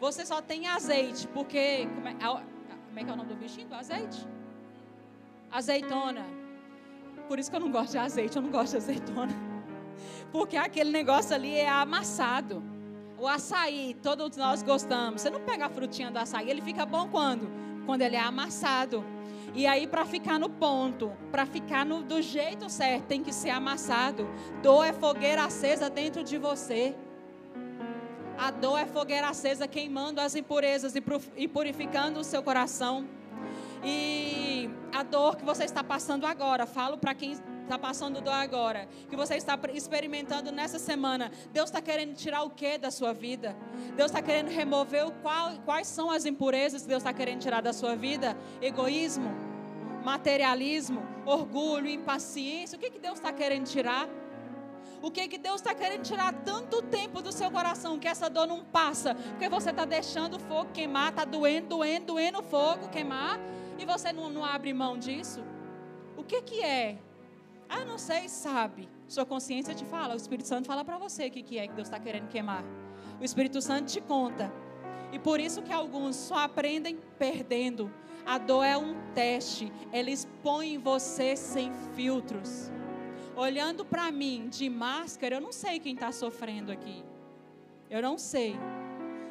Você 0.00 0.26
só 0.26 0.42
tem 0.42 0.66
azeite 0.66 1.28
porque 1.28 1.86
é? 2.18 2.59
Como 2.90 2.98
é 2.98 3.04
que 3.04 3.10
é 3.10 3.12
o 3.12 3.16
nome 3.16 3.28
do 3.28 3.36
bichinho? 3.36 3.68
Do 3.68 3.76
azeite? 3.76 4.26
Azeitona. 5.50 6.26
Por 7.28 7.38
isso 7.38 7.48
que 7.48 7.56
eu 7.56 7.60
não 7.60 7.70
gosto 7.70 7.92
de 7.92 7.98
azeite, 7.98 8.36
eu 8.36 8.42
não 8.42 8.50
gosto 8.50 8.72
de 8.72 8.78
azeitona. 8.78 9.32
Porque 10.32 10.56
aquele 10.56 10.90
negócio 10.90 11.32
ali 11.32 11.54
é 11.54 11.68
amassado. 11.68 12.62
O 13.16 13.28
açaí, 13.28 13.96
todos 14.02 14.36
nós 14.36 14.62
gostamos. 14.64 15.22
Você 15.22 15.30
não 15.30 15.40
pega 15.40 15.66
a 15.66 15.68
frutinha 15.68 16.10
do 16.10 16.18
açaí, 16.18 16.50
ele 16.50 16.60
fica 16.60 16.84
bom 16.84 17.08
quando? 17.08 17.48
Quando 17.86 18.02
ele 18.02 18.16
é 18.16 18.20
amassado. 18.20 19.04
E 19.54 19.68
aí, 19.68 19.86
para 19.86 20.04
ficar 20.04 20.38
no 20.38 20.50
ponto, 20.50 21.12
para 21.30 21.46
ficar 21.46 21.86
no, 21.86 22.02
do 22.02 22.20
jeito 22.20 22.68
certo, 22.68 23.06
tem 23.06 23.22
que 23.22 23.32
ser 23.32 23.50
amassado. 23.50 24.28
Dor 24.62 24.84
é 24.84 24.92
fogueira 24.92 25.44
acesa 25.44 25.88
dentro 25.88 26.24
de 26.24 26.38
você. 26.38 26.96
A 28.40 28.50
dor 28.50 28.78
é 28.78 28.86
fogueira 28.86 29.28
acesa 29.28 29.68
queimando 29.68 30.18
as 30.18 30.34
impurezas 30.34 30.94
e 31.36 31.46
purificando 31.46 32.20
o 32.20 32.24
seu 32.24 32.42
coração. 32.42 33.06
E 33.84 34.70
a 34.94 35.02
dor 35.02 35.36
que 35.36 35.44
você 35.44 35.64
está 35.64 35.84
passando 35.84 36.24
agora, 36.24 36.64
falo 36.64 36.96
para 36.96 37.14
quem 37.14 37.32
está 37.32 37.78
passando 37.78 38.22
dor 38.22 38.32
agora, 38.32 38.88
que 39.10 39.14
você 39.14 39.34
está 39.36 39.58
experimentando 39.74 40.50
nessa 40.50 40.78
semana, 40.78 41.30
Deus 41.52 41.68
está 41.68 41.82
querendo 41.82 42.14
tirar 42.14 42.42
o 42.42 42.48
que 42.48 42.78
da 42.78 42.90
sua 42.90 43.12
vida? 43.12 43.54
Deus 43.94 44.10
está 44.10 44.22
querendo 44.22 44.48
remover 44.48 45.06
o 45.06 45.12
qual, 45.12 45.52
quais 45.66 45.86
são 45.86 46.10
as 46.10 46.24
impurezas 46.24 46.80
que 46.80 46.88
Deus 46.88 47.02
está 47.02 47.12
querendo 47.12 47.40
tirar 47.42 47.60
da 47.60 47.74
sua 47.74 47.94
vida? 47.94 48.34
Egoísmo, 48.62 49.30
materialismo, 50.02 51.02
orgulho, 51.26 51.90
impaciência. 51.90 52.78
O 52.78 52.80
que, 52.80 52.88
que 52.88 52.98
Deus 52.98 53.18
está 53.18 53.34
querendo 53.34 53.66
tirar? 53.66 54.08
O 55.02 55.10
que 55.10 55.26
que 55.28 55.38
Deus 55.38 55.56
está 55.56 55.74
querendo 55.74 56.02
tirar 56.02 56.32
tanto 56.44 56.82
tempo 56.82 57.22
do 57.22 57.32
seu 57.32 57.50
coração 57.50 57.98
que 57.98 58.06
essa 58.06 58.28
dor 58.28 58.46
não 58.46 58.62
passa? 58.62 59.14
Porque 59.14 59.48
você 59.48 59.70
está 59.70 59.84
deixando 59.84 60.36
o 60.36 60.38
fogo 60.40 60.70
queimar, 60.72 61.10
está 61.10 61.24
doendo, 61.24 61.68
doendo, 61.68 62.06
doendo 62.06 62.38
o 62.40 62.42
fogo 62.42 62.88
queimar 62.88 63.40
e 63.78 63.86
você 63.86 64.12
não, 64.12 64.28
não 64.28 64.44
abre 64.44 64.74
mão 64.74 64.98
disso? 64.98 65.42
O 66.16 66.22
que 66.22 66.42
que 66.42 66.62
é? 66.62 66.98
Ah, 67.66 67.84
não 67.84 67.96
sei, 67.96 68.28
sabe. 68.28 68.88
Sua 69.08 69.24
consciência 69.24 69.74
te 69.74 69.86
fala, 69.86 70.14
o 70.14 70.16
Espírito 70.16 70.46
Santo 70.46 70.66
fala 70.66 70.84
para 70.84 70.98
você 70.98 71.28
o 71.28 71.30
que, 71.30 71.42
que 71.42 71.58
é 71.58 71.66
que 71.66 71.74
Deus 71.74 71.88
está 71.88 71.98
querendo 71.98 72.28
queimar. 72.28 72.64
O 73.18 73.24
Espírito 73.24 73.62
Santo 73.62 73.90
te 73.90 74.00
conta. 74.00 74.52
E 75.12 75.18
por 75.18 75.40
isso 75.40 75.62
que 75.62 75.72
alguns 75.72 76.14
só 76.14 76.38
aprendem 76.38 76.98
perdendo. 77.18 77.90
A 78.26 78.38
dor 78.38 78.64
é 78.64 78.76
um 78.76 78.94
teste, 79.14 79.72
ela 79.92 80.10
expõe 80.10 80.76
você 80.76 81.34
sem 81.34 81.72
filtros. 81.94 82.70
Olhando 83.46 83.84
para 83.86 84.12
mim 84.12 84.48
de 84.50 84.68
máscara, 84.68 85.36
eu 85.36 85.40
não 85.40 85.50
sei 85.50 85.80
quem 85.80 85.94
está 85.94 86.12
sofrendo 86.12 86.70
aqui. 86.70 87.02
Eu 87.88 88.02
não 88.02 88.18
sei. 88.18 88.54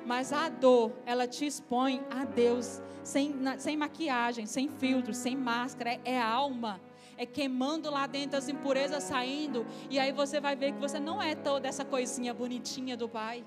Mas 0.03 0.34
a 0.34 0.49
dor, 0.49 0.91
ela 1.05 1.28
te 1.28 1.45
expõe 1.45 2.01
a 2.10 2.26
Deus, 2.26 2.82
sem, 3.03 3.36
sem 3.60 3.78
maquiagem, 3.78 4.47
sem 4.47 4.68
filtros, 4.68 5.18
sem 5.18 5.36
máscara, 5.36 5.91
é, 5.91 5.99
é 6.05 6.22
alma 6.22 6.82
é 7.20 7.26
queimando 7.26 7.91
lá 7.91 8.07
dentro 8.07 8.38
as 8.38 8.47
impurezas 8.47 9.03
saindo, 9.03 9.68
e 9.89 9.99
aí 9.99 10.14
você 10.14 10.39
vai 10.39 10.55
ver 10.55 10.72
que 10.72 10.80
você 10.80 11.01
não 11.01 11.22
é 11.22 11.36
toda 11.36 11.68
essa 11.68 11.84
coisinha 11.84 12.34
bonitinha 12.34 12.95
do 12.95 13.10
Pai. 13.10 13.43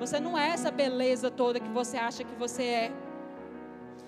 Você 0.00 0.18
não 0.18 0.36
é 0.36 0.48
essa 0.48 0.68
beleza 0.68 1.30
toda 1.30 1.60
que 1.60 1.68
você 1.68 1.96
acha 1.96 2.24
que 2.24 2.34
você 2.34 2.64
é. 2.64 2.92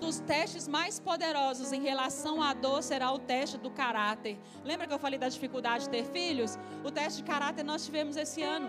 Dos 0.03 0.19
testes 0.19 0.67
mais 0.67 0.99
poderosos 0.99 1.71
em 1.71 1.81
relação 1.81 2.43
à 2.43 2.53
dor 2.53 2.83
será 2.83 3.09
o 3.13 3.19
teste 3.19 3.57
do 3.57 3.71
caráter. 3.71 4.37
Lembra 4.65 4.85
que 4.85 4.93
eu 4.93 4.99
falei 4.99 5.17
da 5.17 5.29
dificuldade 5.29 5.85
de 5.85 5.91
ter 5.91 6.03
filhos? 6.03 6.59
O 6.83 6.91
teste 6.91 7.21
de 7.21 7.23
caráter 7.23 7.63
nós 7.63 7.85
tivemos 7.85 8.17
esse 8.17 8.43
ano. 8.43 8.67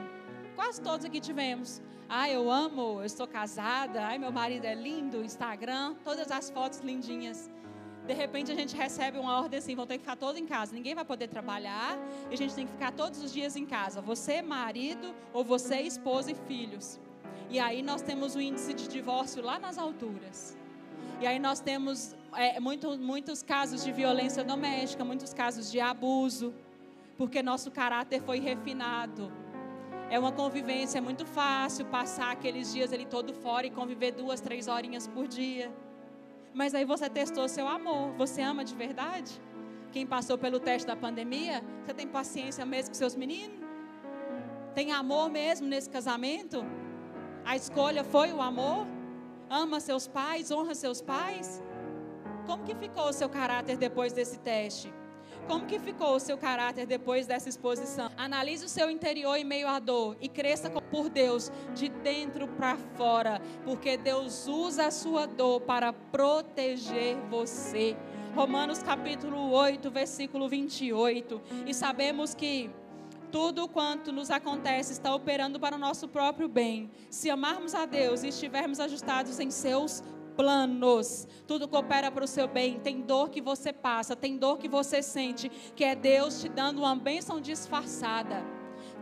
Quase 0.55 0.81
todos 0.81 1.05
aqui 1.05 1.19
tivemos. 1.19 1.83
Ah, 2.09 2.31
eu 2.31 2.49
amo, 2.49 3.01
eu 3.01 3.05
estou 3.05 3.27
casada. 3.27 4.07
Ai, 4.07 4.17
meu 4.17 4.31
marido 4.31 4.65
é 4.65 4.77
lindo, 4.77 5.25
Instagram, 5.25 5.97
todas 6.05 6.31
as 6.31 6.51
fotos 6.51 6.79
lindinhas. 6.79 7.51
De 8.07 8.15
repente 8.15 8.53
a 8.53 8.55
gente 8.55 8.77
recebe 8.77 9.19
uma 9.19 9.37
ordem 9.37 9.59
assim, 9.59 9.75
vão 9.75 9.89
ter 9.89 9.95
que 9.95 10.05
ficar 10.05 10.17
todos 10.17 10.41
em 10.41 10.47
casa. 10.47 10.73
Ninguém 10.73 10.95
vai 10.95 11.05
poder 11.05 11.27
trabalhar 11.27 11.99
e 12.31 12.35
a 12.35 12.37
gente 12.37 12.55
tem 12.55 12.65
que 12.65 12.73
ficar 12.73 12.93
todos 12.93 13.21
os 13.21 13.33
dias 13.33 13.57
em 13.57 13.67
casa. 13.67 14.01
Você, 14.01 14.41
marido, 14.41 15.13
ou 15.33 15.43
você, 15.43 15.81
esposa 15.81 16.31
e 16.31 16.35
filhos. 16.47 17.01
E 17.51 17.59
aí 17.59 17.83
nós 17.83 18.03
temos 18.03 18.37
o 18.37 18.41
índice 18.41 18.73
de 18.73 18.87
divórcio 18.87 19.43
lá 19.43 19.59
nas 19.59 19.79
alturas. 19.79 20.57
E 21.21 21.27
aí 21.27 21.39
nós 21.39 21.61
temos 21.61 22.15
é, 22.37 22.59
muito, 22.59 22.99
muitos 22.99 23.43
casos 23.43 23.85
de 23.85 23.93
violência 23.93 24.43
doméstica, 24.43 25.05
muitos 25.05 25.33
casos 25.33 25.71
de 25.71 25.81
abuso, 25.81 26.53
porque 27.17 27.43
nosso 27.43 27.71
caráter 27.71 28.21
foi 28.21 28.41
refinado. 28.41 29.33
É 30.11 30.19
uma 30.19 30.33
convivência 30.33 31.01
muito 31.01 31.25
fácil 31.25 31.87
passar 31.87 32.33
aqueles 32.33 32.73
dias 32.73 32.93
ali 32.93 33.07
todo 33.07 33.33
fora 33.33 33.67
e 33.67 33.71
conviver 33.71 34.13
duas, 34.13 34.41
três 34.41 34.69
horinhas 34.69 35.07
por 35.07 35.27
dia. 35.27 35.73
Mas 36.53 36.75
aí 36.75 36.85
você 36.85 37.09
testou 37.09 37.49
seu 37.49 37.67
amor. 37.67 38.13
Você 38.13 38.43
ama 38.43 38.65
de 38.65 38.75
verdade? 38.75 39.33
Quem 39.93 40.07
passou 40.07 40.37
pelo 40.37 40.61
teste 40.61 40.87
da 40.87 40.97
pandemia, 40.97 41.63
você 41.85 41.95
tem 41.95 42.07
paciência 42.07 42.67
mesmo 42.67 42.91
com 42.91 42.95
seus 42.95 43.15
meninos? 43.15 43.59
Tem 44.75 44.93
amor 44.93 45.31
mesmo 45.31 45.67
nesse 45.67 45.89
casamento? 45.89 46.65
A 47.45 47.57
escolha 47.57 48.03
foi 48.03 48.33
o 48.33 48.43
amor? 48.43 48.87
Ama 49.49 49.81
seus 49.81 50.07
pais, 50.07 50.51
honra 50.51 50.75
seus 50.75 51.01
pais? 51.01 51.63
Como 52.47 52.65
que 52.65 52.75
ficou 52.75 53.09
o 53.09 53.13
seu 53.13 53.29
caráter 53.29 53.77
depois 53.77 54.13
desse 54.13 54.39
teste? 54.39 54.93
Como 55.47 55.67
que 55.67 55.79
ficou 55.79 56.17
o 56.17 56.21
seu 56.21 56.39
caráter 56.39 56.87
depois 56.87 57.27
dessa 57.27 57.49
exposição? 57.49 58.11
Analise 58.17 58.65
o 58.65 58.69
seu 58.69 58.91
interior 58.91 59.37
em 59.37 59.45
meio 59.45 59.69
à 59.69 59.79
dor 59.79 60.17
e 60.21 60.29
cresça 60.29 60.71
por 60.71 61.11
Deus 61.11 61.53
de 61.75 61.89
dentro 61.89 62.49
para 62.49 62.77
fora, 62.97 63.41
porque 63.65 63.97
Deus 63.97 64.47
usa 64.47 64.87
a 64.87 64.91
sua 64.91 65.27
dor 65.27 65.61
para 65.61 65.93
proteger 65.93 67.17
você. 67.29 67.95
Romanos 68.35 68.83
capítulo 68.83 69.51
8, 69.53 69.91
versículo 69.91 70.49
28. 70.49 71.41
E 71.67 71.75
sabemos 71.75 72.35
que 72.35 72.71
tudo 73.35 73.67
quanto 73.67 74.13
nos 74.13 74.31
acontece 74.31 74.93
está 74.93 75.13
operando 75.13 75.59
para 75.59 75.75
o 75.75 75.79
nosso 75.79 76.07
próprio 76.07 76.49
bem. 76.49 76.89
Se 77.11 77.29
amarmos 77.29 77.75
a 77.75 77.85
Deus 77.85 78.23
e 78.23 78.29
estivermos 78.29 78.79
ajustados 78.79 79.41
em 79.41 79.51
seus 79.51 80.05
planos. 80.37 81.27
Tudo 81.45 81.67
coopera 81.67 82.13
para 82.13 82.23
o 82.23 82.29
seu 82.29 82.47
bem. 82.47 82.79
Tem 82.79 83.01
dor 83.01 83.31
que 83.31 83.41
você 83.41 83.73
passa, 83.73 84.15
tem 84.15 84.39
dor 84.39 84.59
que 84.59 84.69
você 84.69 85.03
sente, 85.03 85.49
que 85.75 85.83
é 85.83 85.97
Deus 85.97 86.43
te 86.43 86.49
dando 86.49 86.83
uma 86.83 86.95
bênção 86.95 87.41
disfarçada. 87.41 88.41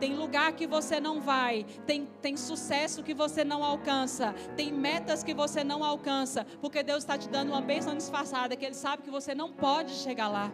Tem 0.01 0.15
lugar 0.15 0.53
que 0.53 0.67
você 0.67 0.99
não 0.99 1.21
vai, 1.21 1.67
tem, 1.87 2.09
tem 2.23 2.35
sucesso 2.35 3.03
que 3.03 3.13
você 3.13 3.45
não 3.45 3.63
alcança, 3.63 4.35
tem 4.57 4.73
metas 4.73 5.23
que 5.23 5.35
você 5.35 5.63
não 5.63 5.85
alcança, 5.85 6.47
porque 6.59 6.83
Deus 6.83 7.03
está 7.03 7.19
te 7.19 7.29
dando 7.29 7.51
uma 7.51 7.61
bênção 7.61 7.95
disfarçada, 7.95 8.57
que 8.57 8.65
Ele 8.65 8.75
sabe 8.75 9.03
que 9.03 9.11
você 9.11 9.35
não 9.35 9.53
pode 9.53 9.93
chegar 9.93 10.29
lá. 10.29 10.51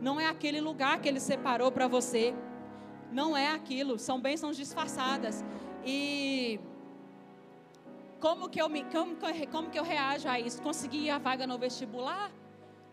Não 0.00 0.18
é 0.18 0.26
aquele 0.26 0.60
lugar 0.60 1.00
que 1.00 1.08
Ele 1.08 1.20
separou 1.20 1.70
para 1.70 1.86
você. 1.86 2.34
Não 3.14 3.36
é 3.36 3.48
aquilo, 3.52 3.96
são 3.96 4.20
bênçãos 4.20 4.56
disfarçadas. 4.56 5.44
E 5.86 6.58
como 8.18 8.48
que 8.48 8.60
eu 8.60 8.68
me, 8.68 8.82
como, 8.84 9.16
como 9.52 9.70
que 9.70 9.78
eu 9.78 9.84
reajo 9.84 10.28
a 10.28 10.40
isso? 10.40 10.60
Consegui 10.60 11.08
a 11.08 11.18
vaga 11.18 11.46
no 11.46 11.56
vestibular? 11.56 12.32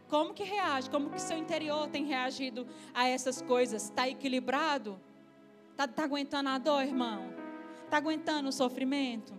Como 0.08 0.32
que 0.32 0.44
reage? 0.44 0.92
Como 0.92 1.10
que 1.10 1.20
seu 1.20 1.38
interior 1.38 1.88
tem 1.88 2.06
reagido 2.06 2.68
a 2.94 3.08
essas 3.08 3.42
coisas? 3.42 3.86
Está 3.86 4.08
equilibrado? 4.08 5.00
Está 5.72 5.88
tá 5.88 6.04
aguentando 6.04 6.50
a 6.50 6.60
dor, 6.60 6.84
irmão? 6.84 7.34
Está 7.86 7.98
aguentando 7.98 8.50
o 8.50 8.52
sofrimento? 8.52 9.34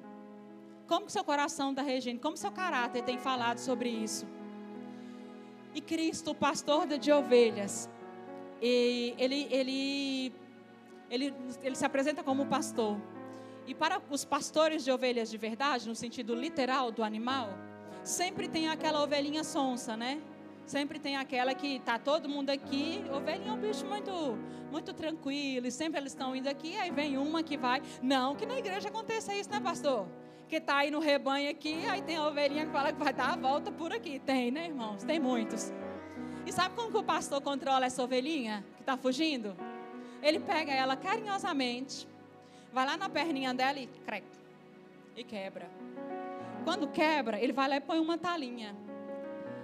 Como 0.88 1.06
que 1.06 1.12
seu 1.12 1.22
coração 1.22 1.70
está 1.70 1.82
reagindo? 1.82 2.20
Como 2.20 2.36
seu 2.36 2.50
caráter 2.50 3.04
tem 3.04 3.18
falado 3.18 3.58
sobre 3.58 3.88
isso? 3.88 4.26
E 5.74 5.80
Cristo, 5.80 6.32
o 6.32 6.34
pastor 6.34 6.86
de 6.86 7.12
ovelhas, 7.12 7.88
ele, 8.60 9.46
ele, 9.50 10.32
ele, 11.12 11.34
ele 11.62 11.76
se 11.76 11.84
apresenta 11.84 12.22
como 12.22 12.46
pastor. 12.46 12.98
E 13.66 13.74
para 13.74 14.00
os 14.10 14.24
pastores 14.24 14.82
de 14.82 14.90
ovelhas 14.90 15.30
de 15.30 15.36
verdade, 15.36 15.86
no 15.86 15.94
sentido 15.94 16.34
literal 16.34 16.90
do 16.90 17.04
animal, 17.04 17.50
sempre 18.02 18.48
tem 18.48 18.68
aquela 18.68 19.02
ovelhinha 19.02 19.44
sonsa, 19.44 19.94
né? 19.94 20.22
Sempre 20.64 20.98
tem 20.98 21.16
aquela 21.16 21.54
que 21.54 21.80
tá 21.80 21.98
todo 21.98 22.28
mundo 22.28 22.48
aqui, 22.48 23.04
ovelhinha 23.12 23.50
é 23.50 23.52
um 23.52 23.58
bicho 23.58 23.84
muito, 23.84 24.38
muito 24.70 24.94
tranquilo, 24.94 25.66
e 25.66 25.70
sempre 25.70 26.00
eles 26.00 26.12
estão 26.12 26.34
indo 26.34 26.48
aqui, 26.48 26.76
aí 26.78 26.90
vem 26.90 27.18
uma 27.18 27.42
que 27.42 27.58
vai. 27.58 27.82
Não 28.02 28.34
que 28.34 28.46
na 28.46 28.58
igreja 28.58 28.88
aconteça 28.88 29.34
isso, 29.34 29.50
né, 29.50 29.60
pastor? 29.60 30.08
Que 30.48 30.60
tá 30.60 30.78
aí 30.78 30.90
no 30.90 30.98
rebanho 30.98 31.50
aqui, 31.50 31.86
aí 31.88 32.00
tem 32.00 32.16
a 32.16 32.26
ovelhinha 32.26 32.64
que 32.64 32.72
fala 32.72 32.90
que 32.90 32.98
vai 32.98 33.12
dar 33.12 33.34
a 33.34 33.36
volta 33.36 33.70
por 33.70 33.92
aqui. 33.92 34.18
Tem, 34.18 34.50
né, 34.50 34.66
irmãos? 34.66 35.04
Tem 35.04 35.20
muitos. 35.20 35.72
E 36.46 36.52
sabe 36.52 36.74
como 36.74 36.90
que 36.90 36.96
o 36.96 37.04
pastor 37.04 37.40
controla 37.42 37.84
essa 37.84 38.02
ovelhinha 38.02 38.64
que 38.76 38.82
está 38.82 38.96
fugindo? 38.96 39.54
Ele 40.22 40.38
pega 40.38 40.72
ela 40.72 40.96
carinhosamente, 40.96 42.06
vai 42.72 42.86
lá 42.86 42.96
na 42.96 43.08
perninha 43.08 43.52
dela 43.52 43.78
e 43.80 43.86
crec, 44.06 44.24
e 45.16 45.24
quebra. 45.24 45.68
Quando 46.64 46.86
quebra, 46.88 47.40
ele 47.40 47.52
vai 47.52 47.68
lá 47.68 47.76
e 47.76 47.80
põe 47.80 47.98
uma 47.98 48.16
talinha. 48.16 48.74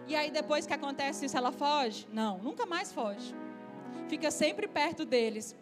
E 0.08 0.16
aí 0.16 0.30
depois 0.30 0.66
que 0.66 0.72
acontece 0.72 1.26
isso, 1.26 1.36
ela 1.36 1.52
foge? 1.52 2.08
Não, 2.12 2.38
nunca 2.38 2.66
mais 2.66 2.92
foge. 2.92 3.34
Fica 4.08 4.30
sempre 4.30 4.66
perto 4.66 5.04
deles. 5.04 5.54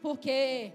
Porque 0.00 0.72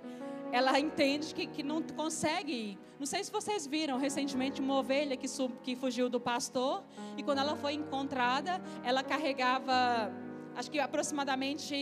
ela 0.52 0.80
entende 0.80 1.34
que, 1.34 1.48
que 1.48 1.64
não 1.64 1.82
consegue 1.82 2.52
ir. 2.52 2.80
Não 3.00 3.06
sei 3.06 3.24
se 3.24 3.32
vocês 3.32 3.66
viram 3.66 3.98
recentemente 3.98 4.60
uma 4.60 4.76
ovelha 4.78 5.16
que, 5.16 5.28
sub, 5.28 5.54
que 5.64 5.76
fugiu 5.76 6.10
do 6.10 6.20
pastor. 6.20 6.84
E 7.18 7.24
quando 7.24 7.40
ela 7.40 7.56
foi 7.56 7.74
encontrada, 7.74 8.62
ela 8.84 9.02
carregava, 9.02 10.12
acho 10.56 10.70
que 10.70 10.80
aproximadamente 10.80 11.74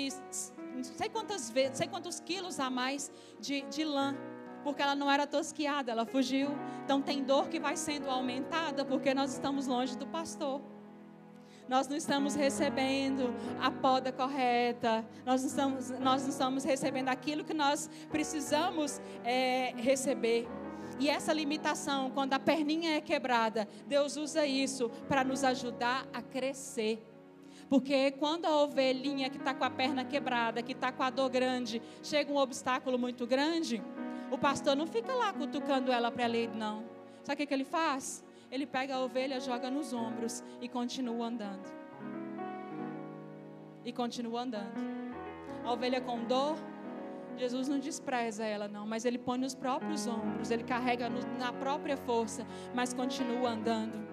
não 0.78 0.84
sei 0.84 1.09
quantas 1.09 1.49
vezes, 1.49 1.69
não 1.71 1.78
sei 1.78 1.88
quantos 1.88 2.19
quilos 2.19 2.59
a 2.59 2.69
mais 2.69 3.11
de, 3.39 3.61
de 3.63 3.84
lã, 3.84 4.15
porque 4.63 4.82
ela 4.82 4.95
não 4.95 5.09
era 5.09 5.25
tosquiada, 5.25 5.91
ela 5.91 6.05
fugiu. 6.05 6.49
Então 6.84 7.01
tem 7.01 7.23
dor 7.23 7.47
que 7.49 7.59
vai 7.59 7.75
sendo 7.75 8.09
aumentada 8.09 8.84
porque 8.86 9.13
nós 9.13 9.34
estamos 9.34 9.67
longe 9.67 9.97
do 9.97 10.07
pastor. 10.07 10.61
Nós 11.67 11.88
não 11.88 11.97
estamos 11.97 12.34
recebendo 12.34 13.34
a 13.61 13.69
poda 13.69 14.11
correta, 14.11 15.05
nós 15.25 15.41
não 15.41 15.49
estamos, 15.49 15.89
nós 15.99 16.23
não 16.23 16.30
estamos 16.30 16.63
recebendo 16.63 17.09
aquilo 17.09 17.43
que 17.43 17.53
nós 17.53 17.89
precisamos 18.09 19.01
é, 19.25 19.73
receber. 19.75 20.47
E 20.99 21.09
essa 21.09 21.34
limitação, 21.34 22.09
quando 22.09 22.34
a 22.34 22.39
perninha 22.39 22.95
é 22.95 23.01
quebrada, 23.01 23.67
Deus 23.86 24.15
usa 24.15 24.45
isso 24.45 24.89
para 25.07 25.23
nos 25.23 25.43
ajudar 25.43 26.07
a 26.13 26.21
crescer. 26.21 27.05
Porque 27.70 28.11
quando 28.11 28.45
a 28.45 28.63
ovelhinha 28.63 29.30
que 29.30 29.38
está 29.38 29.53
com 29.53 29.63
a 29.63 29.70
perna 29.70 30.05
quebrada, 30.05 30.61
que 30.61 30.72
está 30.72 30.91
com 30.91 31.03
a 31.03 31.09
dor 31.09 31.30
grande, 31.30 31.82
chega 32.01 32.32
um 32.32 32.38
obstáculo 32.38 32.97
muito 32.97 33.28
grande, 33.28 33.82
o 34.32 34.38
pastor 34.38 34.76
não 34.76 34.88
fica 34.88 35.13
lá 35.13 35.34
cutucando 35.34 35.91
ela 35.91 36.11
para 36.11 36.24
ela 36.24 36.38
ir, 36.38 36.49
não. 36.55 36.84
Sabe 37.24 37.34
o 37.34 37.38
que, 37.38 37.45
que 37.45 37.53
ele 37.53 37.65
faz? 37.65 38.24
Ele 38.49 38.65
pega 38.65 38.95
a 38.95 39.03
ovelha, 39.03 39.39
joga 39.39 39.70
nos 39.70 39.91
ombros 39.91 40.43
e 40.61 40.70
continua 40.70 41.28
andando. 41.28 41.70
E 43.84 43.91
continua 43.91 44.41
andando. 44.43 44.72
A 45.65 45.72
ovelha 45.72 45.99
com 45.99 46.24
dor, 46.24 46.55
Jesus 47.38 47.68
não 47.68 47.80
despreza 47.80 48.45
ela, 48.45 48.70
não, 48.70 48.88
mas 48.88 49.03
ele 49.03 49.18
põe 49.18 49.38
nos 49.38 49.53
próprios 49.53 50.07
ombros, 50.07 50.49
ele 50.49 50.63
carrega 50.63 51.09
na 51.38 51.51
própria 51.51 51.97
força, 51.97 52.47
mas 52.74 52.93
continua 52.93 53.49
andando. 53.49 54.07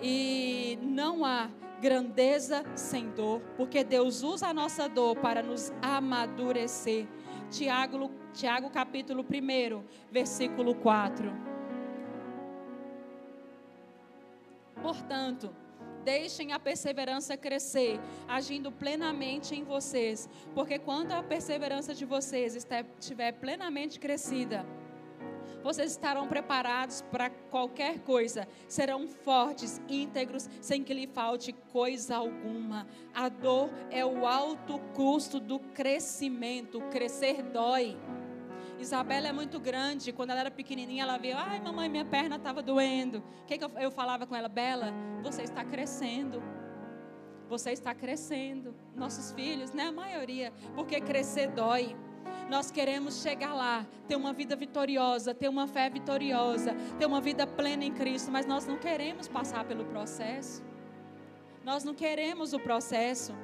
E 0.00 0.78
não 0.80 1.24
há 1.24 1.50
grandeza 1.80 2.64
sem 2.74 3.10
dor, 3.10 3.40
porque 3.56 3.84
Deus 3.84 4.22
usa 4.22 4.48
a 4.48 4.54
nossa 4.54 4.88
dor 4.88 5.16
para 5.16 5.42
nos 5.42 5.72
amadurecer. 5.82 7.06
Tiago, 7.50 8.10
Tiago 8.32 8.70
capítulo 8.70 9.22
1, 9.22 9.84
versículo 10.10 10.74
4. 10.74 11.32
Portanto, 14.82 15.54
deixem 16.04 16.52
a 16.52 16.58
perseverança 16.58 17.36
crescer, 17.36 17.98
agindo 18.28 18.70
plenamente 18.70 19.54
em 19.54 19.64
vocês, 19.64 20.28
porque 20.54 20.78
quando 20.78 21.12
a 21.12 21.22
perseverança 21.22 21.94
de 21.94 22.04
vocês 22.04 22.54
estiver 22.54 23.32
plenamente 23.32 23.98
crescida, 23.98 24.64
vocês 25.66 25.90
estarão 25.90 26.28
preparados 26.28 27.02
para 27.10 27.28
qualquer 27.28 27.98
coisa, 27.98 28.46
serão 28.68 29.08
fortes, 29.08 29.82
íntegros, 29.88 30.48
sem 30.60 30.84
que 30.84 30.94
lhe 30.94 31.08
falte 31.08 31.52
coisa 31.72 32.16
alguma. 32.16 32.86
A 33.12 33.28
dor 33.28 33.68
é 33.90 34.06
o 34.06 34.24
alto 34.24 34.78
custo 34.94 35.40
do 35.40 35.58
crescimento, 35.58 36.80
crescer 36.92 37.42
dói. 37.42 37.98
Isabela 38.78 39.26
é 39.26 39.32
muito 39.32 39.58
grande. 39.58 40.12
Quando 40.12 40.30
ela 40.30 40.40
era 40.40 40.50
pequenininha, 40.52 41.02
ela 41.02 41.18
viu, 41.18 41.36
ai, 41.36 41.58
mamãe, 41.58 41.88
minha 41.88 42.04
perna 42.04 42.36
estava 42.36 42.62
doendo. 42.62 43.18
O 43.42 43.44
que, 43.46 43.58
que 43.58 43.64
eu, 43.64 43.70
eu 43.78 43.90
falava 43.90 44.24
com 44.24 44.36
ela? 44.36 44.48
Bela, 44.48 44.92
você 45.20 45.42
está 45.42 45.64
crescendo. 45.64 46.40
Você 47.48 47.72
está 47.72 47.92
crescendo. 47.92 48.72
Nossos 48.94 49.32
filhos, 49.32 49.72
né? 49.72 49.84
A 49.84 49.92
maioria. 49.92 50.52
Porque 50.76 51.00
crescer 51.00 51.48
dói. 51.48 51.96
Nós 52.48 52.70
queremos 52.70 53.22
chegar 53.22 53.54
lá, 53.54 53.84
ter 54.06 54.14
uma 54.14 54.32
vida 54.32 54.54
vitoriosa, 54.54 55.34
ter 55.34 55.48
uma 55.48 55.66
fé 55.66 55.90
vitoriosa, 55.90 56.74
ter 56.98 57.06
uma 57.06 57.20
vida 57.20 57.46
plena 57.46 57.84
em 57.84 57.92
Cristo, 57.92 58.30
mas 58.30 58.46
nós 58.46 58.66
não 58.66 58.78
queremos 58.78 59.26
passar 59.26 59.64
pelo 59.64 59.84
processo. 59.84 60.62
Nós 61.64 61.82
não 61.82 61.94
queremos 61.94 62.52
o 62.52 62.60
processo. 62.60 63.34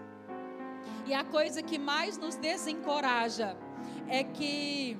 E 1.04 1.12
a 1.12 1.24
coisa 1.24 1.62
que 1.62 1.78
mais 1.78 2.16
nos 2.16 2.36
desencoraja 2.36 3.56
é 4.08 4.22
que 4.22 4.96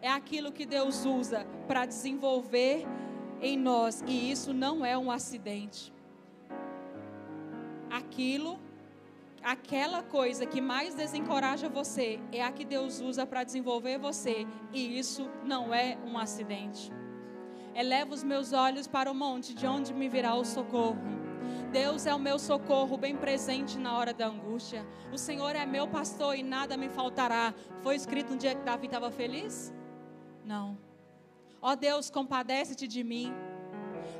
é 0.00 0.08
aquilo 0.08 0.52
que 0.52 0.64
Deus 0.64 1.04
usa 1.04 1.44
para 1.66 1.84
desenvolver 1.86 2.86
em 3.40 3.58
nós, 3.58 4.02
e 4.06 4.30
isso 4.30 4.52
não 4.52 4.84
é 4.84 4.96
um 4.96 5.10
acidente. 5.10 5.92
Aquilo, 7.90 8.60
aquela 9.42 10.02
coisa 10.02 10.46
que 10.46 10.60
mais 10.60 10.94
desencoraja 10.94 11.68
você, 11.68 12.20
é 12.32 12.42
a 12.42 12.52
que 12.52 12.64
Deus 12.64 13.00
usa 13.00 13.26
para 13.26 13.44
desenvolver 13.44 13.98
você, 13.98 14.46
e 14.72 14.98
isso 14.98 15.28
não 15.44 15.74
é 15.74 15.98
um 16.06 16.16
acidente. 16.18 16.92
Eleva 17.74 18.14
os 18.14 18.22
meus 18.22 18.52
olhos 18.52 18.86
para 18.86 19.10
o 19.10 19.14
monte, 19.14 19.54
de 19.54 19.66
onde 19.66 19.92
me 19.94 20.08
virá 20.08 20.34
o 20.34 20.44
socorro. 20.44 20.98
Deus 21.72 22.06
é 22.06 22.14
o 22.14 22.18
meu 22.18 22.38
socorro, 22.38 22.98
bem 22.98 23.16
presente 23.16 23.78
na 23.78 23.96
hora 23.96 24.12
da 24.12 24.26
angústia. 24.26 24.86
O 25.10 25.16
Senhor 25.16 25.56
é 25.56 25.64
meu 25.64 25.88
pastor 25.88 26.36
e 26.36 26.42
nada 26.42 26.76
me 26.76 26.88
faltará. 26.90 27.54
Foi 27.80 27.96
escrito 27.96 28.34
um 28.34 28.36
dia 28.36 28.54
que 28.54 28.62
Davi 28.62 28.86
estava 28.86 29.10
feliz? 29.10 29.72
Não. 30.44 30.76
Ó 31.62 31.74
Deus, 31.74 32.10
compadece-te 32.10 32.86
de 32.86 33.02
mim. 33.02 33.32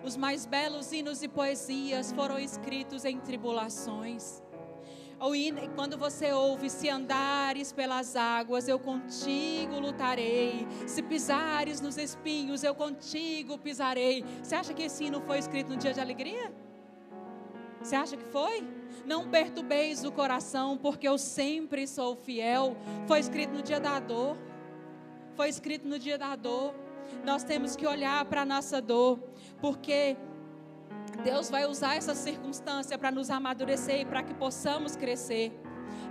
Os 0.03 0.17
mais 0.17 0.47
belos 0.47 0.93
hinos 0.93 1.23
e 1.23 1.29
poesias 1.29 2.11
foram 2.13 2.39
escritos 2.39 3.05
em 3.05 3.19
tribulações. 3.19 4.43
Quando 5.77 5.97
você 5.97 6.33
ouve, 6.33 6.69
se 6.69 6.89
andares 6.89 7.73
pelas 7.73 8.17
águas, 8.17 8.67
eu 8.67 8.79
contigo 8.79 9.79
lutarei. 9.79 10.67
Se 10.87 11.03
pisares 11.03 11.81
nos 11.81 11.97
espinhos, 11.97 12.65
eu 12.65 12.75
contigo 12.75 13.57
pisarei. 13.59 14.25
Você 14.43 14.55
acha 14.55 14.75
que 14.75 14.83
esse 14.83 15.05
hino 15.05 15.21
foi 15.21 15.39
escrito 15.39 15.71
no 15.71 15.77
dia 15.77 15.93
de 15.93 16.01
alegria? 16.01 16.53
Você 17.81 17.95
acha 17.95 18.17
que 18.17 18.25
foi? 18.25 18.67
Não 19.05 19.29
perturbeis 19.29 20.05
o 20.05 20.13
coração, 20.13 20.77
porque 20.77 21.07
eu 21.07 21.19
sempre 21.19 21.87
sou 21.87 22.17
fiel. 22.17 22.77
Foi 23.07 23.19
escrito 23.19 23.53
no 23.53 23.63
dia 23.63 23.81
da 23.81 23.99
dor 24.01 24.37
foi 25.35 25.49
escrito 25.49 25.89
no 25.89 25.99
dia 25.99 26.19
da 26.19 26.37
dor. 26.37 26.75
Nós 27.25 27.45
temos 27.45 27.77
que 27.77 27.87
olhar 27.87 28.25
para 28.27 28.43
a 28.43 28.45
nossa 28.45 28.81
dor, 28.81 29.19
porque 29.61 30.17
Deus 31.23 31.51
vai 31.51 31.67
usar 31.67 31.97
essa 31.97 32.15
circunstância 32.15 32.99
para 32.99 33.11
nos 33.11 33.31
amadurecer 33.31 34.01
e 34.01 34.05
para 34.05 34.23
que 34.23 34.35
possamos 34.35 34.97
crescer 34.97 35.53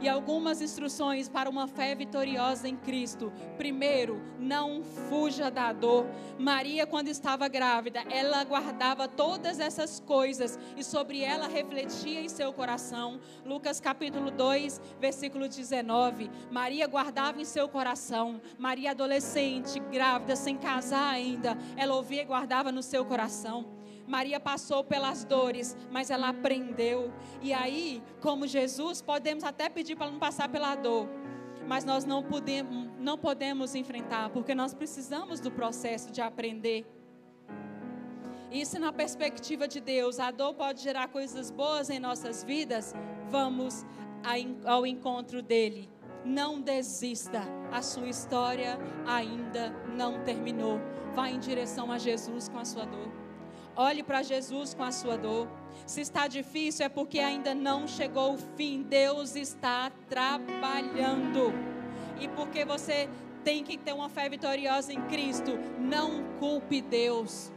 e 0.01 0.09
algumas 0.09 0.61
instruções 0.61 1.29
para 1.29 1.49
uma 1.49 1.67
fé 1.67 1.93
vitoriosa 1.93 2.67
em 2.67 2.75
Cristo. 2.75 3.31
Primeiro, 3.57 4.21
não 4.39 4.83
fuja 4.83 5.51
da 5.51 5.71
dor. 5.71 6.07
Maria, 6.39 6.87
quando 6.87 7.07
estava 7.07 7.47
grávida, 7.47 8.03
ela 8.09 8.43
guardava 8.43 9.07
todas 9.07 9.59
essas 9.59 9.99
coisas 9.99 10.57
e 10.75 10.83
sobre 10.83 11.21
ela 11.21 11.47
refletia 11.47 12.19
em 12.19 12.29
seu 12.29 12.51
coração. 12.51 13.19
Lucas 13.45 13.79
capítulo 13.79 14.31
2, 14.31 14.81
versículo 14.99 15.47
19. 15.47 16.31
Maria 16.49 16.87
guardava 16.87 17.39
em 17.39 17.45
seu 17.45 17.69
coração. 17.69 18.41
Maria 18.57 18.91
adolescente, 18.91 19.79
grávida, 19.91 20.35
sem 20.35 20.57
casar 20.57 21.13
ainda, 21.13 21.57
ela 21.77 21.95
ouvia 21.95 22.23
e 22.23 22.25
guardava 22.25 22.71
no 22.71 22.81
seu 22.81 23.05
coração. 23.05 23.80
Maria 24.07 24.39
passou 24.39 24.83
pelas 24.83 25.23
dores, 25.23 25.75
mas 25.91 26.09
ela 26.09 26.29
aprendeu. 26.29 27.13
E 27.41 27.53
aí, 27.53 28.03
como 28.19 28.47
Jesus, 28.47 29.01
podemos 29.01 29.43
até 29.43 29.69
pedir 29.69 29.95
para 29.95 30.11
não 30.11 30.19
passar 30.19 30.49
pela 30.49 30.75
dor, 30.75 31.07
mas 31.67 31.85
nós 31.85 32.05
não 32.05 32.23
podemos, 32.23 32.89
não 32.99 33.17
podemos 33.17 33.75
enfrentar, 33.75 34.29
porque 34.29 34.53
nós 34.53 34.73
precisamos 34.73 35.39
do 35.39 35.51
processo 35.51 36.11
de 36.11 36.21
aprender. 36.21 36.85
Isso 38.51 38.77
na 38.77 38.91
perspectiva 38.91 39.65
de 39.65 39.79
Deus, 39.79 40.19
a 40.19 40.29
dor 40.29 40.53
pode 40.53 40.81
gerar 40.81 41.07
coisas 41.07 41.49
boas 41.49 41.89
em 41.89 41.99
nossas 41.99 42.43
vidas. 42.43 42.93
Vamos 43.29 43.85
ao 44.65 44.85
encontro 44.85 45.41
dele. 45.41 45.89
Não 46.25 46.59
desista, 46.59 47.41
a 47.71 47.81
sua 47.81 48.09
história 48.09 48.77
ainda 49.07 49.69
não 49.95 50.21
terminou. 50.23 50.79
Vá 51.15 51.29
em 51.29 51.39
direção 51.39 51.91
a 51.91 51.97
Jesus 51.97 52.49
com 52.49 52.59
a 52.59 52.65
sua 52.65 52.85
dor. 52.85 53.20
Olhe 53.76 54.03
para 54.03 54.22
Jesus 54.22 54.74
com 54.74 54.84
a 54.84 54.91
sua 54.91 55.17
dor. 55.17 55.47
Se 55.86 56.01
está 56.01 56.28
difícil, 56.28 56.86
é 56.86 56.89
porque 56.89 57.19
ainda 57.19 57.55
não 57.55 57.88
chegou 57.88 58.34
o 58.34 58.38
fim. 58.38 58.84
Deus 58.84 59.36
está 59.36 59.91
trabalhando. 60.09 61.53
E 62.19 62.28
porque 62.28 62.65
você 62.65 63.09
tem 63.43 63.63
que 63.63 63.78
ter 63.78 63.93
uma 63.93 64.09
fé 64.09 64.30
vitoriosa 64.30 64.93
em 64.93 65.01
Cristo, 65.07 65.57
não 65.80 66.24
culpe 66.39 66.82
Deus. 66.82 67.51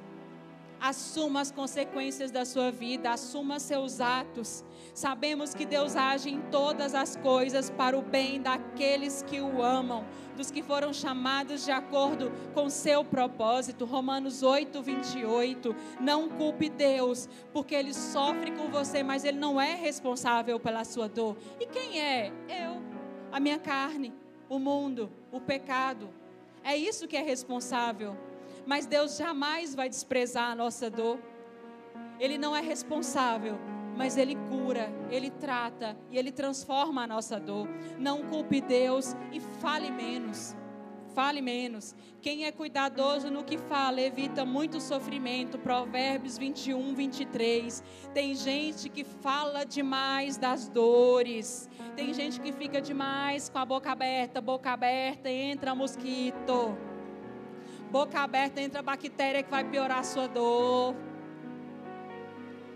Assuma 0.80 1.40
as 1.40 1.50
consequências 1.50 2.30
da 2.30 2.44
sua 2.44 2.70
vida, 2.70 3.10
assuma 3.10 3.58
seus 3.58 4.00
atos. 4.00 4.64
Sabemos 4.94 5.52
que 5.52 5.66
Deus 5.66 5.96
age 5.96 6.30
em 6.30 6.40
todas 6.52 6.94
as 6.94 7.16
coisas 7.16 7.68
para 7.68 7.98
o 7.98 8.00
bem 8.00 8.40
daqueles 8.40 9.24
que 9.24 9.40
o 9.40 9.60
amam, 9.60 10.04
dos 10.36 10.52
que 10.52 10.62
foram 10.62 10.92
chamados 10.92 11.64
de 11.64 11.72
acordo 11.72 12.30
com 12.54 12.70
seu 12.70 13.04
propósito. 13.04 13.84
Romanos 13.84 14.44
8, 14.44 14.80
28. 14.80 15.74
Não 16.00 16.28
culpe 16.28 16.68
Deus, 16.68 17.28
porque 17.52 17.74
Ele 17.74 17.92
sofre 17.92 18.52
com 18.52 18.68
você, 18.68 19.02
mas 19.02 19.24
Ele 19.24 19.36
não 19.36 19.60
é 19.60 19.74
responsável 19.74 20.60
pela 20.60 20.84
sua 20.84 21.08
dor. 21.08 21.36
E 21.58 21.66
quem 21.66 22.00
é? 22.00 22.32
Eu, 22.48 22.80
a 23.32 23.40
minha 23.40 23.58
carne, 23.58 24.14
o 24.48 24.60
mundo, 24.60 25.10
o 25.32 25.40
pecado. 25.40 26.08
É 26.62 26.76
isso 26.76 27.08
que 27.08 27.16
é 27.16 27.22
responsável. 27.22 28.16
Mas 28.64 28.86
Deus 28.86 29.16
jamais 29.16 29.74
vai 29.74 29.88
desprezar 29.88 30.52
a 30.52 30.54
nossa 30.54 30.88
dor. 30.88 31.18
Ele 32.20 32.38
não 32.38 32.54
é 32.54 32.60
responsável, 32.60 33.58
mas 33.96 34.16
Ele 34.16 34.36
cura, 34.48 34.92
Ele 35.10 35.30
trata 35.30 35.96
e 36.10 36.18
Ele 36.18 36.32
transforma 36.32 37.02
a 37.02 37.06
nossa 37.06 37.38
dor. 37.38 37.68
Não 37.98 38.22
culpe 38.24 38.60
Deus 38.60 39.14
e 39.32 39.40
fale 39.40 39.90
menos. 39.90 40.56
Fale 41.14 41.40
menos. 41.40 41.94
Quem 42.20 42.44
é 42.44 42.50
cuidadoso 42.50 43.30
no 43.30 43.44
que 43.44 43.56
fala 43.56 44.00
evita 44.00 44.44
muito 44.44 44.80
sofrimento. 44.80 45.56
Provérbios 45.58 46.36
21, 46.36 46.92
23. 46.92 47.84
Tem 48.12 48.34
gente 48.34 48.88
que 48.88 49.04
fala 49.04 49.64
demais 49.64 50.36
das 50.36 50.68
dores. 50.68 51.68
Tem 51.94 52.12
gente 52.12 52.40
que 52.40 52.50
fica 52.50 52.80
demais 52.80 53.48
com 53.48 53.58
a 53.58 53.64
boca 53.64 53.92
aberta. 53.92 54.40
Boca 54.40 54.72
aberta, 54.72 55.30
entra 55.30 55.72
mosquito. 55.72 56.76
Boca 57.92 58.18
aberta, 58.18 58.60
entra 58.60 58.82
bactéria 58.82 59.40
que 59.40 59.50
vai 59.50 59.62
piorar 59.62 60.00
a 60.00 60.02
sua 60.02 60.26
dor. 60.26 60.96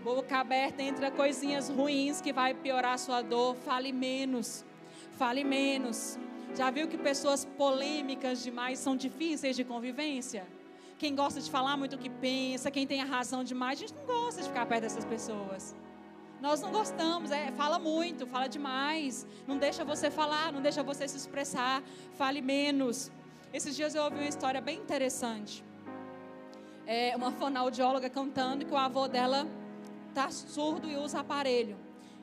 Boca 0.03 0.37
aberta, 0.37 0.81
entra 0.81 1.11
coisinhas 1.11 1.69
ruins 1.69 2.21
que 2.21 2.31
vai 2.31 2.53
piorar 2.53 2.93
a 2.93 2.97
sua 2.97 3.21
dor. 3.21 3.55
Fale 3.55 3.91
menos. 3.91 4.65
Fale 5.17 5.43
menos. 5.43 6.17
Já 6.55 6.71
viu 6.71 6.87
que 6.87 6.97
pessoas 6.97 7.43
polêmicas 7.45 8.41
demais 8.41 8.79
são 8.79 8.95
difíceis 8.95 9.55
de 9.55 9.63
convivência? 9.63 10.47
Quem 10.97 11.15
gosta 11.15 11.39
de 11.39 11.49
falar 11.49 11.77
muito 11.77 11.95
o 11.95 11.99
que 11.99 12.09
pensa, 12.09 12.71
quem 12.71 12.87
tem 12.87 13.01
a 13.01 13.05
razão 13.05 13.43
demais, 13.43 13.79
a 13.79 13.81
gente 13.81 13.93
não 13.95 14.05
gosta 14.05 14.41
de 14.41 14.47
ficar 14.47 14.65
perto 14.65 14.81
dessas 14.81 15.05
pessoas. 15.05 15.75
Nós 16.41 16.61
não 16.61 16.71
gostamos, 16.71 17.31
é, 17.31 17.51
fala 17.51 17.77
muito, 17.77 18.25
fala 18.25 18.47
demais, 18.47 19.27
não 19.45 19.57
deixa 19.57 19.83
você 19.83 20.09
falar, 20.09 20.53
não 20.53 20.61
deixa 20.61 20.81
você 20.81 21.07
se 21.07 21.17
expressar, 21.17 21.83
fale 22.13 22.41
menos. 22.41 23.11
Esses 23.53 23.75
dias 23.75 23.95
eu 23.95 24.03
ouvi 24.03 24.17
uma 24.17 24.27
história 24.27 24.61
bem 24.61 24.77
interessante. 24.77 25.63
É 26.85 27.15
uma 27.15 27.31
fonoaudióloga 27.31 28.09
cantando 28.09 28.65
que 28.65 28.73
o 28.73 28.77
avô 28.77 29.07
dela 29.07 29.45
tá 30.19 30.29
surdo 30.29 30.89
e 30.89 30.97
usa 30.97 31.21
aparelho. 31.21 31.77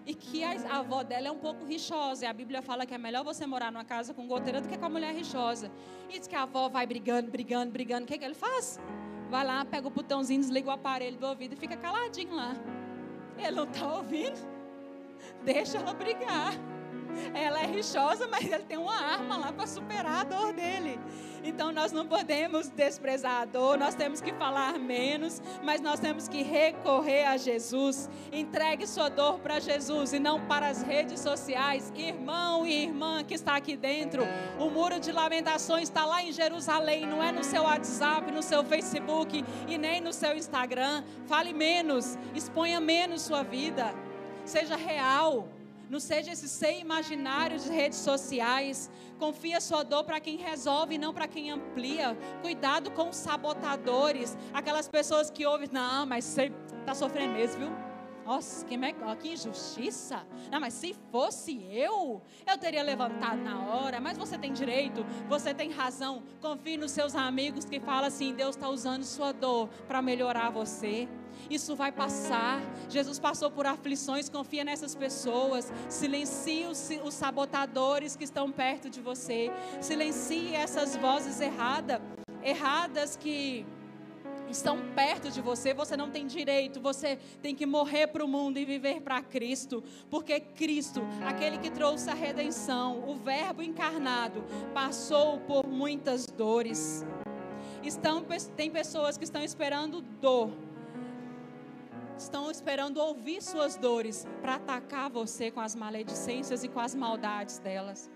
E 0.04 0.14
que 0.14 0.44
a, 0.44 0.78
avó 0.78 1.02
dela 1.02 1.28
é 1.28 1.30
um 1.30 1.38
pouco 1.38 1.64
rixosa. 1.64 2.26
E 2.26 2.28
a 2.28 2.32
Bíblia 2.32 2.60
fala 2.60 2.84
que 2.84 2.94
é 2.94 2.98
melhor 2.98 3.24
você 3.24 3.46
morar 3.46 3.72
numa 3.72 3.84
casa 3.84 4.12
com 4.12 4.26
goteira 4.26 4.60
do 4.60 4.68
que 4.68 4.76
com 4.76 4.84
a 4.84 4.88
mulher 4.88 5.14
rixosa. 5.14 5.72
E 6.10 6.18
diz 6.18 6.28
que 6.28 6.36
a 6.36 6.42
avó 6.42 6.68
vai 6.68 6.86
brigando, 6.86 7.30
brigando, 7.30 7.72
brigando. 7.72 8.04
O 8.04 8.06
que, 8.06 8.18
que 8.18 8.24
ele 8.24 8.34
faz? 8.34 8.78
Vai 9.30 9.44
lá, 9.44 9.64
pega 9.64 9.88
o 9.88 9.90
botãozinho, 9.90 10.40
desliga 10.40 10.68
o 10.68 10.72
aparelho 10.72 11.16
do 11.16 11.26
ouvido 11.26 11.54
e 11.54 11.56
fica 11.56 11.76
caladinho 11.76 12.34
lá. 12.36 12.54
Ele 13.38 13.50
não 13.50 13.64
está 13.64 13.96
ouvindo. 13.96 14.38
Deixa 15.42 15.78
ela 15.78 15.94
brigar. 15.94 16.52
Ela 17.34 17.62
é 17.62 17.66
rixosa, 17.66 18.26
mas 18.30 18.44
ele 18.44 18.64
tem 18.64 18.78
uma 18.78 18.96
arma 18.96 19.36
lá 19.36 19.52
para 19.52 19.66
superar 19.66 20.20
a 20.20 20.24
dor 20.24 20.52
dele. 20.52 20.98
Então 21.46 21.70
nós 21.70 21.92
não 21.92 22.04
podemos 22.06 22.68
desprezar 22.68 23.42
a 23.42 23.44
dor, 23.44 23.78
nós 23.78 23.94
temos 23.94 24.20
que 24.20 24.32
falar 24.32 24.78
menos, 24.80 25.40
mas 25.62 25.80
nós 25.80 26.00
temos 26.00 26.26
que 26.26 26.42
recorrer 26.42 27.24
a 27.24 27.36
Jesus. 27.36 28.10
Entregue 28.32 28.84
sua 28.84 29.08
dor 29.08 29.38
para 29.38 29.60
Jesus 29.60 30.12
e 30.12 30.18
não 30.18 30.44
para 30.46 30.68
as 30.68 30.82
redes 30.82 31.20
sociais. 31.20 31.92
Irmão 31.94 32.66
e 32.66 32.82
irmã 32.82 33.22
que 33.22 33.34
está 33.34 33.54
aqui 33.54 33.76
dentro, 33.76 34.24
o 34.58 34.68
muro 34.68 34.98
de 34.98 35.12
lamentações 35.12 35.84
está 35.84 36.04
lá 36.04 36.20
em 36.20 36.32
Jerusalém, 36.32 37.06
não 37.06 37.22
é 37.22 37.30
no 37.30 37.44
seu 37.44 37.62
WhatsApp, 37.62 38.32
no 38.32 38.42
seu 38.42 38.64
Facebook 38.64 39.44
e 39.68 39.78
nem 39.78 40.00
no 40.00 40.12
seu 40.12 40.36
Instagram. 40.36 41.04
Fale 41.26 41.52
menos, 41.52 42.18
exponha 42.34 42.80
menos 42.80 43.22
sua 43.22 43.44
vida. 43.44 43.94
Seja 44.44 44.74
real. 44.74 45.48
Não 45.88 46.00
seja 46.00 46.32
esse 46.32 46.48
ser 46.48 46.78
imaginário 46.78 47.58
de 47.58 47.68
redes 47.68 47.98
sociais. 47.98 48.90
Confia 49.18 49.60
sua 49.60 49.82
dor 49.82 50.04
para 50.04 50.20
quem 50.20 50.36
resolve 50.36 50.96
e 50.96 50.98
não 50.98 51.14
para 51.14 51.28
quem 51.28 51.50
amplia. 51.50 52.16
Cuidado 52.42 52.90
com 52.90 53.08
os 53.08 53.16
sabotadores, 53.16 54.36
aquelas 54.52 54.88
pessoas 54.88 55.30
que 55.30 55.46
ouvem, 55.46 55.68
não, 55.70 56.04
mas 56.04 56.24
você 56.24 56.52
está 56.80 56.94
sofrendo 56.94 57.34
mesmo, 57.34 57.60
viu? 57.60 57.95
Nossa, 58.26 58.66
que, 58.66 58.76
me... 58.76 58.92
que 59.20 59.32
injustiça. 59.32 60.26
Não, 60.50 60.60
mas 60.60 60.74
se 60.74 60.94
fosse 61.12 61.64
eu, 61.72 62.20
eu 62.44 62.58
teria 62.58 62.82
levantado 62.82 63.40
na 63.40 63.66
hora. 63.66 64.00
Mas 64.00 64.18
você 64.18 64.36
tem 64.36 64.52
direito, 64.52 65.06
você 65.28 65.54
tem 65.54 65.70
razão. 65.70 66.24
Confie 66.40 66.76
nos 66.76 66.90
seus 66.90 67.14
amigos 67.14 67.64
que 67.64 67.78
falam 67.78 68.06
assim: 68.06 68.34
Deus 68.34 68.56
está 68.56 68.68
usando 68.68 69.04
sua 69.04 69.32
dor 69.32 69.68
para 69.86 70.02
melhorar 70.02 70.50
você. 70.50 71.08
Isso 71.48 71.76
vai 71.76 71.92
passar. 71.92 72.60
Jesus 72.88 73.20
passou 73.20 73.50
por 73.50 73.66
aflições, 73.66 74.28
confia 74.28 74.64
nessas 74.64 74.94
pessoas. 74.94 75.72
Silencie 75.88 76.66
os, 76.66 76.90
os 77.04 77.14
sabotadores 77.14 78.16
que 78.16 78.24
estão 78.24 78.50
perto 78.50 78.90
de 78.90 79.00
você. 79.00 79.52
Silencie 79.80 80.54
essas 80.54 80.96
vozes 80.96 81.40
erradas, 81.40 82.00
erradas 82.42 83.16
que 83.16 83.64
estão 84.48 84.78
perto 84.94 85.30
de 85.30 85.40
você, 85.40 85.74
você 85.74 85.96
não 85.96 86.10
tem 86.10 86.26
direito, 86.26 86.80
você 86.80 87.18
tem 87.42 87.54
que 87.54 87.66
morrer 87.66 88.06
para 88.08 88.24
o 88.24 88.28
mundo 88.28 88.58
e 88.58 88.64
viver 88.64 89.00
para 89.00 89.22
Cristo, 89.22 89.82
porque 90.10 90.40
Cristo, 90.40 91.00
aquele 91.24 91.58
que 91.58 91.70
trouxe 91.70 92.10
a 92.10 92.14
redenção, 92.14 93.08
o 93.08 93.14
Verbo 93.14 93.62
encarnado, 93.62 94.44
passou 94.72 95.40
por 95.40 95.66
muitas 95.66 96.26
dores. 96.26 97.04
Estão, 97.82 98.24
tem 98.56 98.70
pessoas 98.70 99.16
que 99.16 99.24
estão 99.24 99.42
esperando 99.42 100.00
dor, 100.00 100.50
estão 102.18 102.50
esperando 102.50 102.98
ouvir 102.98 103.42
suas 103.42 103.76
dores 103.76 104.26
para 104.40 104.56
atacar 104.56 105.10
você 105.10 105.50
com 105.50 105.60
as 105.60 105.74
maledicências 105.74 106.64
e 106.64 106.68
com 106.68 106.80
as 106.80 106.94
maldades 106.94 107.58
delas. 107.58 108.10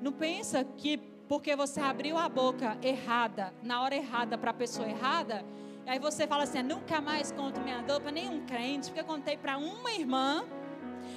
Não 0.00 0.12
pensa 0.12 0.64
que 0.64 1.11
porque 1.32 1.56
você 1.56 1.80
abriu 1.80 2.18
a 2.18 2.28
boca 2.28 2.76
errada, 2.82 3.54
na 3.62 3.80
hora 3.80 3.96
errada 3.96 4.36
para 4.36 4.50
a 4.50 4.52
pessoa 4.52 4.86
errada, 4.86 5.42
aí 5.86 5.98
você 5.98 6.26
fala 6.26 6.42
assim: 6.42 6.62
nunca 6.62 7.00
mais 7.00 7.32
conto 7.32 7.58
minha 7.62 7.80
dor 7.80 8.02
para 8.02 8.10
nenhum 8.10 8.44
crente, 8.44 8.88
porque 8.88 9.00
eu 9.00 9.04
contei 9.06 9.38
para 9.38 9.56
uma 9.56 9.90
irmã 9.92 10.44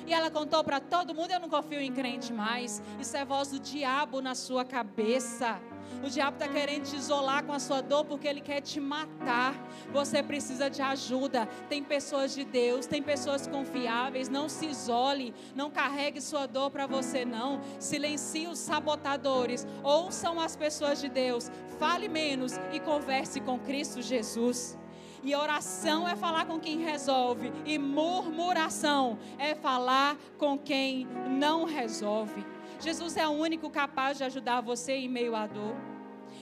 e 0.06 0.14
ela 0.14 0.30
contou 0.30 0.64
para 0.64 0.80
todo 0.80 1.14
mundo. 1.14 1.32
Eu 1.32 1.39
não 1.39 1.49
confio 1.49 1.80
em 1.80 1.91
crente 1.91 2.32
mais. 2.32 2.82
Isso 2.99 3.16
é 3.18 3.26
voz 3.26 3.49
do 3.49 3.60
diabo 3.60 4.22
na 4.22 4.36
sua 4.36 4.64
cabeça. 4.64 5.60
O 6.03 6.10
diabo 6.10 6.36
está 6.36 6.47
querendo 6.47 6.84
te 6.84 6.95
isolar 6.95 7.43
com 7.43 7.53
a 7.53 7.60
sua 7.60 7.82
dor 7.82 8.06
porque 8.06 8.28
ele 8.28 8.41
quer 8.41 8.62
te 8.62 8.80
matar. 8.80 9.56
Você 9.91 10.22
precisa 10.22 10.70
de 10.70 10.82
ajuda. 10.82 11.47
Tem 11.70 11.84
pessoas 11.84 12.34
de 12.34 12.43
Deus, 12.43 12.86
tem 12.86 13.01
pessoas 13.01 13.47
confiáveis. 13.47 14.30
Não 14.30 14.47
se 14.49 14.66
isole, 14.68 15.34
não 15.56 15.72
carregue 15.72 16.22
sua 16.22 16.45
dor 16.45 16.70
para 16.70 16.86
você, 16.86 17.26
não. 17.26 17.62
Silencie 17.80 18.47
os 18.47 18.60
sabotadores. 18.60 19.66
Ouçam 19.84 20.39
as 20.39 20.56
pessoas 20.56 21.01
de 21.01 21.10
Deus. 21.10 21.49
Fale 21.80 22.08
menos 22.08 22.53
e 22.72 22.80
converse 22.80 23.39
com 23.39 23.60
Cristo 23.60 24.01
Jesus. 24.01 24.78
E 25.26 25.34
oração 25.36 26.08
é 26.08 26.16
falar 26.16 26.46
com 26.46 26.60
quem 26.60 26.84
resolve. 26.84 27.52
E 27.66 27.80
murmuração 27.80 29.18
é 29.40 29.56
falar 29.56 30.16
com 30.38 30.56
quem 30.56 31.08
não 31.28 31.66
resolve. 31.66 32.46
Jesus 32.80 33.18
é 33.18 33.28
o 33.28 33.32
único 33.32 33.68
capaz 33.72 34.20
de 34.20 34.24
ajudar 34.24 34.62
você 34.62 34.94
em 34.94 35.10
meio 35.10 35.36
à 35.36 35.48
dor. 35.48 35.76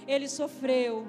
Ele 0.05 0.27
sofreu, 0.27 1.07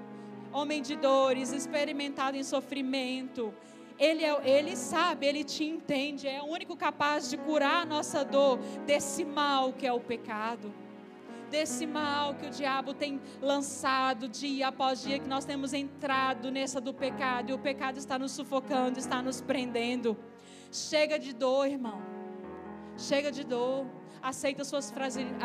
homem 0.53 0.81
de 0.81 0.95
dores, 0.95 1.51
experimentado 1.51 2.37
em 2.37 2.45
sofrimento. 2.45 3.53
Ele, 3.99 4.25
é, 4.25 4.41
ele 4.49 4.77
sabe, 4.77 5.27
ele 5.27 5.43
te 5.43 5.65
entende, 5.65 6.29
é 6.29 6.41
o 6.41 6.47
único 6.47 6.77
capaz 6.77 7.29
de 7.29 7.37
curar 7.37 7.83
a 7.83 7.85
nossa 7.85 8.25
dor 8.25 8.59
desse 8.87 9.25
mal 9.25 9.73
que 9.73 9.85
é 9.85 9.93
o 9.93 9.99
pecado. 9.99 10.73
Desse 11.55 11.87
mal 11.87 12.35
que 12.35 12.47
o 12.47 12.51
diabo 12.51 12.93
tem 12.93 13.21
lançado 13.41 14.29
dia 14.29 14.67
após 14.67 15.01
dia, 15.01 15.21
que 15.21 15.29
nós 15.29 15.45
temos 15.45 15.73
entrado 15.73 16.51
nessa 16.51 16.81
do 16.81 16.93
pecado, 16.93 17.51
e 17.51 17.53
o 17.53 17.59
pecado 17.59 17.97
está 17.97 18.19
nos 18.19 18.33
sufocando, 18.33 18.99
está 18.99 19.23
nos 19.23 19.41
prendendo. 19.41 20.17
Chega 20.73 21.17
de 21.17 21.33
dor, 21.33 21.69
irmão. 21.69 22.03
Chega 22.97 23.31
de 23.31 23.45
dor 23.45 23.87
aceita 24.21 24.65
suas 24.65 24.91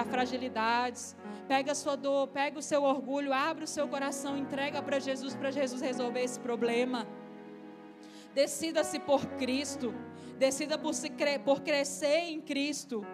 fragilidades, 0.10 1.14
pega 1.50 1.74
a 1.74 1.76
sua 1.76 1.98
dor, 1.98 2.30
pega 2.30 2.58
o 2.58 2.62
seu 2.62 2.82
orgulho, 2.82 3.34
abre 3.34 3.66
o 3.66 3.68
seu 3.68 3.88
coração, 3.90 4.38
entrega 4.38 4.82
para 4.82 5.00
Jesus, 5.00 5.36
para 5.36 5.52
Jesus 5.52 5.82
resolver 5.82 6.22
esse 6.22 6.40
problema. 6.40 7.06
Decida-se 8.34 8.98
por 9.00 9.26
Cristo, 9.42 9.94
decida 10.40 10.78
por, 10.78 10.94
se, 10.94 11.12
por 11.44 11.62
crescer 11.62 12.30
em 12.30 12.40
Cristo 12.42 13.06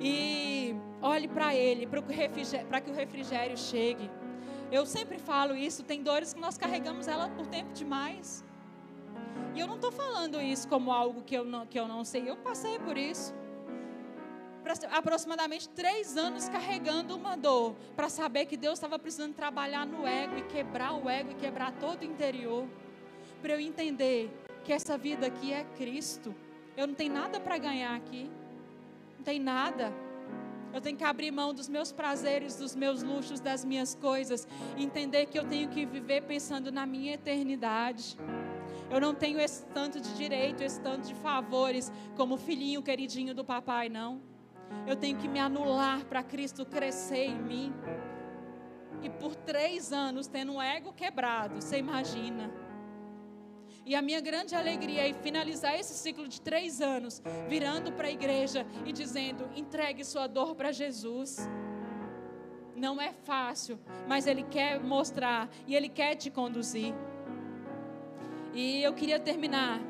e 0.00 0.74
olhe 1.00 1.26
para 1.26 1.54
Ele, 1.54 1.86
para 1.86 2.80
que 2.80 2.90
o 2.90 2.94
refrigério 2.94 3.56
chegue. 3.56 4.10
Eu 4.70 4.84
sempre 4.84 5.18
falo 5.18 5.56
isso, 5.56 5.82
tem 5.82 6.02
dores 6.02 6.34
que 6.34 6.40
nós 6.40 6.58
carregamos 6.58 7.08
ela 7.08 7.28
por 7.30 7.46
tempo 7.46 7.72
demais. 7.72 8.44
E 9.54 9.60
eu 9.60 9.66
não 9.66 9.76
estou 9.76 9.90
falando 9.90 10.40
isso 10.40 10.68
como 10.68 10.92
algo 10.92 11.22
que 11.22 11.34
eu 11.34 11.44
não, 11.44 11.66
que 11.66 11.78
eu 11.78 11.88
não 11.88 12.04
sei, 12.04 12.28
eu 12.28 12.36
passei 12.36 12.78
por 12.78 12.98
isso 12.98 13.34
aproximadamente 14.90 15.68
três 15.68 16.16
anos 16.16 16.48
carregando 16.48 17.14
uma 17.14 17.36
dor, 17.36 17.76
para 17.94 18.08
saber 18.08 18.46
que 18.46 18.56
Deus 18.56 18.78
estava 18.78 18.98
precisando 18.98 19.34
trabalhar 19.34 19.86
no 19.86 20.06
ego 20.06 20.38
e 20.38 20.42
quebrar 20.42 20.94
o 20.94 21.08
ego 21.08 21.32
e 21.32 21.34
quebrar 21.34 21.72
todo 21.72 22.00
o 22.00 22.04
interior, 22.04 22.66
para 23.42 23.52
eu 23.52 23.60
entender 23.60 24.30
que 24.64 24.72
essa 24.72 24.96
vida 24.96 25.26
aqui 25.26 25.52
é 25.52 25.64
Cristo. 25.76 26.34
Eu 26.76 26.86
não 26.86 26.94
tenho 26.94 27.12
nada 27.12 27.38
para 27.38 27.56
ganhar 27.58 27.94
aqui, 27.94 28.30
não 29.16 29.24
tem 29.24 29.38
nada. 29.38 29.92
Eu 30.72 30.80
tenho 30.80 30.96
que 30.96 31.04
abrir 31.04 31.30
mão 31.30 31.54
dos 31.54 31.68
meus 31.68 31.92
prazeres, 31.92 32.56
dos 32.56 32.74
meus 32.74 33.00
luxos, 33.00 33.38
das 33.38 33.64
minhas 33.64 33.94
coisas, 33.94 34.46
entender 34.76 35.26
que 35.26 35.38
eu 35.38 35.44
tenho 35.44 35.68
que 35.68 35.86
viver 35.86 36.22
pensando 36.22 36.72
na 36.72 36.84
minha 36.84 37.14
eternidade. 37.14 38.18
Eu 38.90 39.00
não 39.00 39.14
tenho 39.14 39.40
esse 39.40 39.64
tanto 39.66 40.00
de 40.00 40.16
direito, 40.16 40.62
esse 40.62 40.80
tanto 40.80 41.06
de 41.06 41.14
favores 41.14 41.92
como 42.16 42.34
o 42.34 42.38
filhinho 42.38 42.82
queridinho 42.82 43.32
do 43.34 43.44
papai, 43.44 43.88
não. 43.88 44.20
Eu 44.84 44.96
tenho 44.96 45.16
que 45.16 45.28
me 45.28 45.38
anular 45.38 46.04
para 46.06 46.24
Cristo 46.24 46.66
crescer 46.66 47.26
em 47.26 47.40
mim. 47.40 47.72
E 49.00 49.08
por 49.08 49.36
três 49.36 49.92
anos, 49.92 50.26
tendo 50.26 50.54
um 50.54 50.62
ego 50.62 50.92
quebrado, 50.92 51.60
você 51.60 51.78
imagina. 51.78 52.50
E 53.86 53.94
a 53.94 54.00
minha 54.00 54.20
grande 54.20 54.54
alegria 54.54 55.08
é 55.08 55.12
finalizar 55.12 55.78
esse 55.78 55.94
ciclo 55.94 56.26
de 56.26 56.40
três 56.40 56.80
anos, 56.80 57.22
virando 57.48 57.92
para 57.92 58.08
a 58.08 58.10
igreja 58.10 58.66
e 58.86 58.92
dizendo: 58.92 59.48
entregue 59.54 60.04
sua 60.04 60.26
dor 60.26 60.54
para 60.54 60.72
Jesus. 60.72 61.48
Não 62.74 63.00
é 63.00 63.12
fácil, 63.12 63.78
mas 64.08 64.26
Ele 64.26 64.42
quer 64.42 64.80
mostrar 64.80 65.48
e 65.66 65.76
Ele 65.76 65.88
quer 65.88 66.14
te 66.16 66.30
conduzir. 66.30 66.94
E 68.54 68.82
eu 68.82 68.94
queria 68.94 69.20
terminar 69.20 69.80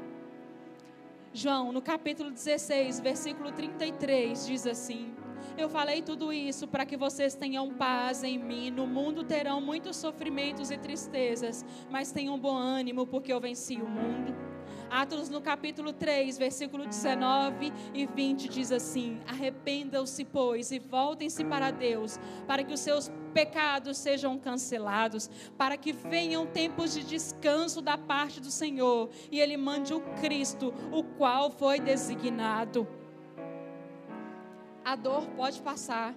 João, 1.36 1.72
no 1.72 1.82
capítulo 1.82 2.30
16, 2.30 3.01
versículo 3.01 3.51
33, 3.51 4.47
diz 4.47 4.64
assim: 4.68 5.12
Eu 5.57 5.68
falei 5.68 6.03
tudo 6.03 6.32
isso 6.32 6.66
para 6.66 6.84
que 6.84 6.97
vocês 6.97 7.34
tenham 7.34 7.72
paz 7.74 8.22
em 8.22 8.38
mim. 8.38 8.70
No 8.70 8.86
mundo 8.86 9.24
terão 9.24 9.61
muitos 9.61 9.97
sofrimentos 9.97 10.70
e 10.70 10.76
tristezas, 10.76 11.64
mas 11.90 12.12
tenham 12.12 12.38
bom 12.38 12.57
ânimo, 12.57 13.07
porque 13.07 13.32
eu 13.32 13.40
venci 13.40 13.76
o 13.76 13.88
mundo. 13.88 14.34
Atos 14.90 15.28
no 15.28 15.40
capítulo 15.40 15.92
3, 15.92 16.38
versículo 16.38 16.86
19 16.86 17.72
e 17.92 18.07
20 18.07 18.49
diz 18.49 18.70
assim: 18.70 19.20
Arrependam-se, 19.26 20.24
pois, 20.24 20.70
e 20.70 20.78
voltem-se 20.78 21.45
para 21.45 21.70
Deus, 21.70 22.18
para 22.47 22.62
que 22.62 22.72
os 22.72 22.80
seus 22.80 23.11
pecados 23.32 23.99
sejam 23.99 24.38
cancelados, 24.38 25.28
para 25.59 25.76
que 25.76 25.92
venham 25.92 26.47
tempos 26.47 26.95
de 26.95 27.03
descanso 27.03 27.82
da 27.82 27.99
parte 27.99 28.40
do 28.40 28.51
Senhor 28.51 29.11
e 29.32 29.40
Ele 29.40 29.57
mande 29.57 29.92
o 29.92 30.01
Cristo, 30.20 30.72
o 30.92 31.03
qual 31.03 31.51
foi 31.51 31.80
designado. 31.80 32.86
A 34.85 34.97
dor 34.97 35.26
pode 35.28 35.62
passar, 35.62 36.14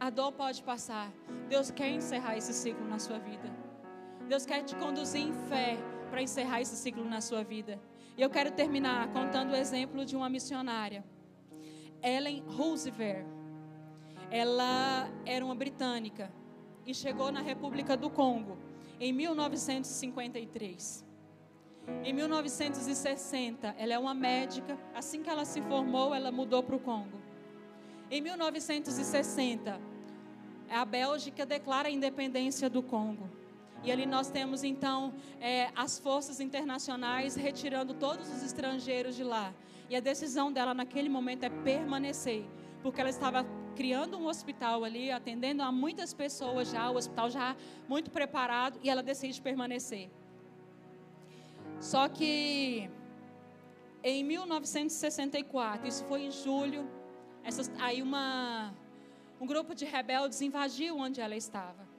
a 0.00 0.08
dor 0.08 0.32
pode 0.32 0.62
passar. 0.62 1.12
Deus 1.50 1.70
quer 1.70 1.90
encerrar 1.90 2.34
esse 2.34 2.54
ciclo 2.54 2.88
na 2.88 2.98
sua 2.98 3.18
vida. 3.18 3.50
Deus 4.26 4.46
quer 4.46 4.62
te 4.62 4.74
conduzir 4.76 5.20
em 5.20 5.34
fé 5.50 5.76
para 6.08 6.22
encerrar 6.22 6.62
esse 6.62 6.76
ciclo 6.76 7.04
na 7.04 7.20
sua 7.20 7.44
vida. 7.44 7.78
E 8.16 8.22
eu 8.22 8.30
quero 8.30 8.52
terminar 8.52 9.08
contando 9.12 9.50
o 9.50 9.54
exemplo 9.54 10.06
de 10.06 10.16
uma 10.16 10.30
missionária, 10.30 11.04
Ellen 12.02 12.42
Roosevelt. 12.46 13.26
Ela 14.30 15.06
era 15.26 15.44
uma 15.44 15.54
britânica 15.54 16.32
e 16.86 16.94
chegou 16.94 17.30
na 17.30 17.42
República 17.42 17.98
do 17.98 18.08
Congo 18.08 18.56
em 18.98 19.12
1953. 19.12 21.04
Em 22.02 22.14
1960, 22.14 23.74
ela 23.76 23.92
é 23.92 23.98
uma 23.98 24.14
médica. 24.14 24.78
Assim 24.94 25.22
que 25.22 25.28
ela 25.28 25.44
se 25.44 25.60
formou, 25.62 26.14
ela 26.14 26.32
mudou 26.32 26.62
para 26.62 26.76
o 26.76 26.80
Congo. 26.80 27.29
Em 28.10 28.20
1960, 28.20 29.80
a 30.68 30.84
Bélgica 30.84 31.46
declara 31.46 31.88
a 31.88 31.90
independência 31.90 32.68
do 32.68 32.82
Congo. 32.82 33.30
E 33.84 33.92
ali 33.92 34.04
nós 34.04 34.28
temos 34.28 34.64
então 34.64 35.14
é, 35.40 35.70
as 35.76 35.98
forças 35.98 36.40
internacionais 36.40 37.36
retirando 37.36 37.94
todos 37.94 38.28
os 38.28 38.42
estrangeiros 38.42 39.14
de 39.14 39.22
lá. 39.22 39.54
E 39.88 39.94
a 39.94 40.00
decisão 40.00 40.52
dela 40.52 40.74
naquele 40.74 41.08
momento 41.08 41.44
é 41.44 41.50
permanecer, 41.50 42.44
porque 42.82 43.00
ela 43.00 43.10
estava 43.10 43.46
criando 43.76 44.18
um 44.18 44.26
hospital 44.26 44.82
ali, 44.84 45.12
atendendo 45.12 45.62
a 45.62 45.70
muitas 45.70 46.12
pessoas 46.12 46.68
já, 46.68 46.90
o 46.90 46.96
hospital 46.96 47.30
já 47.30 47.56
muito 47.88 48.10
preparado, 48.10 48.78
e 48.82 48.90
ela 48.90 49.02
decide 49.02 49.40
permanecer. 49.40 50.10
Só 51.80 52.08
que 52.08 52.90
em 54.02 54.24
1964, 54.24 55.86
isso 55.86 56.04
foi 56.04 56.22
em 56.22 56.30
julho, 56.30 56.86
essas, 57.44 57.70
aí 57.80 58.02
uma, 58.02 58.72
um 59.40 59.46
grupo 59.46 59.74
de 59.74 59.84
rebeldes 59.84 60.40
invadiu 60.40 60.98
onde 60.98 61.20
ela 61.20 61.36
estava 61.36 61.90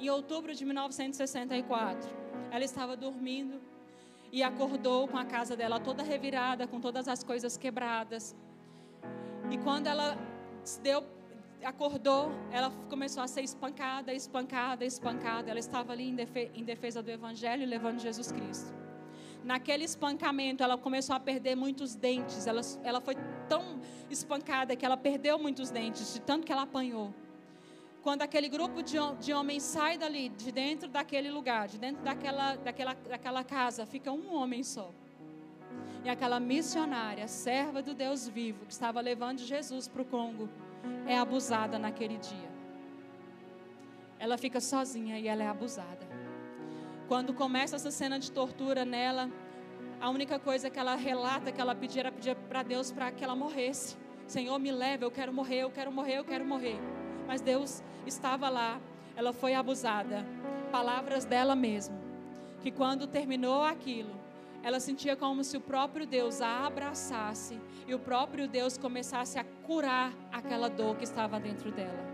em 0.00 0.08
outubro 0.08 0.54
de 0.54 0.64
1964. 0.64 2.10
Ela 2.50 2.64
estava 2.64 2.96
dormindo 2.96 3.60
e 4.32 4.42
acordou 4.42 5.06
com 5.06 5.18
a 5.18 5.24
casa 5.24 5.54
dela 5.54 5.78
toda 5.78 6.02
revirada, 6.02 6.66
com 6.66 6.80
todas 6.80 7.06
as 7.06 7.22
coisas 7.22 7.56
quebradas. 7.56 8.34
E 9.50 9.58
quando 9.58 9.86
ela 9.86 10.16
deu, 10.82 11.04
acordou, 11.62 12.32
ela 12.50 12.70
começou 12.88 13.22
a 13.22 13.28
ser 13.28 13.42
espancada, 13.42 14.12
espancada, 14.14 14.84
espancada. 14.84 15.50
Ela 15.50 15.60
estava 15.60 15.92
ali 15.92 16.08
em 16.54 16.64
defesa 16.64 17.02
do 17.02 17.10
Evangelho, 17.10 17.66
levando 17.66 17.98
Jesus 18.00 18.32
Cristo. 18.32 18.72
Naquele 19.44 19.84
espancamento, 19.84 20.62
ela 20.62 20.78
começou 20.78 21.14
a 21.14 21.20
perder 21.20 21.54
muitos 21.54 21.94
dentes. 21.94 22.46
Ela, 22.46 22.60
ela 22.82 23.00
foi 23.00 23.16
tão 23.50 23.80
espancada 24.08 24.74
que 24.74 24.86
ela 24.86 24.96
perdeu 24.96 25.38
muitos 25.38 25.70
dentes, 25.70 26.14
de 26.14 26.20
tanto 26.20 26.46
que 26.46 26.52
ela 26.52 26.62
apanhou 26.62 27.12
quando 28.02 28.22
aquele 28.22 28.48
grupo 28.48 28.82
de, 28.82 28.96
de 29.20 29.32
homens 29.32 29.62
sai 29.62 29.98
dali, 29.98 30.30
de 30.30 30.50
dentro 30.50 30.88
daquele 30.88 31.30
lugar, 31.30 31.68
de 31.68 31.78
dentro 31.78 32.02
daquela, 32.02 32.56
daquela, 32.56 32.94
daquela 32.94 33.44
casa, 33.44 33.84
fica 33.84 34.10
um 34.10 34.34
homem 34.34 34.62
só. 34.62 34.90
E 36.02 36.08
aquela 36.08 36.40
missionária, 36.40 37.28
serva 37.28 37.82
do 37.82 37.94
Deus 37.94 38.26
vivo, 38.26 38.64
que 38.64 38.72
estava 38.72 39.00
levando 39.00 39.40
Jesus 39.40 39.86
para 39.86 40.02
o 40.02 40.04
Congo, 40.04 40.48
é 41.06 41.18
abusada 41.18 41.78
naquele 41.78 42.16
dia. 42.16 42.50
Ela 44.18 44.38
fica 44.38 44.60
sozinha 44.60 45.18
e 45.18 45.28
ela 45.28 45.42
é 45.42 45.46
abusada. 45.46 46.08
Quando 47.06 47.34
começa 47.34 47.76
essa 47.76 47.90
cena 47.90 48.18
de 48.18 48.32
tortura 48.32 48.84
nela, 48.84 49.30
a 50.00 50.08
única 50.08 50.38
coisa 50.38 50.70
que 50.70 50.78
ela 50.78 50.94
relata 50.94 51.52
que 51.52 51.60
ela 51.60 51.74
pedia 51.74 52.02
era 52.02 52.12
pedir 52.12 52.34
para 52.48 52.62
Deus 52.62 52.90
para 52.90 53.10
que 53.10 53.22
ela 53.22 53.36
morresse. 53.36 53.96
Senhor, 54.26 54.58
me 54.58 54.72
leve, 54.72 55.04
eu 55.04 55.10
quero 55.10 55.32
morrer, 55.32 55.60
eu 55.60 55.70
quero 55.70 55.92
morrer, 55.92 56.18
eu 56.18 56.24
quero 56.24 56.44
morrer 56.44 56.78
mas 57.30 57.40
Deus 57.40 57.80
estava 58.08 58.48
lá, 58.48 58.80
ela 59.14 59.32
foi 59.32 59.54
abusada. 59.54 60.26
Palavras 60.72 61.24
dela 61.24 61.54
mesma, 61.54 61.96
que 62.60 62.72
quando 62.72 63.06
terminou 63.06 63.62
aquilo, 63.62 64.10
ela 64.64 64.80
sentia 64.80 65.14
como 65.14 65.44
se 65.44 65.56
o 65.56 65.60
próprio 65.60 66.04
Deus 66.04 66.40
a 66.40 66.66
abraçasse 66.66 67.56
e 67.86 67.94
o 67.94 68.00
próprio 68.00 68.48
Deus 68.48 68.76
começasse 68.76 69.38
a 69.38 69.44
curar 69.62 70.12
aquela 70.32 70.68
dor 70.68 70.96
que 70.96 71.04
estava 71.04 71.38
dentro 71.38 71.70
dela. 71.70 72.04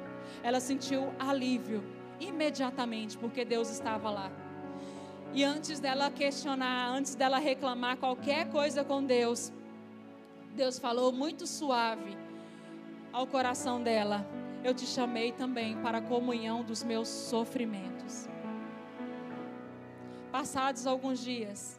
Ela 0.43 0.61
sentiu 0.61 1.11
alívio 1.19 1.83
imediatamente, 2.21 3.17
porque 3.17 3.43
Deus 3.43 3.71
estava 3.71 4.11
lá. 4.11 4.31
E 5.37 5.45
antes 5.45 5.79
dela 5.79 6.11
questionar, 6.11 6.89
antes 6.89 7.15
dela 7.15 7.37
reclamar 7.37 7.99
qualquer 7.99 8.49
coisa 8.49 8.83
com 8.83 9.05
Deus, 9.05 9.53
Deus 10.55 10.79
falou 10.79 11.13
muito 11.13 11.47
suave 11.47 12.17
ao 13.13 13.27
coração 13.27 13.83
dela: 13.83 14.27
eu 14.65 14.73
te 14.73 14.87
chamei 14.87 15.33
também 15.33 15.77
para 15.83 15.99
a 15.99 16.01
comunhão 16.01 16.65
dos 16.65 16.83
meus 16.83 17.09
sofrimentos. 17.09 18.27
Passados 20.33 20.87
alguns 20.87 21.23
dias, 21.23 21.79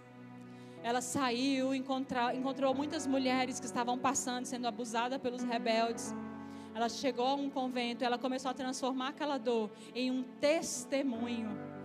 ela 0.83 1.01
saiu, 1.01 1.73
encontrou, 1.73 2.29
encontrou 2.29 2.75
muitas 2.75 3.07
mulheres 3.07 3.59
que 3.59 3.65
estavam 3.65 3.97
passando, 3.97 4.45
sendo 4.45 4.67
abusadas 4.67 5.19
pelos 5.19 5.41
rebeldes. 5.41 6.13
Ela 6.75 6.89
chegou 6.89 7.25
a 7.25 7.33
um 7.33 7.49
convento, 7.49 8.05
ela 8.05 8.19
começou 8.19 8.51
a 8.51 8.53
transformar 8.53 9.07
aquela 9.07 9.39
dor 9.39 9.71
em 9.95 10.11
um 10.11 10.21
testemunho 10.39 11.76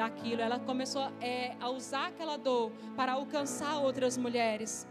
daquilo. 0.00 0.40
Ela 0.40 0.58
começou 0.58 1.06
é, 1.20 1.54
a 1.60 1.68
usar 1.68 2.08
aquela 2.08 2.36
dor 2.36 2.72
para 2.96 3.12
alcançar 3.12 3.78
outras 3.78 4.16
mulheres. 4.16 4.86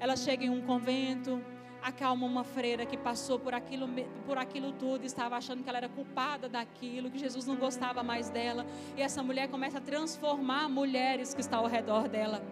Ela 0.00 0.16
chega 0.16 0.44
em 0.44 0.50
um 0.50 0.60
convento, 0.60 1.40
acalma 1.82 2.26
uma 2.26 2.44
freira 2.44 2.84
que 2.84 2.96
passou 2.96 3.38
por 3.38 3.54
aquilo, 3.54 3.88
por 4.26 4.36
aquilo 4.36 4.72
tudo, 4.72 5.04
estava 5.04 5.36
achando 5.36 5.62
que 5.62 5.68
ela 5.68 5.78
era 5.78 5.88
culpada 5.88 6.48
daquilo, 6.48 7.10
que 7.10 7.18
Jesus 7.18 7.46
não 7.46 7.56
gostava 7.56 8.02
mais 8.02 8.30
dela. 8.30 8.66
E 8.96 9.02
essa 9.02 9.22
mulher 9.22 9.48
começa 9.48 9.78
a 9.78 9.80
transformar 9.80 10.68
mulheres 10.68 11.32
que 11.34 11.40
estão 11.40 11.60
ao 11.60 11.66
redor 11.66 12.08
dela. 12.08 12.42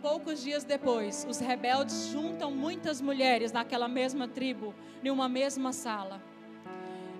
Poucos 0.00 0.40
dias 0.44 0.62
depois, 0.62 1.26
os 1.28 1.40
rebeldes 1.40 2.06
juntam 2.12 2.52
muitas 2.52 3.00
mulheres 3.00 3.50
naquela 3.50 3.88
mesma 3.88 4.28
tribo, 4.28 4.72
em 5.02 5.10
uma 5.10 5.28
mesma 5.28 5.72
sala. 5.72 6.22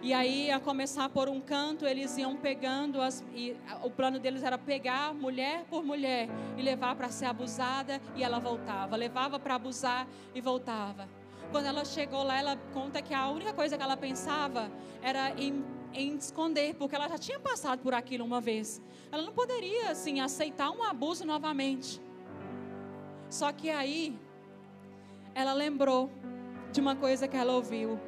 E 0.00 0.14
aí, 0.14 0.48
a 0.48 0.60
começar 0.60 1.08
por 1.08 1.28
um 1.28 1.40
canto, 1.40 1.84
eles 1.84 2.16
iam 2.16 2.36
pegando, 2.36 3.00
as, 3.00 3.24
e 3.34 3.56
o 3.82 3.90
plano 3.90 4.20
deles 4.20 4.44
era 4.44 4.56
pegar 4.56 5.12
mulher 5.12 5.64
por 5.68 5.84
mulher 5.84 6.28
e 6.56 6.62
levar 6.62 6.94
para 6.94 7.08
ser 7.08 7.26
abusada, 7.26 8.00
e 8.14 8.22
ela 8.22 8.38
voltava. 8.38 8.94
Levava 8.94 9.40
para 9.40 9.56
abusar 9.56 10.06
e 10.32 10.40
voltava. 10.40 11.08
Quando 11.50 11.66
ela 11.66 11.84
chegou 11.84 12.22
lá, 12.22 12.38
ela 12.38 12.56
conta 12.72 13.02
que 13.02 13.12
a 13.12 13.28
única 13.28 13.52
coisa 13.52 13.76
que 13.76 13.82
ela 13.82 13.96
pensava 13.96 14.70
era 15.02 15.32
em, 15.32 15.64
em 15.92 16.14
esconder, 16.14 16.74
porque 16.76 16.94
ela 16.94 17.08
já 17.08 17.18
tinha 17.18 17.40
passado 17.40 17.80
por 17.80 17.92
aquilo 17.92 18.24
uma 18.24 18.40
vez. 18.40 18.80
Ela 19.10 19.22
não 19.22 19.32
poderia, 19.32 19.90
assim, 19.90 20.20
aceitar 20.20 20.70
um 20.70 20.82
abuso 20.84 21.24
novamente. 21.24 22.00
Só 23.28 23.50
que 23.50 23.68
aí, 23.68 24.16
ela 25.34 25.52
lembrou 25.52 26.08
de 26.70 26.80
uma 26.80 26.94
coisa 26.94 27.26
que 27.26 27.36
ela 27.36 27.52
ouviu 27.52 27.98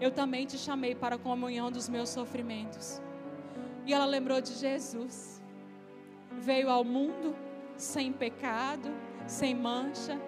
eu 0.00 0.10
também 0.10 0.46
te 0.46 0.56
chamei 0.56 0.94
para 0.94 1.16
a 1.16 1.18
comunhão 1.18 1.70
dos 1.70 1.88
meus 1.88 2.08
sofrimentos. 2.08 3.00
E 3.84 3.92
ela 3.92 4.04
lembrou 4.04 4.40
de 4.40 4.54
Jesus. 4.54 5.42
Veio 6.40 6.70
ao 6.70 6.84
mundo 6.84 7.34
sem 7.76 8.12
pecado, 8.12 8.90
sem 9.26 9.54
mancha, 9.54 10.20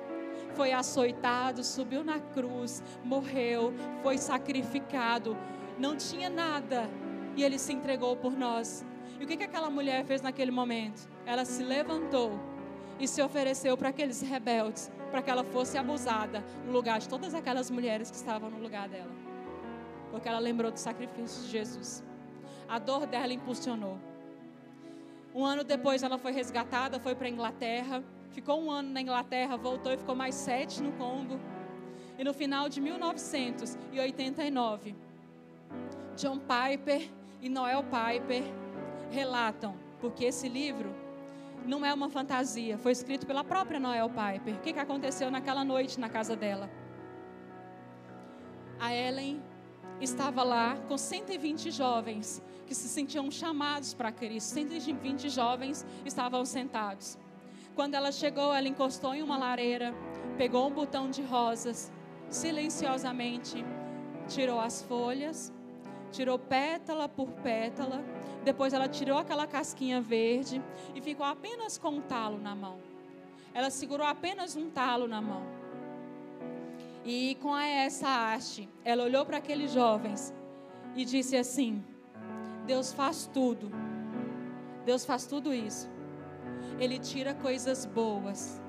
foi 0.54 0.72
açoitado, 0.72 1.62
subiu 1.62 2.02
na 2.02 2.18
cruz, 2.18 2.82
morreu, 3.04 3.72
foi 4.02 4.18
sacrificado, 4.18 5.36
não 5.78 5.96
tinha 5.96 6.28
nada 6.28 6.88
e 7.36 7.44
ele 7.44 7.58
se 7.58 7.72
entregou 7.72 8.16
por 8.16 8.32
nós. 8.32 8.84
E 9.20 9.24
o 9.24 9.26
que, 9.26 9.36
que 9.36 9.44
aquela 9.44 9.70
mulher 9.70 10.04
fez 10.04 10.20
naquele 10.20 10.50
momento? 10.50 11.08
Ela 11.24 11.44
se 11.44 11.62
levantou 11.62 12.32
e 12.98 13.06
se 13.06 13.22
ofereceu 13.22 13.76
para 13.76 13.90
aqueles 13.90 14.20
rebeldes, 14.20 14.90
para 15.10 15.22
que 15.22 15.30
ela 15.30 15.44
fosse 15.44 15.78
abusada 15.78 16.44
no 16.66 16.72
lugar 16.72 16.98
de 16.98 17.08
todas 17.08 17.34
aquelas 17.34 17.70
mulheres 17.70 18.10
que 18.10 18.16
estavam 18.16 18.50
no 18.50 18.58
lugar 18.58 18.88
dela 18.88 19.29
porque 20.10 20.28
ela 20.28 20.38
lembrou 20.38 20.70
do 20.70 20.78
sacrifício 20.78 21.44
de 21.44 21.50
Jesus. 21.50 22.04
A 22.68 22.78
dor 22.78 23.06
dela 23.06 23.32
impulsionou. 23.32 23.98
Um 25.34 25.44
ano 25.44 25.64
depois 25.64 26.02
ela 26.02 26.18
foi 26.18 26.32
resgatada, 26.32 26.98
foi 26.98 27.14
para 27.14 27.26
a 27.26 27.30
Inglaterra, 27.30 28.02
ficou 28.30 28.60
um 28.60 28.70
ano 28.70 28.90
na 28.90 29.00
Inglaterra, 29.00 29.56
voltou 29.56 29.92
e 29.92 29.96
ficou 29.96 30.14
mais 30.14 30.34
sete 30.34 30.82
no 30.82 30.92
Congo. 30.92 31.40
E 32.18 32.24
no 32.24 32.34
final 32.34 32.68
de 32.68 32.80
1989, 32.80 34.94
John 36.16 36.38
Piper 36.38 37.08
e 37.40 37.48
Noel 37.48 37.84
Piper 37.84 38.42
relatam, 39.10 39.74
porque 40.00 40.26
esse 40.26 40.48
livro 40.48 40.92
não 41.64 41.84
é 41.84 41.92
uma 41.92 42.10
fantasia, 42.10 42.78
foi 42.78 42.92
escrito 42.92 43.26
pela 43.26 43.44
própria 43.44 43.78
Noel 43.78 44.10
Piper. 44.10 44.54
O 44.54 44.60
que, 44.60 44.78
aconteceu 44.78 45.30
naquela 45.30 45.64
noite 45.64 46.00
na 46.00 46.08
casa 46.08 46.36
dela? 46.36 46.70
A 48.78 48.94
Ellen 48.94 49.42
estava 50.00 50.42
lá 50.42 50.76
com 50.88 50.96
120 50.96 51.70
jovens 51.70 52.42
que 52.66 52.74
se 52.74 52.88
sentiam 52.88 53.30
chamados 53.30 53.94
para 53.94 54.12
Cristo. 54.12 54.54
120 54.54 55.28
jovens 55.28 55.84
estavam 56.04 56.44
sentados. 56.44 57.18
Quando 57.74 57.94
ela 57.94 58.12
chegou, 58.12 58.54
ela 58.54 58.68
encostou 58.68 59.14
em 59.14 59.22
uma 59.22 59.36
lareira, 59.36 59.94
pegou 60.36 60.68
um 60.68 60.72
botão 60.72 61.10
de 61.10 61.22
rosas, 61.22 61.90
silenciosamente 62.28 63.64
tirou 64.28 64.60
as 64.60 64.82
folhas, 64.82 65.52
tirou 66.12 66.38
pétala 66.38 67.08
por 67.08 67.28
pétala, 67.42 68.04
depois 68.44 68.72
ela 68.72 68.88
tirou 68.88 69.18
aquela 69.18 69.46
casquinha 69.46 70.00
verde 70.00 70.62
e 70.94 71.00
ficou 71.00 71.26
apenas 71.26 71.76
com 71.76 71.90
um 71.90 72.00
talo 72.00 72.38
na 72.38 72.54
mão. 72.54 72.78
Ela 73.52 73.70
segurou 73.70 74.06
apenas 74.06 74.56
um 74.56 74.70
talo 74.70 75.08
na 75.08 75.20
mão. 75.20 75.59
E 77.04 77.36
com 77.36 77.56
essa 77.56 78.32
haste, 78.32 78.68
ela 78.84 79.04
olhou 79.04 79.24
para 79.24 79.38
aqueles 79.38 79.72
jovens 79.72 80.34
e 80.94 81.04
disse 81.04 81.36
assim: 81.36 81.82
Deus 82.66 82.92
faz 82.92 83.28
tudo. 83.32 83.70
Deus 84.84 85.04
faz 85.04 85.26
tudo 85.26 85.52
isso. 85.54 85.88
Ele 86.78 86.98
tira 86.98 87.34
coisas 87.34 87.86
boas. 87.86 88.60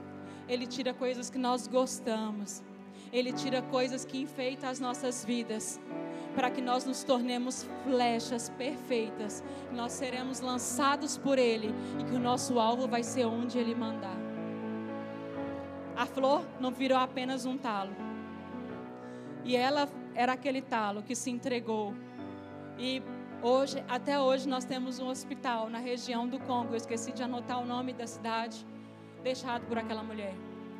Ele 0.47 0.65
tira 0.65 0.93
coisas 0.93 1.29
que 1.29 1.37
nós 1.37 1.67
gostamos. 1.67 2.63
Ele 3.11 3.33
tira 3.33 3.61
coisas 3.61 4.05
que 4.05 4.21
enfeitam 4.21 4.69
as 4.69 4.79
nossas 4.79 5.25
vidas 5.25 5.79
para 6.35 6.49
que 6.49 6.61
nós 6.61 6.85
nos 6.85 7.03
tornemos 7.03 7.67
flechas 7.83 8.49
perfeitas. 8.49 9.43
Nós 9.73 9.91
seremos 9.91 10.39
lançados 10.39 11.17
por 11.17 11.37
Ele 11.37 11.73
e 11.99 12.03
que 12.05 12.15
o 12.15 12.19
nosso 12.19 12.59
alvo 12.59 12.87
vai 12.87 13.03
ser 13.03 13.25
onde 13.25 13.57
Ele 13.57 13.75
mandar. 13.75 14.17
A 15.95 16.05
flor 16.05 16.43
não 16.59 16.71
virou 16.71 16.97
apenas 16.97 17.45
um 17.45 17.57
talo. 17.57 18.10
E 19.43 19.55
ela 19.55 19.87
era 20.13 20.33
aquele 20.33 20.61
talo 20.61 21.01
que 21.01 21.15
se 21.15 21.29
entregou. 21.29 21.93
E 22.77 23.01
hoje, 23.41 23.83
até 23.87 24.19
hoje, 24.19 24.47
nós 24.47 24.65
temos 24.65 24.99
um 24.99 25.07
hospital 25.07 25.69
na 25.69 25.79
região 25.79 26.27
do 26.27 26.39
Congo. 26.39 26.73
Eu 26.73 26.77
esqueci 26.77 27.11
de 27.11 27.23
anotar 27.23 27.59
o 27.61 27.65
nome 27.65 27.93
da 27.93 28.07
cidade, 28.07 28.65
deixado 29.23 29.65
por 29.65 29.77
aquela 29.77 30.03
mulher. 30.03 30.33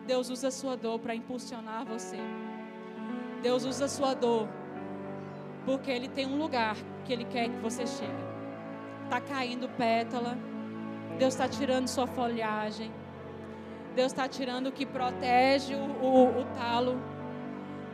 Deus 0.05 0.29
usa 0.29 0.47
a 0.49 0.51
sua 0.51 0.75
dor 0.75 0.99
para 0.99 1.15
impulsionar 1.15 1.85
você. 1.85 2.17
Deus 3.41 3.65
usa 3.65 3.85
a 3.85 3.89
sua 3.89 4.13
dor 4.13 4.47
porque 5.65 5.91
Ele 5.91 6.07
tem 6.07 6.25
um 6.25 6.37
lugar 6.37 6.75
que 7.05 7.13
Ele 7.13 7.25
quer 7.25 7.49
que 7.49 7.57
você 7.57 7.85
chegue. 7.85 8.31
Está 9.03 9.21
caindo 9.21 9.69
pétala. 9.69 10.37
Deus 11.17 11.33
está 11.33 11.47
tirando 11.47 11.87
sua 11.87 12.07
folhagem. 12.07 12.91
Deus 13.95 14.11
está 14.11 14.27
tirando 14.27 14.67
o 14.67 14.71
que 14.71 14.85
protege 14.85 15.75
o, 15.75 15.79
o, 15.79 16.41
o 16.41 16.45
talo. 16.55 16.99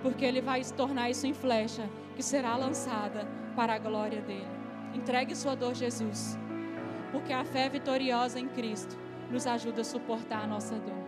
Porque 0.01 0.25
Ele 0.25 0.41
vai 0.41 0.63
tornar 0.63 1.09
isso 1.09 1.25
em 1.25 1.33
flecha 1.33 1.89
que 2.15 2.23
será 2.23 2.55
lançada 2.55 3.27
para 3.55 3.75
a 3.75 3.79
glória 3.79 4.21
dele. 4.21 4.47
Entregue 4.93 5.35
sua 5.35 5.55
dor, 5.55 5.73
Jesus. 5.73 6.37
Porque 7.11 7.33
a 7.33 7.43
fé 7.43 7.69
vitoriosa 7.69 8.39
em 8.39 8.47
Cristo 8.47 8.97
nos 9.31 9.45
ajuda 9.45 9.81
a 9.81 9.85
suportar 9.85 10.43
a 10.43 10.47
nossa 10.47 10.75
dor. 10.75 11.07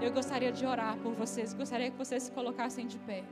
Eu 0.00 0.12
gostaria 0.12 0.52
de 0.52 0.64
orar 0.64 0.96
por 0.98 1.12
vocês. 1.14 1.52
Gostaria 1.52 1.90
que 1.90 1.96
vocês 1.96 2.22
se 2.24 2.32
colocassem 2.32 2.86
de 2.86 2.98
pé. 2.98 3.24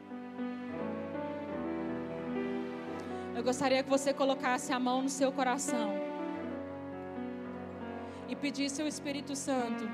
Eu 3.35 3.45
gostaria 3.45 3.83
que 3.83 3.91
você 3.91 4.13
colocasse 4.13 4.73
a 4.73 4.81
mão 4.81 5.03
no 5.03 5.09
seu 5.09 5.31
coração 5.31 5.93
e 8.29 8.35
pedisse 8.35 8.81
ao 8.83 8.89
Espírito 8.89 9.37
Santo 9.37 9.89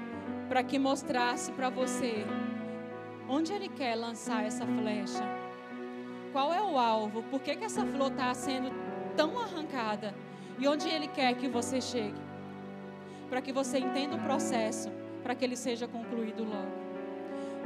para 0.48 0.62
que 0.62 0.78
mostrasse 0.78 1.50
para 1.52 1.68
você 1.68 2.24
onde 3.28 3.52
ele 3.52 3.68
quer 3.68 3.94
lançar 3.94 4.44
essa 4.44 4.66
flecha. 4.66 5.24
Qual 6.32 6.52
é 6.52 6.62
o 6.62 6.78
alvo? 6.78 7.22
Por 7.24 7.40
que, 7.40 7.56
que 7.56 7.64
essa 7.64 7.84
flor 7.84 8.10
está 8.10 8.32
sendo 8.34 8.70
tão 9.16 9.38
arrancada? 9.38 10.14
E 10.58 10.66
onde 10.66 10.88
ele 10.88 11.08
quer 11.08 11.34
que 11.34 11.48
você 11.48 11.80
chegue? 11.80 12.20
Para 13.28 13.42
que 13.42 13.52
você 13.52 13.78
entenda 13.78 14.16
o 14.16 14.22
processo, 14.22 14.90
para 15.22 15.34
que 15.34 15.44
ele 15.44 15.56
seja 15.56 15.86
concluído 15.86 16.44
logo. 16.44 16.72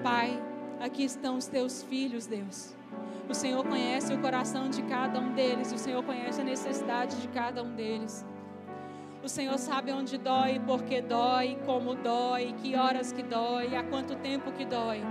Pai, 0.02 0.40
aqui 0.80 1.04
estão 1.04 1.36
os 1.36 1.46
teus 1.46 1.82
filhos, 1.82 2.26
Deus. 2.26 2.74
O 3.28 3.34
Senhor 3.34 3.64
conhece 3.64 4.14
o 4.14 4.20
coração 4.20 4.68
de 4.68 4.82
cada 4.82 5.18
um 5.18 5.32
deles. 5.32 5.72
O 5.72 5.78
Senhor 5.78 6.02
conhece 6.02 6.40
a 6.40 6.44
necessidade 6.44 7.20
de 7.20 7.28
cada 7.28 7.62
um 7.62 7.74
deles. 7.74 8.24
O 9.22 9.28
Senhor 9.28 9.58
sabe 9.58 9.90
onde 9.90 10.16
dói, 10.16 10.60
por 10.60 10.84
que 10.84 11.00
dói, 11.00 11.58
como 11.66 11.96
dói, 11.96 12.54
que 12.62 12.76
horas 12.76 13.10
que 13.10 13.24
dói, 13.24 13.74
há 13.74 13.82
quanto 13.82 14.14
tempo 14.16 14.52
que 14.52 14.64
dói. 14.64 15.02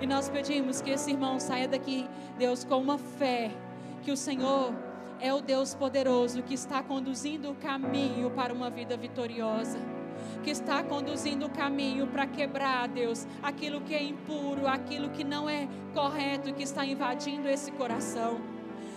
E 0.00 0.06
nós 0.06 0.28
pedimos 0.28 0.80
que 0.80 0.90
esse 0.90 1.10
irmão 1.10 1.38
saia 1.38 1.68
daqui, 1.68 2.08
Deus, 2.38 2.64
com 2.64 2.78
uma 2.80 2.98
fé 2.98 3.50
que 4.02 4.12
o 4.12 4.16
Senhor 4.16 4.72
é 5.20 5.32
o 5.32 5.40
Deus 5.40 5.74
poderoso 5.74 6.42
que 6.42 6.54
está 6.54 6.82
conduzindo 6.82 7.50
o 7.50 7.54
caminho 7.54 8.30
para 8.30 8.52
uma 8.52 8.68
vida 8.68 8.96
vitoriosa 8.96 9.78
que 10.42 10.50
está 10.50 10.82
conduzindo 10.82 11.46
o 11.46 11.50
caminho 11.50 12.06
para 12.06 12.26
quebrar, 12.26 12.86
Deus, 12.88 13.26
aquilo 13.42 13.80
que 13.80 13.94
é 13.94 14.02
impuro, 14.02 14.66
aquilo 14.66 15.08
que 15.10 15.24
não 15.24 15.48
é 15.48 15.66
correto, 15.94 16.52
que 16.52 16.62
está 16.62 16.84
invadindo 16.84 17.48
esse 17.48 17.72
coração. 17.72 18.40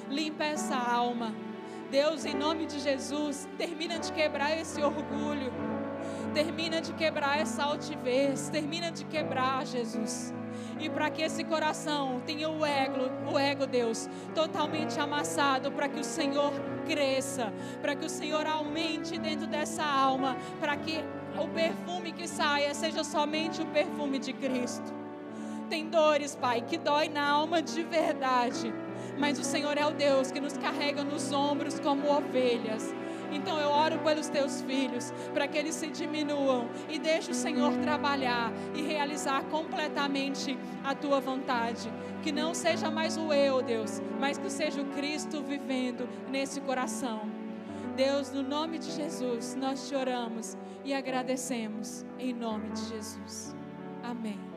Limpa 0.09 0.43
essa 0.43 0.75
alma. 0.75 1.33
Deus, 1.89 2.25
em 2.25 2.35
nome 2.35 2.65
de 2.65 2.79
Jesus, 2.79 3.47
termina 3.57 3.97
de 3.97 4.11
quebrar 4.11 4.57
esse 4.57 4.81
orgulho. 4.81 5.51
Termina 6.33 6.81
de 6.81 6.93
quebrar 6.93 7.39
essa 7.39 7.63
altivez. 7.63 8.49
Termina 8.49 8.91
de 8.91 9.05
quebrar, 9.05 9.65
Jesus 9.65 10.33
e 10.80 10.89
para 10.89 11.09
que 11.09 11.21
esse 11.21 11.43
coração 11.43 12.21
tenha 12.25 12.49
o 12.49 12.65
ego, 12.65 13.09
o 13.32 13.38
ego, 13.38 13.65
Deus, 13.65 14.09
totalmente 14.34 14.99
amassado, 14.99 15.71
para 15.71 15.88
que 15.89 15.99
o 15.99 16.03
Senhor 16.03 16.53
cresça, 16.86 17.51
para 17.82 17.95
que 17.95 18.05
o 18.05 18.09
Senhor 18.09 18.45
aumente 18.45 19.17
dentro 19.17 19.47
dessa 19.47 19.84
alma, 19.84 20.38
para 20.59 20.75
que 20.78 21.03
o 21.38 21.47
perfume 21.47 22.11
que 22.11 22.28
saia 22.28 22.73
seja 22.73 23.03
somente 23.03 23.61
o 23.61 23.65
perfume 23.65 24.19
de 24.19 24.34
Cristo. 24.34 24.93
Tem 25.69 25.89
dores, 25.89 26.36
Pai, 26.36 26.61
que 26.61 26.78
dói 26.78 27.09
na 27.09 27.28
alma 27.28 27.61
de 27.61 27.84
verdade, 27.84 28.73
mas 29.19 29.38
o 29.38 29.43
Senhor 29.43 29.78
é 29.78 29.86
o 29.86 29.91
Deus 29.91 30.32
que 30.32 30.39
nos 30.39 30.57
carrega 30.57 31.03
nos 31.03 31.32
ombros 31.32 31.80
como 31.80 32.09
ovelhas. 32.09 32.93
Então 33.32 33.59
eu 33.59 33.69
oro 33.69 33.99
pelos 33.99 34.30
teus 34.30 34.61
filhos, 34.61 35.13
para 35.34 35.47
que 35.47 35.57
eles 35.57 35.75
se 35.75 35.88
diminuam 35.88 36.67
e 36.89 36.99
deixe 36.99 37.32
o 37.32 37.36
Senhor 37.36 37.73
trabalhar 37.78 38.51
e 38.73 38.82
realizar 38.82 39.43
completamente 39.45 40.57
a 40.84 40.95
tua 40.95 41.19
vontade. 41.19 41.91
Que 42.23 42.32
não 42.32 42.53
seja 42.53 42.89
mais 42.89 43.17
o 43.17 43.32
eu, 43.34 43.61
Deus, 43.61 44.01
mas 44.19 44.38
que 44.38 44.49
seja 44.49 44.82
o 44.82 44.86
Cristo 44.86 45.41
vivendo 45.41 46.07
nesse 46.30 46.61
coração. 46.61 47.21
Deus, 47.95 48.32
no 48.32 48.43
nome 48.43 48.78
de 48.78 48.91
Jesus, 48.91 49.55
nós 49.55 49.88
te 49.88 49.95
oramos 49.95 50.55
e 50.86 50.93
agradecemos 50.93 52.05
em 52.19 52.34
nome 52.34 52.69
de 52.69 52.86
Jesus. 52.86 53.55
Amém. 54.03 54.56